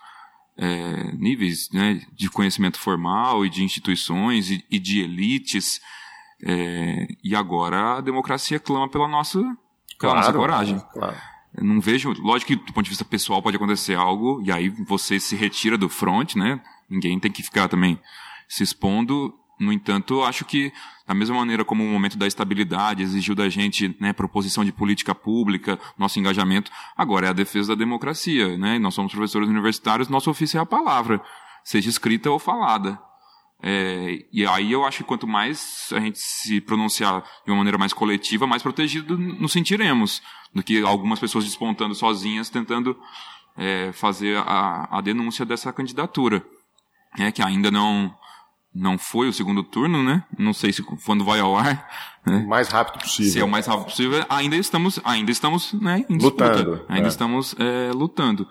é, 0.57 1.13
níveis 1.13 1.69
né, 1.73 2.01
de 2.13 2.31
conhecimento 2.31 2.79
formal 2.79 3.45
e 3.45 3.51
de 3.51 3.65
instituições 3.65 4.51
e, 4.51 4.65
e 4.71 4.79
de 4.79 5.01
elites. 5.01 5.81
É, 6.45 7.09
e 7.23 7.35
agora 7.37 7.99
a 7.99 8.01
democracia 8.01 8.59
clama 8.59 8.89
pela 8.89 9.09
nossa, 9.09 9.39
pela 9.39 9.57
claro, 9.99 10.17
nossa 10.19 10.33
coragem. 10.33 10.81
Claro. 10.93 11.17
Não 11.61 11.81
vejo, 11.81 12.15
lógico 12.23 12.49
que 12.49 12.57
do 12.57 12.73
ponto 12.73 12.85
de 12.85 12.91
vista 12.91 13.05
pessoal 13.05 13.43
pode 13.43 13.57
acontecer 13.57 13.95
algo 13.95 14.41
e 14.43 14.51
aí 14.51 14.71
você 14.71 15.21
se 15.21 15.37
retira 15.37 15.77
do 15.77 15.89
front, 15.89 16.35
né? 16.35 16.61
Ninguém 16.89 17.21
tem 17.21 17.31
que 17.31 17.43
ficar 17.43 17.69
também 17.69 18.01
se 18.49 18.63
expondo 18.63 19.35
no 19.63 19.73
entanto, 19.73 20.23
acho 20.23 20.45
que, 20.45 20.73
da 21.07 21.15
mesma 21.15 21.37
maneira 21.37 21.65
como 21.65 21.85
o 21.85 21.89
momento 21.89 22.19
da 22.19 22.27
estabilidade 22.27 23.03
exigiu 23.03 23.35
da 23.35 23.49
gente 23.49 23.97
né, 24.01 24.13
proposição 24.13 24.65
de 24.65 24.73
política 24.73 25.15
pública, 25.15 25.79
nosso 25.97 26.19
engajamento, 26.19 26.71
agora 26.97 27.29
é 27.29 27.31
a 27.31 27.33
defesa 27.33 27.69
da 27.69 27.79
democracia. 27.79 28.59
Né? 28.59 28.79
Nós 28.79 28.95
somos 28.95 29.13
professores 29.13 29.49
universitários, 29.49 30.09
nosso 30.09 30.29
ofício 30.29 30.59
é 30.59 30.61
a 30.61 30.67
palavra, 30.67 31.23
seja 31.63 31.89
escrita 31.89 32.29
ou 32.31 32.39
falada. 32.39 32.99
É, 33.63 34.27
e 34.33 34.45
aí 34.45 34.73
eu 34.73 34.85
acho 34.85 34.99
que 34.99 35.05
quanto 35.05 35.29
mais 35.29 35.89
a 35.93 36.01
gente 36.01 36.19
se 36.19 36.61
pronunciar 36.61 37.23
de 37.45 37.53
uma 37.53 37.59
maneira 37.59 37.79
mais 37.79 37.93
coletiva, 37.93 38.45
mais 38.45 38.61
protegido 38.61 39.17
nos 39.17 39.53
sentiremos 39.53 40.21
do 40.53 40.65
que 40.65 40.83
algumas 40.83 41.21
pessoas 41.21 41.45
despontando 41.45 41.95
sozinhas, 41.95 42.51
tentando 42.51 42.99
é, 43.57 43.93
fazer 43.93 44.37
a, 44.39 44.89
a 44.91 45.01
denúncia 45.01 45.47
dessa 45.47 45.73
candidatura. 45.73 46.45
É, 47.19 47.31
que 47.31 47.43
ainda 47.43 47.71
não 47.71 48.13
não 48.75 48.97
foi 48.97 49.29
o 49.29 49.33
segundo 49.33 49.63
turno, 49.63 50.03
né? 50.03 50.25
Não 50.39 50.53
sei 50.53 50.73
se 50.73 50.83
quando 50.83 51.25
vai 51.25 51.41
ao 51.41 51.57
ar. 51.57 51.89
Né? 52.25 52.37
O 52.37 52.49
mais 52.49 52.69
rápido 52.69 53.03
possível. 53.03 53.33
Se 53.33 53.41
é 53.41 53.45
o 53.45 53.49
mais 53.49 53.67
rápido 53.67 53.87
possível, 53.87 54.25
ainda 54.29 54.55
estamos, 54.55 55.01
ainda 55.03 55.33
estamos, 55.33 55.73
né? 55.73 56.07
Lutando. 56.09 56.87
Ainda 56.89 57.09
é. 57.09 57.11
estamos 57.11 57.53
é, 57.59 57.91
lutando. 57.93 58.47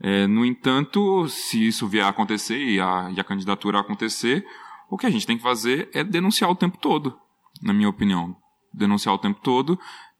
É, 0.00 0.28
no 0.28 0.46
entanto, 0.46 1.28
se 1.28 1.66
isso 1.66 1.88
vier 1.88 2.04
a 2.04 2.10
acontecer 2.10 2.56
e 2.56 2.80
a, 2.80 3.10
e 3.12 3.18
a 3.18 3.24
candidatura 3.24 3.80
acontecer, 3.80 4.46
o 4.88 4.96
que 4.96 5.06
a 5.06 5.10
gente 5.10 5.26
tem 5.26 5.36
que 5.36 5.42
fazer 5.42 5.90
é 5.92 6.04
denunciar 6.04 6.48
o 6.48 6.54
tempo 6.54 6.78
todo, 6.78 7.18
na 7.60 7.72
minha 7.72 7.88
opinião. 7.88 8.36
Denunciar 8.72 9.12
o 9.12 9.18
tempo 9.18 9.40
todo, 9.42 9.76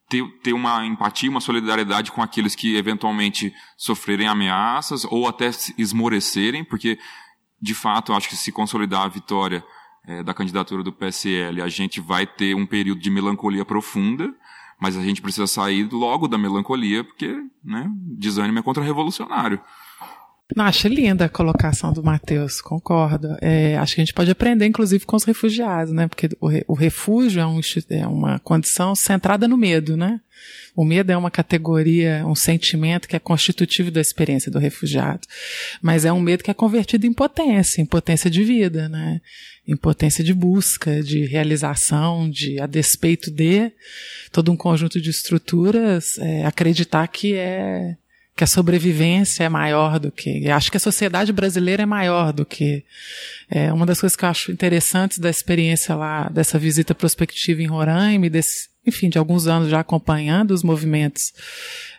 ter, 0.08 0.24
ter 0.42 0.52
uma 0.52 0.84
empatia, 0.84 1.30
uma 1.30 1.40
solidariedade 1.40 2.10
com 2.10 2.20
aqueles 2.20 2.56
que 2.56 2.76
eventualmente 2.76 3.54
sofrerem 3.76 4.26
ameaças 4.26 5.04
ou 5.04 5.28
até 5.28 5.48
esmorecerem, 5.78 6.64
porque 6.64 6.98
de 7.60 7.74
fato, 7.74 8.12
acho 8.12 8.28
que 8.28 8.36
se 8.36 8.50
consolidar 8.50 9.02
a 9.02 9.08
vitória 9.08 9.64
é, 10.06 10.22
da 10.22 10.32
candidatura 10.32 10.82
do 10.82 10.92
PSL, 10.92 11.60
a 11.60 11.68
gente 11.68 12.00
vai 12.00 12.26
ter 12.26 12.54
um 12.54 12.66
período 12.66 13.00
de 13.00 13.10
melancolia 13.10 13.64
profunda, 13.64 14.34
mas 14.78 14.96
a 14.96 15.02
gente 15.02 15.20
precisa 15.20 15.46
sair 15.46 15.88
logo 15.92 16.26
da 16.26 16.38
melancolia, 16.38 17.04
porque 17.04 17.36
né, 17.62 17.90
desânimo 18.16 18.58
é 18.58 18.62
contra-revolucionário. 18.62 19.60
Não, 20.54 20.64
acho 20.64 20.88
linda 20.88 21.26
a 21.26 21.28
colocação 21.28 21.92
do 21.92 22.02
Matheus, 22.02 22.60
concordo. 22.60 23.36
É, 23.40 23.76
acho 23.76 23.94
que 23.94 24.00
a 24.00 24.04
gente 24.04 24.14
pode 24.14 24.30
aprender, 24.30 24.66
inclusive, 24.66 25.04
com 25.06 25.16
os 25.16 25.24
refugiados, 25.24 25.92
né? 25.92 26.08
Porque 26.08 26.28
o, 26.40 26.48
o 26.72 26.74
refúgio 26.74 27.40
é, 27.40 27.46
um, 27.46 27.60
é, 27.90 28.06
uma 28.06 28.38
condição 28.40 28.94
centrada 28.94 29.46
no 29.46 29.56
medo, 29.56 29.96
né? 29.96 30.20
O 30.74 30.84
medo 30.84 31.12
é 31.12 31.16
uma 31.16 31.30
categoria, 31.30 32.24
um 32.26 32.34
sentimento 32.34 33.08
que 33.08 33.16
é 33.16 33.18
constitutivo 33.18 33.90
da 33.90 34.00
experiência 34.00 34.50
do 34.50 34.58
refugiado. 34.58 35.20
Mas 35.82 36.04
é 36.04 36.12
um 36.12 36.20
medo 36.20 36.42
que 36.42 36.50
é 36.50 36.54
convertido 36.54 37.06
em 37.06 37.12
potência, 37.12 37.80
em 37.80 37.86
potência 37.86 38.30
de 38.30 38.42
vida, 38.42 38.88
né? 38.88 39.20
Em 39.66 39.76
potência 39.76 40.24
de 40.24 40.32
busca, 40.32 41.02
de 41.02 41.26
realização, 41.26 42.28
de, 42.28 42.60
a 42.60 42.66
despeito 42.66 43.30
de 43.30 43.70
todo 44.32 44.50
um 44.50 44.56
conjunto 44.56 45.00
de 45.00 45.10
estruturas, 45.10 46.18
é, 46.18 46.44
acreditar 46.44 47.06
que 47.08 47.34
é 47.34 47.96
que 48.36 48.44
a 48.44 48.46
sobrevivência 48.46 49.44
é 49.44 49.48
maior 49.48 49.98
do 49.98 50.10
que. 50.10 50.48
Acho 50.48 50.70
que 50.70 50.76
a 50.76 50.80
sociedade 50.80 51.32
brasileira 51.32 51.82
é 51.82 51.86
maior 51.86 52.32
do 52.32 52.44
que. 52.44 52.84
É, 53.50 53.72
uma 53.72 53.84
das 53.84 54.00
coisas 54.00 54.16
que 54.16 54.24
eu 54.24 54.28
acho 54.28 54.52
interessantes 54.52 55.18
da 55.18 55.28
experiência 55.28 55.94
lá, 55.94 56.28
dessa 56.28 56.58
visita 56.58 56.94
prospectiva 56.94 57.62
em 57.62 57.66
Roraima, 57.66 58.30
desse, 58.30 58.68
enfim, 58.86 59.08
de 59.08 59.18
alguns 59.18 59.46
anos 59.46 59.68
já 59.68 59.80
acompanhando 59.80 60.52
os 60.52 60.62
movimentos 60.62 61.32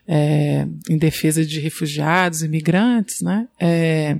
é, 0.08 0.66
em 0.90 0.98
defesa 0.98 1.46
de 1.46 1.60
refugiados, 1.60 2.42
imigrantes, 2.42 3.22
né? 3.22 3.48
É, 3.60 4.18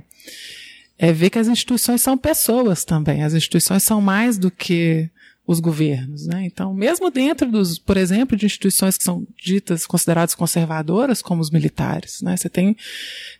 é 0.98 1.12
ver 1.12 1.30
que 1.30 1.38
as 1.38 1.48
instituições 1.48 2.00
são 2.00 2.16
pessoas 2.16 2.84
também. 2.84 3.24
As 3.24 3.34
instituições 3.34 3.82
são 3.82 4.00
mais 4.00 4.38
do 4.38 4.50
que 4.50 5.10
os 5.46 5.60
governos. 5.60 6.26
Né? 6.26 6.44
Então, 6.46 6.72
mesmo 6.72 7.10
dentro 7.10 7.50
dos, 7.50 7.78
por 7.78 7.96
exemplo, 7.96 8.36
de 8.36 8.46
instituições 8.46 8.96
que 8.96 9.04
são 9.04 9.26
ditas, 9.36 9.86
consideradas 9.86 10.34
conservadoras, 10.34 11.20
como 11.20 11.40
os 11.40 11.50
militares, 11.50 12.20
né? 12.22 12.36
você 12.36 12.48
tem, 12.48 12.76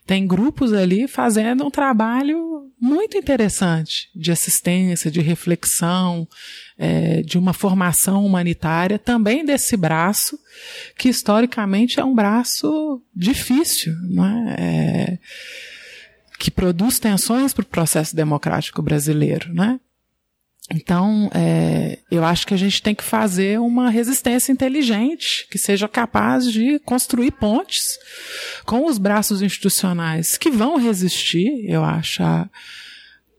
tem 0.05 0.27
grupos 0.27 0.73
ali 0.73 1.07
fazendo 1.07 1.65
um 1.65 1.71
trabalho 1.71 2.53
muito 2.79 3.17
interessante 3.17 4.09
de 4.13 4.29
assistência, 4.29 5.09
de 5.09 5.21
reflexão, 5.21 6.27
é, 6.77 7.21
de 7.21 7.37
uma 7.37 7.53
formação 7.53 8.25
humanitária, 8.25 8.99
também 8.99 9.45
desse 9.45 9.77
braço, 9.77 10.37
que 10.97 11.07
historicamente 11.07 11.99
é 11.99 12.03
um 12.03 12.13
braço 12.13 13.01
difícil, 13.15 13.95
né? 14.09 14.55
É, 14.59 15.17
que 16.37 16.51
produz 16.51 16.99
tensões 16.99 17.53
para 17.53 17.61
o 17.61 17.65
processo 17.65 18.13
democrático 18.13 18.81
brasileiro, 18.81 19.53
né? 19.53 19.79
Então, 20.71 21.29
é, 21.33 21.99
eu 22.09 22.23
acho 22.23 22.47
que 22.47 22.53
a 22.53 22.57
gente 22.57 22.81
tem 22.81 22.95
que 22.95 23.03
fazer 23.03 23.59
uma 23.59 23.89
resistência 23.89 24.51
inteligente, 24.51 25.45
que 25.51 25.57
seja 25.57 25.87
capaz 25.87 26.49
de 26.49 26.79
construir 26.79 27.31
pontes 27.31 27.97
com 28.65 28.85
os 28.85 28.97
braços 28.97 29.41
institucionais 29.41 30.37
que 30.37 30.49
vão 30.49 30.77
resistir, 30.77 31.65
eu 31.67 31.83
acho, 31.83 32.23
a, 32.23 32.49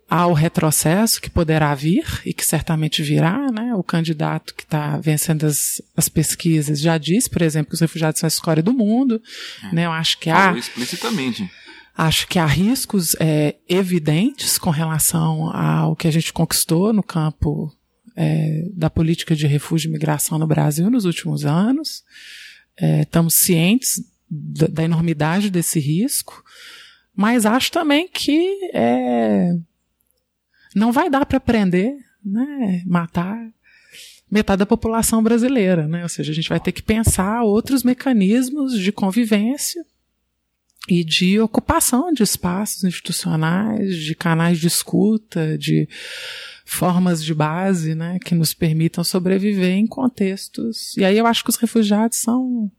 ao 0.08 0.32
retrocesso 0.32 1.20
que 1.20 1.30
poderá 1.30 1.74
vir 1.74 2.04
e 2.26 2.34
que 2.34 2.44
certamente 2.44 3.02
virá. 3.02 3.50
Né? 3.50 3.74
O 3.74 3.82
candidato 3.82 4.54
que 4.54 4.62
está 4.62 4.98
vencendo 4.98 5.44
as, 5.46 5.82
as, 5.96 6.08
pesquisas 6.08 6.78
já 6.78 6.98
disse, 6.98 7.28
por 7.28 7.42
exemplo, 7.42 7.70
que 7.70 7.74
os 7.74 7.80
refugiados 7.80 8.20
são 8.20 8.26
a 8.26 8.28
escória 8.28 8.62
do 8.62 8.72
mundo. 8.72 9.20
É. 9.64 9.74
Né? 9.74 9.86
Eu 9.86 9.92
acho 9.92 10.18
que 10.18 10.30
há. 10.30 10.52
explicitamente. 10.56 11.50
Acho 11.96 12.26
que 12.26 12.40
há 12.40 12.46
riscos 12.46 13.14
é, 13.20 13.56
evidentes 13.68 14.58
com 14.58 14.70
relação 14.70 15.48
ao 15.54 15.94
que 15.94 16.08
a 16.08 16.10
gente 16.10 16.32
conquistou 16.32 16.92
no 16.92 17.04
campo 17.04 17.72
é, 18.16 18.68
da 18.72 18.90
política 18.90 19.34
de 19.36 19.46
refúgio 19.46 19.88
e 19.88 19.92
migração 19.92 20.36
no 20.36 20.46
Brasil 20.46 20.90
nos 20.90 21.04
últimos 21.04 21.44
anos. 21.44 22.02
É, 22.76 23.02
estamos 23.02 23.34
cientes 23.34 24.02
da, 24.28 24.66
da, 24.66 24.82
enormidade 24.82 25.50
desse 25.50 25.78
risco, 25.78 26.42
mas 27.14 27.46
acho 27.46 27.70
também 27.70 28.08
que 28.08 28.58
é, 28.74 29.52
não 30.74 30.90
vai 30.90 31.08
dar 31.08 31.24
para 31.24 31.38
prender, 31.38 31.94
né, 32.24 32.82
matar 32.84 33.38
metade 34.28 34.58
da 34.58 34.66
população 34.66 35.22
brasileira, 35.22 35.86
né? 35.86 36.02
Ou 36.02 36.08
seja, 36.08 36.32
a 36.32 36.34
gente 36.34 36.48
vai 36.48 36.58
ter 36.58 36.72
que 36.72 36.82
pensar 36.82 37.44
outros 37.44 37.84
mecanismos 37.84 38.76
de 38.76 38.90
convivência 38.90 39.84
e 40.88 41.04
de 41.04 41.40
ocupação 41.40 42.12
de 42.12 42.22
espaços 42.22 42.84
institucionais, 42.84 43.96
de 43.96 44.14
canais 44.14 44.58
de 44.58 44.66
escuta, 44.66 45.56
de 45.56 45.88
formas 46.64 47.22
de 47.22 47.34
base, 47.34 47.94
né, 47.94 48.18
que 48.24 48.34
nos 48.34 48.54
permitam 48.54 49.04
sobreviver 49.04 49.76
em 49.76 49.86
contextos. 49.86 50.96
E 50.96 51.04
aí 51.04 51.16
eu 51.16 51.26
acho 51.26 51.42
que 51.42 51.50
os 51.50 51.56
refugiados 51.56 52.18
são 52.20 52.70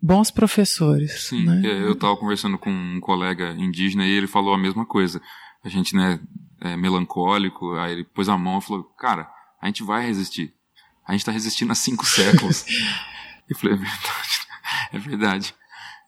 bons 0.00 0.30
professores. 0.30 1.28
Sim, 1.28 1.44
né? 1.44 1.62
É, 1.64 1.82
eu 1.82 1.92
estava 1.92 2.16
conversando 2.16 2.58
com 2.58 2.70
um 2.70 3.00
colega 3.00 3.52
indígena 3.52 4.06
e 4.06 4.10
ele 4.10 4.26
falou 4.26 4.54
a 4.54 4.58
mesma 4.58 4.86
coisa. 4.86 5.20
A 5.64 5.68
gente, 5.68 5.94
né, 5.94 6.20
é 6.60 6.76
melancólico, 6.76 7.74
aí 7.74 7.92
ele 7.92 8.04
pôs 8.04 8.28
a 8.28 8.38
mão 8.38 8.58
e 8.58 8.62
falou, 8.62 8.84
cara, 8.98 9.28
a 9.60 9.66
gente 9.66 9.82
vai 9.82 10.06
resistir. 10.06 10.52
A 11.06 11.12
gente 11.12 11.20
está 11.20 11.32
resistindo 11.32 11.72
há 11.72 11.74
cinco 11.74 12.04
séculos. 12.06 12.64
e 13.48 13.54
falei, 13.54 13.74
é 13.74 13.78
verdade. 13.78 14.48
É 14.92 14.98
verdade. 14.98 15.54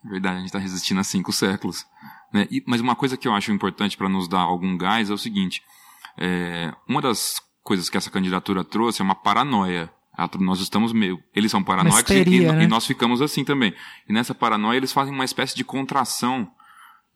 É 0.04 0.08
verdade, 0.08 0.36
a 0.36 0.38
gente 0.38 0.46
está 0.46 0.58
resistindo 0.58 1.00
há 1.00 1.04
cinco 1.04 1.32
séculos. 1.32 1.86
Né? 2.32 2.46
E, 2.50 2.62
mas 2.66 2.80
uma 2.80 2.96
coisa 2.96 3.16
que 3.16 3.28
eu 3.28 3.34
acho 3.34 3.52
importante 3.52 3.96
para 3.96 4.08
nos 4.08 4.28
dar 4.28 4.40
algum 4.40 4.76
gás 4.76 5.10
é 5.10 5.12
o 5.12 5.18
seguinte: 5.18 5.62
é, 6.16 6.74
uma 6.88 7.00
das 7.00 7.40
coisas 7.62 7.90
que 7.90 7.96
essa 7.96 8.10
candidatura 8.10 8.64
trouxe 8.64 9.02
é 9.02 9.04
uma 9.04 9.14
paranoia. 9.14 9.92
Nós 10.38 10.60
estamos 10.60 10.92
meio. 10.92 11.22
Eles 11.34 11.50
são 11.50 11.62
paranoicos 11.62 12.10
e, 12.10 12.40
né? 12.40 12.64
e, 12.64 12.66
nós 12.66 12.86
ficamos 12.86 13.22
assim 13.22 13.42
também. 13.42 13.74
E 14.08 14.12
nessa 14.12 14.34
paranoia 14.34 14.76
eles 14.76 14.92
fazem 14.92 15.14
uma 15.14 15.24
espécie 15.24 15.56
de 15.56 15.64
contração 15.64 16.50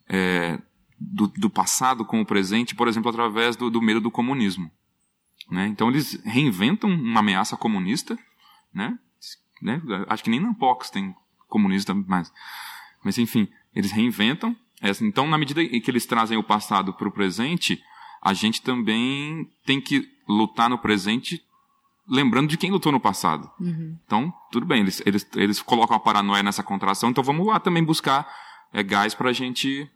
é, 0.09 0.59
do, 0.99 1.27
do, 1.27 1.51
passado 1.51 2.05
com 2.05 2.21
o 2.21 2.25
presente, 2.25 2.75
por 2.75 2.89
exemplo, 2.89 3.11
através 3.11 3.57
do, 3.57 3.69
do 3.69 3.83
medo 3.83 4.01
do 4.01 4.11
comunismo. 4.11 4.71
Né? 5.51 5.67
Então 5.67 5.91
eles 5.91 6.19
reinventam 6.25 6.89
uma 6.89 7.21
ameaça 7.21 7.57
comunista, 7.59 8.19
né? 8.73 8.99
né? 9.61 9.83
Acho 10.09 10.25
que 10.25 10.31
nem 10.31 10.41
na 10.41 10.55
Pox 10.55 10.89
tem 10.89 11.15
comunista, 11.47 11.95
mas 11.95 12.33
mas 13.05 13.19
enfim, 13.19 13.47
eles 13.75 13.93
reinventam. 13.93 14.57
Então, 15.01 15.27
na 15.29 15.39
medida 15.39 15.63
em 15.63 15.81
que 15.81 15.91
eles 15.91 16.05
trazem 16.05 16.37
o 16.37 16.43
passado 16.43 16.93
para 16.93 17.09
o 17.09 17.13
presente, 17.13 17.83
a 18.21 18.35
gente 18.35 18.61
também 18.61 19.49
tem 19.65 19.81
que 19.81 20.09
lutar 20.29 20.69
no 20.69 20.79
presente 20.79 21.43
lembrando 22.09 22.49
de 22.49 22.57
quem 22.57 22.71
lutou 22.71 22.93
no 22.93 23.01
passado. 23.01 23.51
Uhum. 23.61 23.97
Então, 24.05 24.33
tudo 24.51 24.67
bem, 24.67 24.81
eles, 24.81 25.03
eles, 25.07 25.27
eles 25.35 25.63
colocam 25.63 25.97
a 25.97 26.01
paranoia 26.01 26.43
nessa 26.43 26.63
contração, 26.63 27.11
então 27.11 27.25
vamos 27.25 27.47
lá 27.47 27.59
também 27.59 27.83
buscar 27.83 28.29
é, 28.73 28.83
gás 28.83 29.15
para 29.15 29.31
a 29.31 29.33
gente 29.33 29.89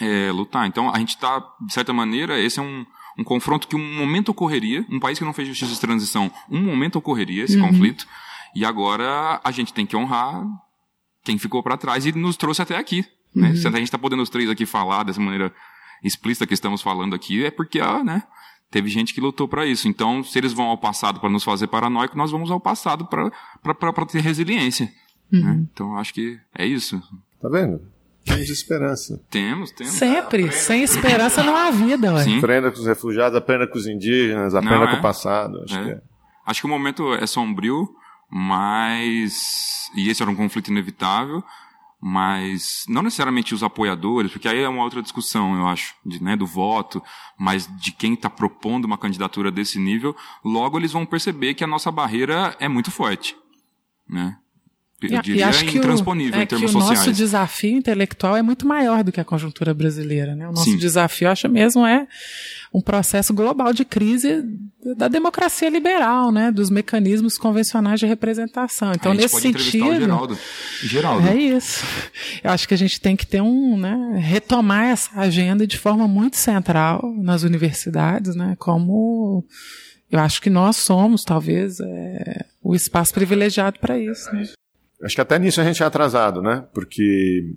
é, 0.00 0.30
lutar. 0.32 0.66
Então, 0.66 0.90
a 0.90 0.98
gente 0.98 1.10
está, 1.10 1.40
de 1.60 1.72
certa 1.72 1.92
maneira, 1.92 2.40
esse 2.40 2.58
é 2.58 2.62
um, 2.62 2.86
um 3.18 3.24
confronto 3.24 3.68
que 3.68 3.76
um 3.76 3.94
momento 3.94 4.30
ocorreria, 4.30 4.84
um 4.88 4.98
país 4.98 5.18
que 5.18 5.24
não 5.24 5.32
fez 5.32 5.48
justiça 5.48 5.72
de 5.72 5.80
transição, 5.80 6.30
um 6.50 6.60
momento 6.60 6.96
ocorreria 6.96 7.44
esse 7.44 7.58
uhum. 7.58 7.68
conflito, 7.68 8.06
e 8.54 8.64
agora 8.64 9.40
a 9.42 9.50
gente 9.50 9.72
tem 9.72 9.84
que 9.84 9.96
honrar 9.96 10.44
quem 11.24 11.38
ficou 11.38 11.62
para 11.62 11.76
trás 11.76 12.06
e 12.06 12.12
nos 12.12 12.36
trouxe 12.36 12.62
até 12.62 12.76
aqui. 12.76 13.04
Né? 13.34 13.48
Uhum. 13.48 13.56
Se 13.56 13.66
a 13.66 13.70
gente 13.70 13.84
está 13.84 13.98
podendo 13.98 14.22
os 14.22 14.28
três 14.28 14.48
aqui 14.48 14.64
falar 14.64 15.02
dessa 15.02 15.20
maneira 15.20 15.52
explícita 16.04 16.46
que 16.46 16.54
estamos 16.54 16.82
falando 16.82 17.14
aqui, 17.14 17.44
é 17.44 17.50
porque 17.50 17.80
ah, 17.80 18.04
né, 18.04 18.22
teve 18.70 18.88
gente 18.88 19.14
que 19.14 19.20
lutou 19.20 19.48
para 19.48 19.66
isso. 19.66 19.88
Então, 19.88 20.22
se 20.22 20.38
eles 20.38 20.52
vão 20.52 20.66
ao 20.66 20.78
passado 20.78 21.18
para 21.18 21.30
nos 21.30 21.42
fazer 21.42 21.66
paranoico, 21.66 22.16
nós 22.16 22.30
vamos 22.30 22.50
ao 22.50 22.60
passado 22.60 23.06
para 23.06 24.06
ter 24.06 24.20
resiliência. 24.20 24.92
Né? 25.32 25.40
Uhum. 25.40 25.44
Né? 25.46 25.66
Então, 25.72 25.96
acho 25.96 26.12
que 26.12 26.38
é 26.54 26.66
isso. 26.66 27.02
Tá 27.40 27.48
vendo? 27.48 27.80
Temos 28.24 28.48
esperança. 28.48 29.22
Temos, 29.28 29.70
temos. 29.70 29.92
Sempre. 29.92 30.50
Sem 30.50 30.82
esperança 30.82 31.42
não 31.42 31.54
há 31.54 31.70
vida. 31.70 32.14
Ué. 32.14 32.24
Sim. 32.24 32.38
Aprenda 32.38 32.70
com 32.70 32.78
os 32.78 32.86
refugiados, 32.86 33.36
aprenda 33.36 33.66
com 33.66 33.76
os 33.76 33.86
indígenas, 33.86 34.54
aprenda 34.54 34.78
não, 34.78 34.88
é. 34.88 34.90
com 34.92 34.96
o 34.96 35.02
passado. 35.02 35.62
Acho, 35.62 35.76
é. 35.76 35.84
Que 35.84 35.90
é. 35.90 36.00
acho 36.46 36.60
que 36.60 36.66
o 36.66 36.70
momento 36.70 37.12
é 37.12 37.26
sombrio, 37.26 37.94
mas. 38.30 39.90
E 39.94 40.08
esse 40.08 40.22
era 40.22 40.30
um 40.30 40.36
conflito 40.36 40.70
inevitável, 40.70 41.42
mas 42.00 42.84
não 42.88 43.02
necessariamente 43.02 43.54
os 43.54 43.62
apoiadores, 43.62 44.30
porque 44.30 44.46
aí 44.46 44.58
é 44.58 44.68
uma 44.68 44.84
outra 44.84 45.00
discussão, 45.00 45.56
eu 45.56 45.66
acho, 45.66 45.94
de, 46.04 46.22
né, 46.22 46.36
do 46.36 46.46
voto, 46.46 47.02
mas 47.38 47.66
de 47.78 47.92
quem 47.92 48.12
está 48.12 48.28
propondo 48.28 48.84
uma 48.84 48.98
candidatura 48.98 49.50
desse 49.50 49.78
nível, 49.78 50.14
logo 50.44 50.78
eles 50.78 50.92
vão 50.92 51.06
perceber 51.06 51.54
que 51.54 51.64
a 51.64 51.66
nossa 51.66 51.90
barreira 51.90 52.54
é 52.60 52.68
muito 52.68 52.90
forte. 52.90 53.34
Né? 54.06 54.36
Eu 55.02 55.22
diria 55.22 55.50
intransponível 55.50 56.38
o, 56.38 56.40
é 56.40 56.44
em 56.44 56.46
termos 56.46 56.70
que 56.70 56.76
o 56.76 56.80
sociais. 56.80 56.98
nosso 57.00 57.12
desafio 57.12 57.76
intelectual 57.76 58.36
é 58.36 58.42
muito 58.42 58.66
maior 58.66 59.04
do 59.04 59.12
que 59.12 59.20
a 59.20 59.24
conjuntura 59.24 59.74
brasileira. 59.74 60.34
Né? 60.34 60.48
O 60.48 60.52
nosso 60.52 60.64
Sim. 60.64 60.78
desafio, 60.78 61.28
acho 61.28 61.48
mesmo, 61.48 61.86
é 61.86 62.06
um 62.72 62.80
processo 62.80 63.34
global 63.34 63.72
de 63.72 63.84
crise 63.84 64.42
da 64.96 65.08
democracia 65.08 65.68
liberal, 65.68 66.32
né? 66.32 66.50
dos 66.50 66.70
mecanismos 66.70 67.36
convencionais 67.36 68.00
de 68.00 68.06
representação. 68.06 68.92
Então, 68.92 69.12
a 69.12 69.14
gente 69.14 69.22
nesse 69.24 69.34
pode 69.34 69.62
sentido. 69.62 69.88
O 69.88 70.00
Geraldo. 70.00 70.38
Geraldo. 70.82 71.28
É 71.28 71.36
isso. 71.36 71.84
Eu 72.42 72.50
acho 72.50 72.66
que 72.66 72.74
a 72.74 72.78
gente 72.78 73.00
tem 73.00 73.16
que 73.16 73.26
ter 73.26 73.42
um. 73.42 73.76
Né, 73.76 74.18
retomar 74.20 74.84
essa 74.84 75.10
agenda 75.20 75.66
de 75.66 75.78
forma 75.78 76.06
muito 76.06 76.36
central 76.36 77.02
nas 77.18 77.42
universidades, 77.42 78.34
né? 78.34 78.56
como. 78.58 79.44
Eu 80.10 80.20
acho 80.20 80.40
que 80.40 80.48
nós 80.48 80.76
somos, 80.76 81.24
talvez, 81.24 81.80
é, 81.80 82.44
o 82.62 82.74
espaço 82.74 83.12
privilegiado 83.12 83.80
para 83.80 83.98
isso. 83.98 84.32
Né? 84.32 84.44
Acho 85.04 85.14
que 85.14 85.20
até 85.20 85.38
nisso 85.38 85.60
a 85.60 85.64
gente 85.64 85.82
é 85.82 85.86
atrasado, 85.86 86.40
né? 86.40 86.66
Porque 86.72 87.54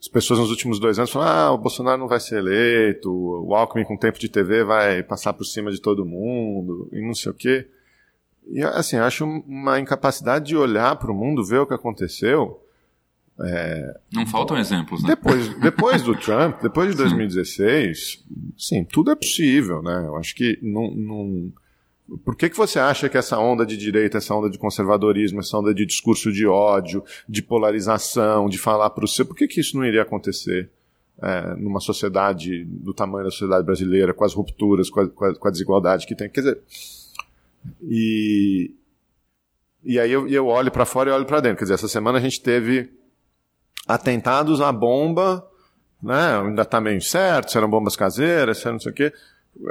as 0.00 0.08
pessoas 0.08 0.40
nos 0.40 0.50
últimos 0.50 0.78
dois 0.78 0.98
anos 0.98 1.10
falam: 1.10 1.28
ah, 1.28 1.52
o 1.52 1.58
Bolsonaro 1.58 1.98
não 1.98 2.08
vai 2.08 2.20
ser 2.20 2.38
eleito, 2.38 3.10
o 3.10 3.54
Alckmin 3.54 3.84
com 3.84 3.96
tempo 3.96 4.18
de 4.18 4.28
TV 4.28 4.64
vai 4.64 5.02
passar 5.02 5.32
por 5.32 5.44
cima 5.44 5.70
de 5.70 5.80
todo 5.80 6.04
mundo, 6.04 6.88
e 6.92 7.00
não 7.00 7.14
sei 7.14 7.32
o 7.32 7.34
quê. 7.34 7.66
E 8.48 8.62
assim, 8.62 8.96
acho 8.96 9.24
uma 9.24 9.78
incapacidade 9.78 10.46
de 10.46 10.56
olhar 10.56 10.96
para 10.96 11.10
o 11.10 11.14
mundo, 11.14 11.44
ver 11.44 11.58
o 11.58 11.66
que 11.66 11.74
aconteceu. 11.74 12.60
É, 13.40 14.00
Não 14.12 14.26
faltam 14.26 14.58
exemplos, 14.58 15.02
né? 15.02 15.08
depois, 15.08 15.48
depois 15.58 16.02
do 16.02 16.14
Trump, 16.14 16.60
depois 16.60 16.90
de 16.90 16.96
2016, 16.96 18.24
sim, 18.58 18.84
tudo 18.84 19.10
é 19.10 19.16
possível, 19.16 19.82
né? 19.82 20.04
Eu 20.06 20.16
acho 20.16 20.34
que 20.34 20.58
não, 20.62 20.90
não... 20.90 21.52
Por 22.24 22.36
que, 22.36 22.50
que 22.50 22.56
você 22.56 22.78
acha 22.78 23.08
que 23.08 23.16
essa 23.16 23.38
onda 23.38 23.64
de 23.64 23.76
direita, 23.76 24.18
essa 24.18 24.34
onda 24.34 24.50
de 24.50 24.58
conservadorismo, 24.58 25.40
essa 25.40 25.56
onda 25.56 25.72
de 25.72 25.86
discurso 25.86 26.32
de 26.32 26.46
ódio, 26.46 27.04
de 27.28 27.42
polarização, 27.42 28.48
de 28.48 28.58
falar 28.58 28.90
para 28.90 29.04
o 29.04 29.08
seu, 29.08 29.24
por 29.24 29.36
que, 29.36 29.46
que 29.46 29.60
isso 29.60 29.76
não 29.76 29.84
iria 29.84 30.02
acontecer 30.02 30.70
é, 31.20 31.54
numa 31.56 31.80
sociedade 31.80 32.64
do 32.64 32.92
tamanho 32.92 33.24
da 33.24 33.30
sociedade 33.30 33.64
brasileira, 33.64 34.12
com 34.12 34.24
as 34.24 34.34
rupturas, 34.34 34.90
com 34.90 35.00
a, 35.00 35.08
com 35.08 35.24
a, 35.24 35.34
com 35.34 35.48
a 35.48 35.50
desigualdade 35.50 36.06
que 36.06 36.14
tem? 36.14 36.28
Quer 36.28 36.40
dizer, 36.40 36.60
e, 37.82 38.74
e 39.84 39.98
aí 39.98 40.10
eu, 40.10 40.28
eu 40.28 40.46
olho 40.46 40.70
para 40.70 40.84
fora 40.84 41.10
e 41.10 41.12
olho 41.12 41.26
para 41.26 41.40
dentro. 41.40 41.58
Quer 41.58 41.64
dizer, 41.64 41.74
essa 41.74 41.88
semana 41.88 42.18
a 42.18 42.20
gente 42.20 42.42
teve 42.42 42.90
atentados 43.86 44.60
à 44.60 44.72
bomba, 44.72 45.46
né? 46.02 46.40
Ainda 46.40 46.62
está 46.62 46.80
meio 46.80 47.00
certo, 47.00 47.50
se 47.50 47.58
eram 47.58 47.70
bombas 47.70 47.96
caseiras, 47.96 48.58
se 48.58 48.70
não 48.70 48.78
sei 48.78 48.92
o 48.92 48.94
quê. 48.94 49.12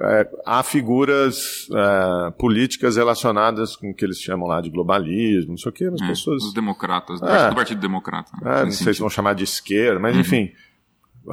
É, 0.04 0.30
há 0.46 0.62
figuras 0.64 1.68
é, 1.74 2.32
políticas 2.32 2.98
relacionadas 2.98 3.76
com 3.76 3.90
o 3.90 3.94
que 3.96 4.06
eles 4.06 4.20
chamam 4.22 4.48
lá 4.48 4.62
de 4.62 4.70
globalismo, 4.70 5.52
não 5.52 5.58
sei 5.58 5.70
o 5.70 5.74
quê, 5.74 5.86
as 5.86 6.02
É, 6.02 6.08
pessoas. 6.08 6.44
Os 6.44 6.54
democratas, 6.54 7.20
do 7.20 7.26
É. 7.26 7.30
Partido- 7.30 7.50
do 7.50 7.56
Partido 7.56 7.82
Democrata. 7.82 8.32
né? 8.42 8.52
É, 8.52 8.58
não 8.60 8.66
Nesse 8.66 8.84
sei 8.84 8.94
se 8.94 9.00
vão 9.00 9.10
sentido. 9.10 9.16
chamar 9.16 9.34
de 9.34 9.44
esquerda, 9.44 10.00
mas 10.00 10.14
Uhum. 10.16 10.22
enfim. 10.22 10.52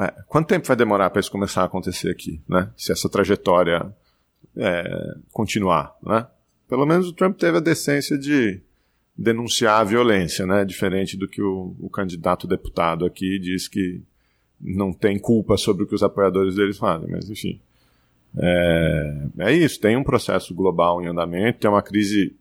é, 0.00 0.14
quanto 0.26 0.48
tempo 0.48 0.66
vai 0.66 0.76
demorar 0.76 1.08
para 1.10 1.20
isso 1.20 1.30
começar 1.30 1.62
a 1.62 1.64
acontecer 1.66 2.10
aqui, 2.10 2.40
né? 2.48 2.70
Se 2.76 2.90
essa 2.92 3.08
trajetória 3.08 3.94
continuar, 5.32 5.94
né? 6.02 6.26
Pelo 6.68 6.84
menos 6.86 7.08
o 7.08 7.12
Trump 7.12 7.38
teve 7.38 7.58
a 7.58 7.60
decência 7.60 8.18
de 8.18 8.60
denunciar 9.16 9.80
a 9.80 9.84
violência, 9.84 10.46
né? 10.46 10.64
Diferente 10.64 11.16
do 11.16 11.26
que 11.28 11.40
o, 11.42 11.74
o 11.80 11.88
candidato 11.90 12.46
deputado 12.46 13.04
aqui 13.04 13.38
diz 13.38 13.68
que 13.68 14.02
não 14.60 14.92
tem 14.92 15.18
culpa 15.18 15.56
sobre 15.56 15.84
o 15.84 15.86
que 15.86 15.94
os 15.94 16.02
apoiadores 16.02 16.54
deles 16.56 16.76
fazem, 16.78 17.08
mas 17.10 17.28
enfim. 17.30 17.60
É, 18.36 19.26
é 19.38 19.52
isso, 19.52 19.80
tem 19.80 19.96
um 19.96 20.04
processo 20.04 20.54
global 20.54 21.02
em 21.02 21.06
andamento, 21.06 21.60
tem 21.60 21.70
uma 21.70 21.82
crise, 21.82 22.36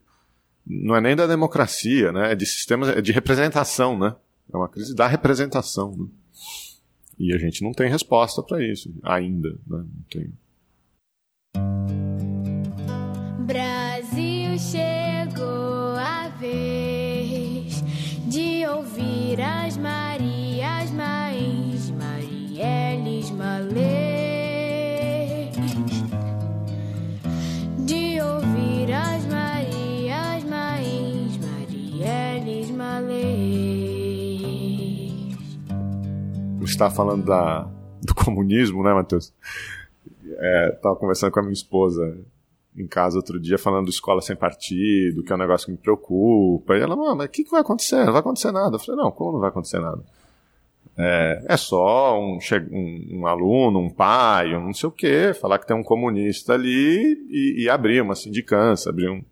não 0.65 0.95
é 0.95 1.01
nem 1.01 1.15
da 1.15 1.27
democracia, 1.27 2.11
né? 2.11 2.31
É 2.31 2.35
de 2.35 2.45
sistemas, 2.45 2.89
é 2.89 3.01
de 3.01 3.11
representação, 3.11 3.97
né? 3.97 4.15
É 4.51 4.57
uma 4.57 4.69
crise 4.69 4.95
da 4.95 5.07
representação. 5.07 5.95
Né? 5.97 6.05
E 7.19 7.33
a 7.33 7.37
gente 7.37 7.63
não 7.63 7.71
tem 7.71 7.89
resposta 7.89 8.43
para 8.43 8.63
isso 8.63 8.93
ainda, 9.03 9.49
né? 9.67 9.83
Não 9.83 10.05
tem. 10.09 10.31
Brasil 13.45 14.57
chegou 14.59 15.95
a 15.97 16.29
vez 16.39 17.81
de 18.27 18.67
ouvir 18.67 19.41
as 19.41 19.77
Marias, 19.77 20.06
Está 36.77 36.91
falando 36.91 37.25
da, 37.25 37.67
do 38.03 38.13
comunismo, 38.13 38.83
né, 38.83 38.93
Matheus? 38.93 39.33
É, 40.37 40.69
tava 40.79 40.95
conversando 40.95 41.31
com 41.31 41.39
a 41.39 41.41
minha 41.41 41.53
esposa 41.53 42.15
em 42.77 42.85
casa 42.85 43.17
outro 43.17 43.39
dia, 43.39 43.57
falando 43.57 43.89
escola 43.89 44.21
sem 44.21 44.35
partido, 44.35 45.23
que 45.23 45.31
é 45.31 45.35
um 45.35 45.39
negócio 45.39 45.65
que 45.65 45.71
me 45.71 45.77
preocupa. 45.79 46.77
E 46.77 46.81
ela, 46.81 46.95
"Mãe, 46.95 47.15
mas 47.15 47.25
o 47.25 47.29
que, 47.31 47.43
que 47.45 47.49
vai 47.49 47.61
acontecer? 47.61 48.05
Não 48.05 48.11
vai 48.11 48.19
acontecer 48.19 48.51
nada. 48.51 48.75
Eu 48.75 48.79
falei, 48.79 49.01
não, 49.01 49.09
como 49.09 49.31
não 49.31 49.39
vai 49.39 49.49
acontecer 49.49 49.79
nada? 49.79 50.03
É, 50.95 51.45
é 51.49 51.57
só 51.57 52.21
um, 52.21 52.37
um, 52.71 53.21
um 53.21 53.25
aluno, 53.25 53.79
um 53.79 53.89
pai, 53.89 54.55
um 54.55 54.65
não 54.65 54.73
sei 54.73 54.87
o 54.87 54.91
quê, 54.91 55.33
falar 55.33 55.57
que 55.57 55.65
tem 55.65 55.75
um 55.75 55.83
comunista 55.83 56.53
ali 56.53 57.17
e, 57.31 57.63
e 57.63 57.69
abrir 57.71 58.03
uma 58.03 58.13
sindicância, 58.13 58.91
abrir 58.91 59.09
um. 59.09 59.23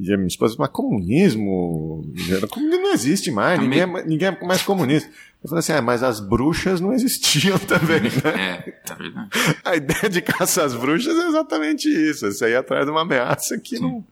E 0.00 0.12
a 0.12 0.16
minha 0.16 0.28
esposa, 0.28 0.54
mas 0.58 0.68
comunismo? 0.68 2.04
Comunismo 2.50 2.82
não 2.82 2.92
existe 2.92 3.32
mais, 3.32 3.58
ninguém 3.60 3.80
é, 3.80 4.04
ninguém 4.04 4.28
é 4.28 4.44
mais 4.44 4.62
comunista. 4.62 5.10
Eu 5.42 5.48
falei 5.48 5.60
assim, 5.60 5.72
é, 5.72 5.80
mas 5.80 6.02
as 6.02 6.20
bruxas 6.20 6.80
não 6.80 6.92
existiam 6.92 7.58
também, 7.66 8.02
né? 8.02 8.10
É, 8.24 8.74
é 8.90 8.94
verdade. 8.94 9.28
A 9.64 9.76
ideia 9.76 10.08
de 10.08 10.20
caça 10.20 10.64
às 10.64 10.74
bruxas 10.74 11.16
é 11.16 11.28
exatamente 11.28 11.88
isso. 11.88 12.30
Você 12.30 12.50
ir 12.50 12.56
atrás 12.56 12.84
de 12.84 12.90
uma 12.90 13.02
ameaça 13.02 13.58
que 13.58 13.78
não. 13.78 14.04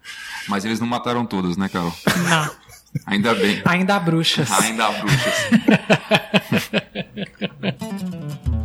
Mas 0.49 0.64
eles 0.64 0.80
não 0.80 0.87
mataram 0.87 1.24
todos, 1.24 1.57
né, 1.57 1.68
Carol? 1.68 1.93
Não. 2.28 2.51
Ainda 3.07 3.34
bem. 3.34 3.61
Ainda 3.64 3.97
há 3.97 4.01
bruxas. 4.01 4.51
Ainda 4.51 4.87
há 4.87 4.93
bruxas. 4.93 5.34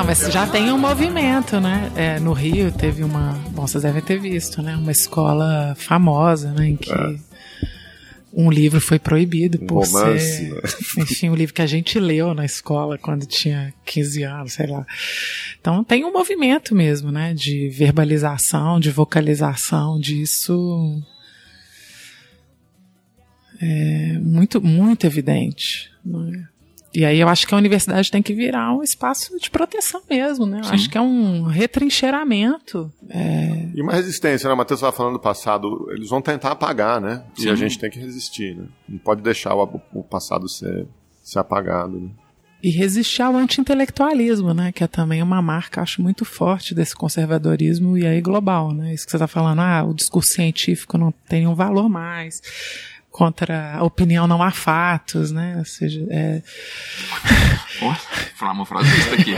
Não, 0.00 0.06
mas 0.06 0.20
já 0.32 0.46
tem 0.46 0.72
um 0.72 0.78
movimento, 0.78 1.60
né? 1.60 1.92
É, 1.94 2.18
no 2.18 2.32
Rio 2.32 2.72
teve 2.72 3.04
uma. 3.04 3.34
Bom, 3.50 3.66
vocês 3.66 3.82
devem 3.82 4.00
ter 4.00 4.18
visto, 4.18 4.62
né? 4.62 4.74
Uma 4.74 4.92
escola 4.92 5.74
famosa, 5.76 6.52
né? 6.52 6.68
Em 6.68 6.76
que 6.76 6.90
um 8.32 8.50
livro 8.50 8.80
foi 8.80 8.98
proibido 8.98 9.58
Um 9.62 9.66
por 9.66 9.84
romance, 9.84 10.36
ser. 10.38 10.54
né? 10.54 10.60
Enfim, 11.04 11.28
um 11.28 11.34
livro 11.34 11.52
que 11.54 11.60
a 11.60 11.66
gente 11.66 12.00
leu 12.00 12.32
na 12.32 12.46
escola 12.46 12.96
quando 12.96 13.26
tinha 13.26 13.74
15 13.84 14.22
anos, 14.22 14.52
sei 14.54 14.68
lá. 14.68 14.86
Então 15.60 15.84
tem 15.84 16.02
um 16.02 16.12
movimento 16.14 16.74
mesmo, 16.74 17.12
né? 17.12 17.34
De 17.34 17.68
verbalização, 17.68 18.80
de 18.80 18.90
vocalização 18.90 20.00
disso. 20.00 20.98
É 23.60 24.18
muito, 24.18 24.62
muito 24.62 25.06
evidente. 25.06 25.90
Né? 26.02 26.48
E 26.92 27.04
aí 27.04 27.20
eu 27.20 27.28
acho 27.28 27.46
que 27.46 27.54
a 27.54 27.56
universidade 27.56 28.10
tem 28.10 28.20
que 28.20 28.34
virar 28.34 28.72
um 28.74 28.82
espaço 28.82 29.38
de 29.38 29.48
proteção 29.48 30.02
mesmo, 30.10 30.44
né? 30.44 30.58
Eu 30.58 30.64
Sim. 30.64 30.74
acho 30.74 30.90
que 30.90 30.98
é 30.98 31.00
um 31.00 31.44
retrincheiramento. 31.44 32.92
É, 33.08 33.68
E 33.74 33.80
uma 33.80 33.92
resistência, 33.92 34.48
né? 34.48 34.54
O 34.54 34.56
Matheus 34.56 34.80
estava 34.80 34.96
falando 34.96 35.14
do 35.14 35.20
passado, 35.20 35.88
eles 35.92 36.08
vão 36.08 36.20
tentar 36.20 36.50
apagar, 36.50 37.00
né? 37.00 37.22
E 37.38 37.42
Sim. 37.42 37.50
a 37.50 37.54
gente 37.54 37.78
tem 37.78 37.90
que 37.90 37.98
resistir, 37.98 38.56
né? 38.56 38.64
Não 38.88 38.98
pode 38.98 39.22
deixar 39.22 39.54
o, 39.54 39.80
o 39.92 40.02
passado 40.02 40.48
ser, 40.48 40.86
ser 41.22 41.38
apagado, 41.38 42.00
né? 42.00 42.10
e 42.62 42.70
resistir 42.70 43.22
ao 43.22 43.34
anti-intelectualismo, 43.36 44.52
né? 44.52 44.70
Que 44.70 44.84
é 44.84 44.86
também 44.86 45.22
uma 45.22 45.40
marca, 45.40 45.80
acho, 45.80 46.02
muito 46.02 46.24
forte 46.24 46.74
desse 46.74 46.94
conservadorismo 46.94 47.96
e 47.96 48.06
aí 48.06 48.20
global, 48.20 48.72
né? 48.72 48.92
Isso 48.92 49.06
que 49.06 49.10
você 49.10 49.16
está 49.16 49.26
falando, 49.26 49.60
ah, 49.60 49.82
o 49.84 49.94
discurso 49.94 50.32
científico 50.32 50.98
não 50.98 51.10
tem 51.10 51.46
um 51.46 51.54
valor 51.54 51.88
mais. 51.88 52.42
Contra 53.10 53.74
a 53.74 53.82
opinião 53.82 54.26
não 54.26 54.40
há 54.40 54.52
fatos, 54.52 55.32
né? 55.32 55.56
Ou 55.58 55.64
seja, 55.64 56.06
é, 56.10 56.42
falar 58.36 58.52
uma 58.52 58.64
frase 58.64 58.88
aqui. 59.12 59.34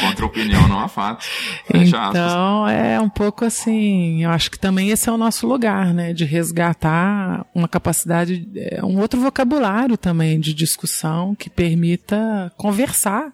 Contra 0.00 0.24
a 0.24 0.28
opinião 0.28 0.68
não 0.68 0.78
há 0.78 0.88
fato. 0.88 1.24
Fecha 1.66 1.98
aspas. 2.00 2.10
Então, 2.10 2.68
é 2.68 3.00
um 3.00 3.08
pouco 3.08 3.44
assim, 3.44 4.22
eu 4.22 4.30
acho 4.30 4.50
que 4.50 4.58
também 4.58 4.90
esse 4.90 5.08
é 5.08 5.12
o 5.12 5.16
nosso 5.16 5.46
lugar, 5.46 5.94
né, 5.94 6.12
de 6.12 6.24
resgatar 6.24 7.46
uma 7.54 7.66
capacidade, 7.66 8.46
é, 8.56 8.84
um 8.84 8.98
outro 8.98 9.20
vocabulário 9.20 9.96
também 9.96 10.38
de 10.38 10.52
discussão 10.52 11.34
que 11.34 11.48
permita 11.48 12.52
conversar 12.56 13.32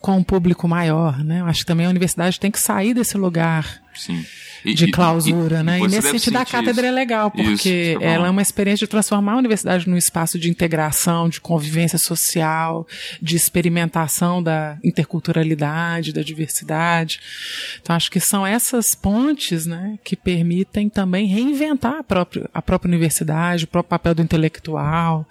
com 0.00 0.16
um 0.16 0.22
público 0.22 0.68
maior, 0.68 1.24
né? 1.24 1.40
Eu 1.40 1.46
acho 1.46 1.60
que 1.60 1.66
também 1.66 1.86
a 1.86 1.90
universidade 1.90 2.38
tem 2.38 2.50
que 2.50 2.60
sair 2.60 2.94
desse 2.94 3.18
lugar 3.18 3.80
Sim. 3.96 4.24
de 4.64 4.90
clausura, 4.90 5.62
né? 5.62 5.76
E 5.76 5.80
você 5.80 5.96
nesse 5.96 6.02
deve 6.02 6.18
sentido 6.18 6.36
a 6.36 6.44
cátedra 6.44 6.72
isso. 6.82 6.86
é 6.86 6.90
legal, 6.90 7.32
Isso, 7.34 7.44
porque 7.44 7.90
tá 7.94 8.00
bom. 8.00 8.06
ela 8.06 8.26
é 8.26 8.30
uma 8.30 8.42
experiência 8.42 8.86
de 8.86 8.90
transformar 8.90 9.32
a 9.32 9.36
universidade 9.36 9.88
num 9.88 9.96
espaço 9.96 10.38
de 10.38 10.50
integração, 10.50 11.28
de 11.28 11.40
convivência 11.40 11.98
social, 11.98 12.86
de 13.22 13.36
experimentação 13.36 14.42
da 14.42 14.76
interculturalidade, 14.82 16.12
da 16.12 16.22
diversidade. 16.22 17.20
Então 17.80 17.94
acho 17.94 18.10
que 18.10 18.18
são 18.20 18.46
essas 18.46 18.94
pontes, 18.94 19.66
né, 19.66 19.98
que 20.04 20.16
permitem 20.16 20.88
também 20.88 21.26
reinventar 21.26 21.98
a 21.98 22.02
própria, 22.02 22.50
a 22.52 22.60
própria 22.60 22.88
universidade, 22.88 23.64
o 23.64 23.68
próprio 23.68 23.90
papel 23.90 24.14
do 24.14 24.22
intelectual 24.22 25.26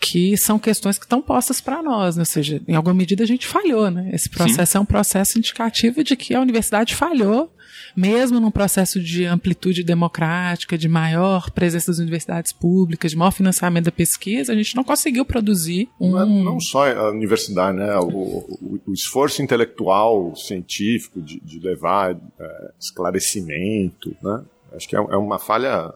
que 0.00 0.36
são 0.36 0.58
questões 0.58 0.96
que 0.96 1.04
estão 1.04 1.20
postas 1.20 1.60
para 1.60 1.82
nós, 1.82 2.16
né? 2.16 2.22
ou 2.22 2.26
seja, 2.26 2.62
em 2.68 2.74
alguma 2.74 2.94
medida 2.94 3.24
a 3.24 3.26
gente 3.26 3.46
falhou, 3.46 3.90
né? 3.90 4.10
Esse 4.12 4.28
processo 4.30 4.76
é 4.76 4.80
um 4.80 4.84
processo 4.84 5.38
indicativo 5.38 6.04
de 6.04 6.14
que 6.16 6.34
a 6.34 6.40
universidade 6.40 6.94
falhou, 6.94 7.52
mesmo 7.96 8.38
num 8.38 8.50
processo 8.50 9.00
de 9.00 9.24
amplitude 9.24 9.82
democrática, 9.82 10.78
de 10.78 10.88
maior 10.88 11.50
presença 11.50 11.90
das 11.90 11.98
universidades 11.98 12.52
públicas, 12.52 13.10
de 13.10 13.16
maior 13.16 13.32
financiamento 13.32 13.86
da 13.86 13.92
pesquisa, 13.92 14.52
a 14.52 14.56
gente 14.56 14.76
não 14.76 14.84
conseguiu 14.84 15.24
produzir 15.24 15.88
um. 16.00 16.12
Não, 16.12 16.22
é- 16.22 16.44
não 16.44 16.60
só 16.60 16.86
a 16.92 17.10
universidade, 17.10 17.76
né? 17.78 17.96
O, 17.98 18.06
o- 18.08 18.80
o 18.86 18.92
esforço 18.92 19.42
intelectual, 19.42 20.34
científico 20.36 21.20
de, 21.20 21.40
de 21.40 21.58
levar 21.58 22.12
é, 22.38 22.70
esclarecimento, 22.80 24.14
né? 24.22 24.42
Acho 24.72 24.88
que 24.88 24.96
é, 24.96 24.98
é 24.98 25.16
uma 25.16 25.38
falha 25.38 25.92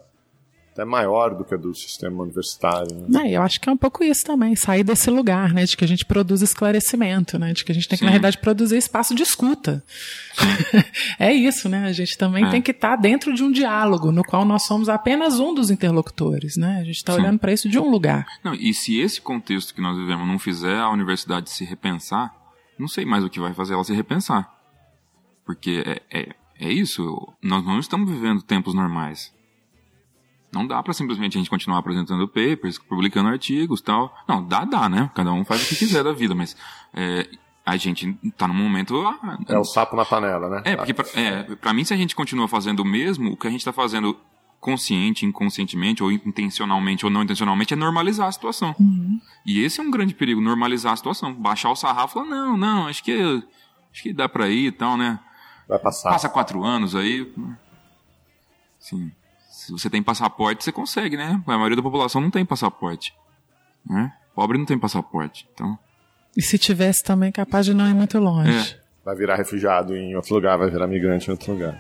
até 0.73 0.85
maior 0.87 1.35
do 1.35 1.45
que 1.45 1.55
a 1.55 1.57
do 1.59 1.75
sistema 1.75 2.23
universitário. 2.23 3.07
Né? 3.09 3.29
É, 3.29 3.37
eu 3.37 3.43
acho 3.43 3.61
que 3.61 3.69
é 3.69 3.73
um 3.73 3.77
pouco 3.77 4.03
isso 4.03 4.25
também, 4.25 4.57
sair 4.57 4.83
desse 4.83 5.11
lugar, 5.11 5.53
né, 5.53 5.65
de 5.65 5.77
que 5.77 5.85
a 5.85 5.87
gente 5.87 6.05
produz 6.07 6.41
esclarecimento, 6.41 7.39
né, 7.39 7.53
de 7.53 7.63
que 7.63 7.71
a 7.71 7.75
gente 7.75 7.87
tem 7.87 7.99
que, 7.99 8.01
Sim. 8.01 8.07
na 8.07 8.11
realidade, 8.13 8.39
produzir 8.39 8.79
espaço 8.79 9.15
de 9.15 9.23
escuta. 9.23 9.85
é 11.19 11.33
isso, 11.33 11.69
né, 11.69 11.85
a 11.87 11.93
gente 11.93 12.17
também 12.17 12.47
É. 12.47 12.51
tem 12.51 12.63
que 12.63 12.71
estar 12.71 12.97
dentro 12.97 13.35
de 13.35 13.45
um 13.45 13.53
diálogo, 13.53 14.11
no 14.11 14.25
qual 14.25 14.45
nós 14.47 14.63
somos 14.63 14.89
apenas 14.89 15.39
um 15.39 15.55
dos 15.55 15.71
interlocutores, 15.71 16.57
né, 16.57 16.79
a 16.81 16.85
gente 16.85 16.97
está 16.97 17.15
olhando 17.15 17.39
para 17.39 17.53
isso 17.53 17.69
de 17.69 17.79
um 17.79 17.91
lugar. 17.91 18.27
Não, 18.43 18.55
e 18.55 18.73
se 18.73 18.99
esse 18.99 19.21
contexto 19.21 19.75
que 19.75 19.81
nós 19.83 19.97
vivemos 19.97 20.27
não 20.27 20.39
fizer 20.39 20.79
a 20.79 20.91
universidade 20.91 21.51
se 21.51 21.65
repensar, 21.65 22.35
não 22.79 22.89
sei 22.89 23.05
mais 23.05 23.23
o 23.23 23.29
que 23.29 23.39
vai 23.39 23.53
fazer 23.53 23.75
ela 23.75 23.85
se 23.85 23.93
repensar. 23.93 24.51
Porque 25.45 25.83
é, 25.85 26.21
é, 26.21 26.29
é 26.59 26.73
isso, 26.73 27.05
nós 27.43 27.63
não 27.65 27.79
estamos 27.79 28.11
vivendo 28.11 28.41
tempos 28.43 28.75
normais. 28.75 29.33
Não 30.53 30.67
dá 30.67 30.83
pra 30.83 30.93
simplesmente 30.93 31.37
a 31.37 31.41
gente 31.41 31.49
continuar 31.49 31.79
apresentando 31.79 32.29
papers, 32.29 32.79
publicando 32.79 33.29
artigos 33.31 33.81
tal. 33.81 34.15
Não, 34.29 34.45
dá, 34.47 34.65
dá, 34.65 34.89
né? 34.89 35.11
Cada 35.15 35.33
um 35.33 35.45
faz 35.45 35.65
o 35.65 35.69
que 35.69 35.77
quiser 35.77 36.05
da 36.05 36.13
vida, 36.13 36.35
mas 36.35 36.55
é, 36.93 37.27
a 37.65 37.77
gente 37.77 38.13
tá 38.37 38.47
num 38.47 38.55
momento. 38.55 38.95
ah, 39.07 39.39
É 39.49 39.59
o 39.59 39.65
sapo 39.65 39.97
na 39.97 40.05
panela, 40.05 40.49
né? 40.51 40.63
é, 40.65 40.77
porque 40.77 40.93
pra, 40.93 41.07
é, 41.15 41.43
pra 41.57 41.73
mim, 41.73 41.85
se 41.85 41.95
a 41.95 41.97
gente 41.97 42.15
continua 42.15 42.47
fazendo 42.49 42.81
o 42.81 42.85
mesmo, 42.85 43.33
o 43.33 43.37
que 43.37 43.47
a 43.47 43.51
gente 43.51 43.65
tá 43.65 43.73
fazendo 43.73 44.15
consciente, 44.61 45.25
inconscientemente, 45.27 46.05
ou 46.05 46.13
intencionalmente 46.13 47.05
ou 47.05 47.11
não 47.11 47.23
intencionalmente, 47.23 47.73
é 47.73 47.77
normalizar 47.77 48.29
a 48.29 48.33
situação. 48.33 48.77
E 49.45 49.59
esse 49.65 49.81
é 49.81 49.83
um 49.83 49.91
grande 49.91 50.15
perigo, 50.15 50.41
normalizar 50.41 50.93
a 50.93 50.97
situação. 50.97 51.33
Baixar 51.35 51.71
o 51.71 51.75
sarrafo 51.77 52.13
e 52.21 52.23
falar, 52.23 52.27
não, 52.37 52.57
não, 52.57 52.87
acho 52.87 53.03
que, 53.03 53.43
acho 53.93 54.03
que 54.03 54.13
dá 54.13 54.29
pra 54.29 54.49
ir 54.49 54.67
e 54.67 54.73
tal, 54.73 54.97
né? 54.97 55.19
Vai 55.67 55.79
passar. 55.79 56.11
Passa 56.11 56.29
quatro 56.29 56.63
anos 56.63 56.95
aí. 56.95 57.33
Sim. 58.79 59.11
Se 59.79 59.85
você 59.85 59.91
tem 59.91 60.03
passaporte, 60.03 60.65
você 60.65 60.73
consegue, 60.73 61.17
né? 61.17 61.41
A 61.47 61.57
maioria 61.57 61.77
da 61.77 61.83
população 61.83 62.21
não 62.21 62.31
tem 62.31 62.45
passaporte. 62.45 63.15
Né? 63.89 64.13
Pobre 64.35 64.59
não 64.59 64.65
tem 64.65 64.79
passaporte. 64.79 65.49
Então, 65.55 65.79
E 66.37 66.43
se 66.43 66.59
tivesse 66.59 67.03
também, 67.03 67.31
capaz 67.33 67.67
de 67.67 67.75
não 67.75 67.89
ir 67.89 67.95
muito 67.95 68.19
longe. 68.19 68.51
É. 68.51 68.83
Vai 69.05 69.17
virar 69.17 69.37
refugiado 69.37 69.97
em 69.97 70.15
outro 70.15 70.35
lugar, 70.35 70.57
vai 70.57 70.71
virar 70.71 70.87
migrante 70.87 71.29
em 71.29 71.33
outro 71.33 71.53
lugar. 71.53 71.79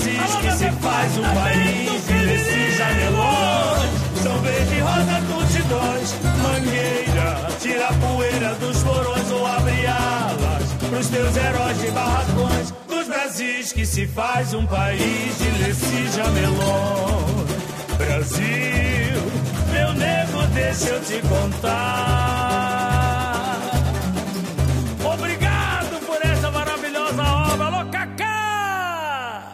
Brasis 0.00 0.34
que 0.36 0.50
se 0.52 0.70
faz 0.80 1.18
um 1.18 1.34
país 1.34 2.06
de 2.06 2.26
desses 2.26 2.76
janelões. 2.76 3.90
São 4.22 4.40
verde, 4.40 4.80
rosa, 4.80 5.22
tutidões. 5.28 6.14
Mangueira, 6.42 7.48
tira 7.60 7.88
a 7.88 7.92
poeira 7.94 8.54
dos 8.54 8.82
forões 8.82 9.30
ou 9.30 9.46
abre 9.46 9.86
alas 9.86 10.72
pros 10.88 11.08
teus 11.08 11.36
heróis 11.36 11.80
de 11.80 11.90
barracões. 11.90 12.74
Dos 12.88 13.06
Brasis 13.08 13.72
que 13.72 13.84
se 13.84 14.06
faz 14.06 14.54
um 14.54 14.66
país 14.66 15.38
de 15.38 15.50
desses 15.64 16.14
jamelões. 16.14 17.50
Brasil, 17.98 19.22
meu 19.70 19.92
nego, 19.92 20.46
deixa 20.54 20.88
eu 20.88 21.00
te 21.02 21.20
contar. 21.28 22.79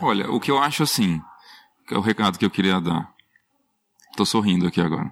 Olha, 0.06 0.30
o 0.30 0.40
que 0.40 0.50
eu 0.50 0.58
acho 0.58 0.82
assim, 0.82 1.20
que 1.86 1.94
é 1.94 1.98
o 1.98 2.00
recado 2.00 2.38
que 2.38 2.44
eu 2.44 2.50
queria 2.50 2.80
dar. 2.80 3.12
Tô 4.16 4.24
sorrindo 4.24 4.66
aqui 4.66 4.80
agora. 4.80 5.10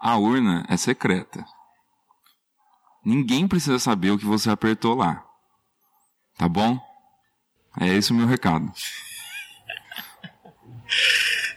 A 0.00 0.16
urna 0.16 0.64
é 0.68 0.76
secreta. 0.76 1.44
Ninguém 3.04 3.48
precisa 3.48 3.78
saber 3.78 4.10
o 4.10 4.18
que 4.18 4.24
você 4.24 4.50
apertou 4.50 4.94
lá. 4.94 5.24
Tá 6.38 6.48
bom? 6.48 6.78
É 7.80 7.88
esse 7.88 8.12
o 8.12 8.14
meu 8.14 8.26
recado. 8.26 8.70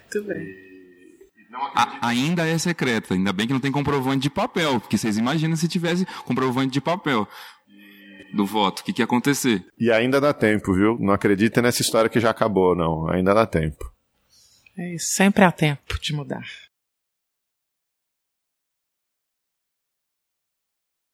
Muito 0.01 0.28
bem. 0.28 0.66
A- 1.74 2.08
ainda 2.10 2.45
é 2.47 2.58
secreta, 2.58 3.14
ainda 3.14 3.32
bem 3.32 3.47
que 3.47 3.53
não 3.53 3.60
tem 3.62 3.72
comprovante 3.72 4.24
de 4.24 4.30
papel, 4.30 4.80
porque 4.80 4.97
vocês 4.97 5.18
imaginam 5.18 5.56
se 5.56 5.68
tivesse 5.70 6.06
comprovante 6.26 6.72
de 6.72 6.82
papel 6.82 7.28
do 8.36 8.45
voto, 8.45 8.79
o 8.79 8.83
que, 8.83 8.93
que 8.93 9.01
ia 9.01 9.05
acontecer? 9.05 9.65
E 9.79 9.91
ainda 9.91 10.19
dá 10.19 10.33
tempo, 10.33 10.73
viu? 10.73 10.97
Não 10.99 11.13
acredita 11.13 11.61
nessa 11.61 11.81
história 11.81 12.09
que 12.09 12.19
já 12.19 12.29
acabou, 12.29 12.75
não. 12.75 13.09
Ainda 13.09 13.33
dá 13.33 13.45
tempo. 13.45 13.91
É 14.77 14.95
isso, 14.95 15.13
sempre 15.13 15.43
há 15.43 15.51
tempo 15.51 15.99
de 16.01 16.13
mudar. 16.13 16.43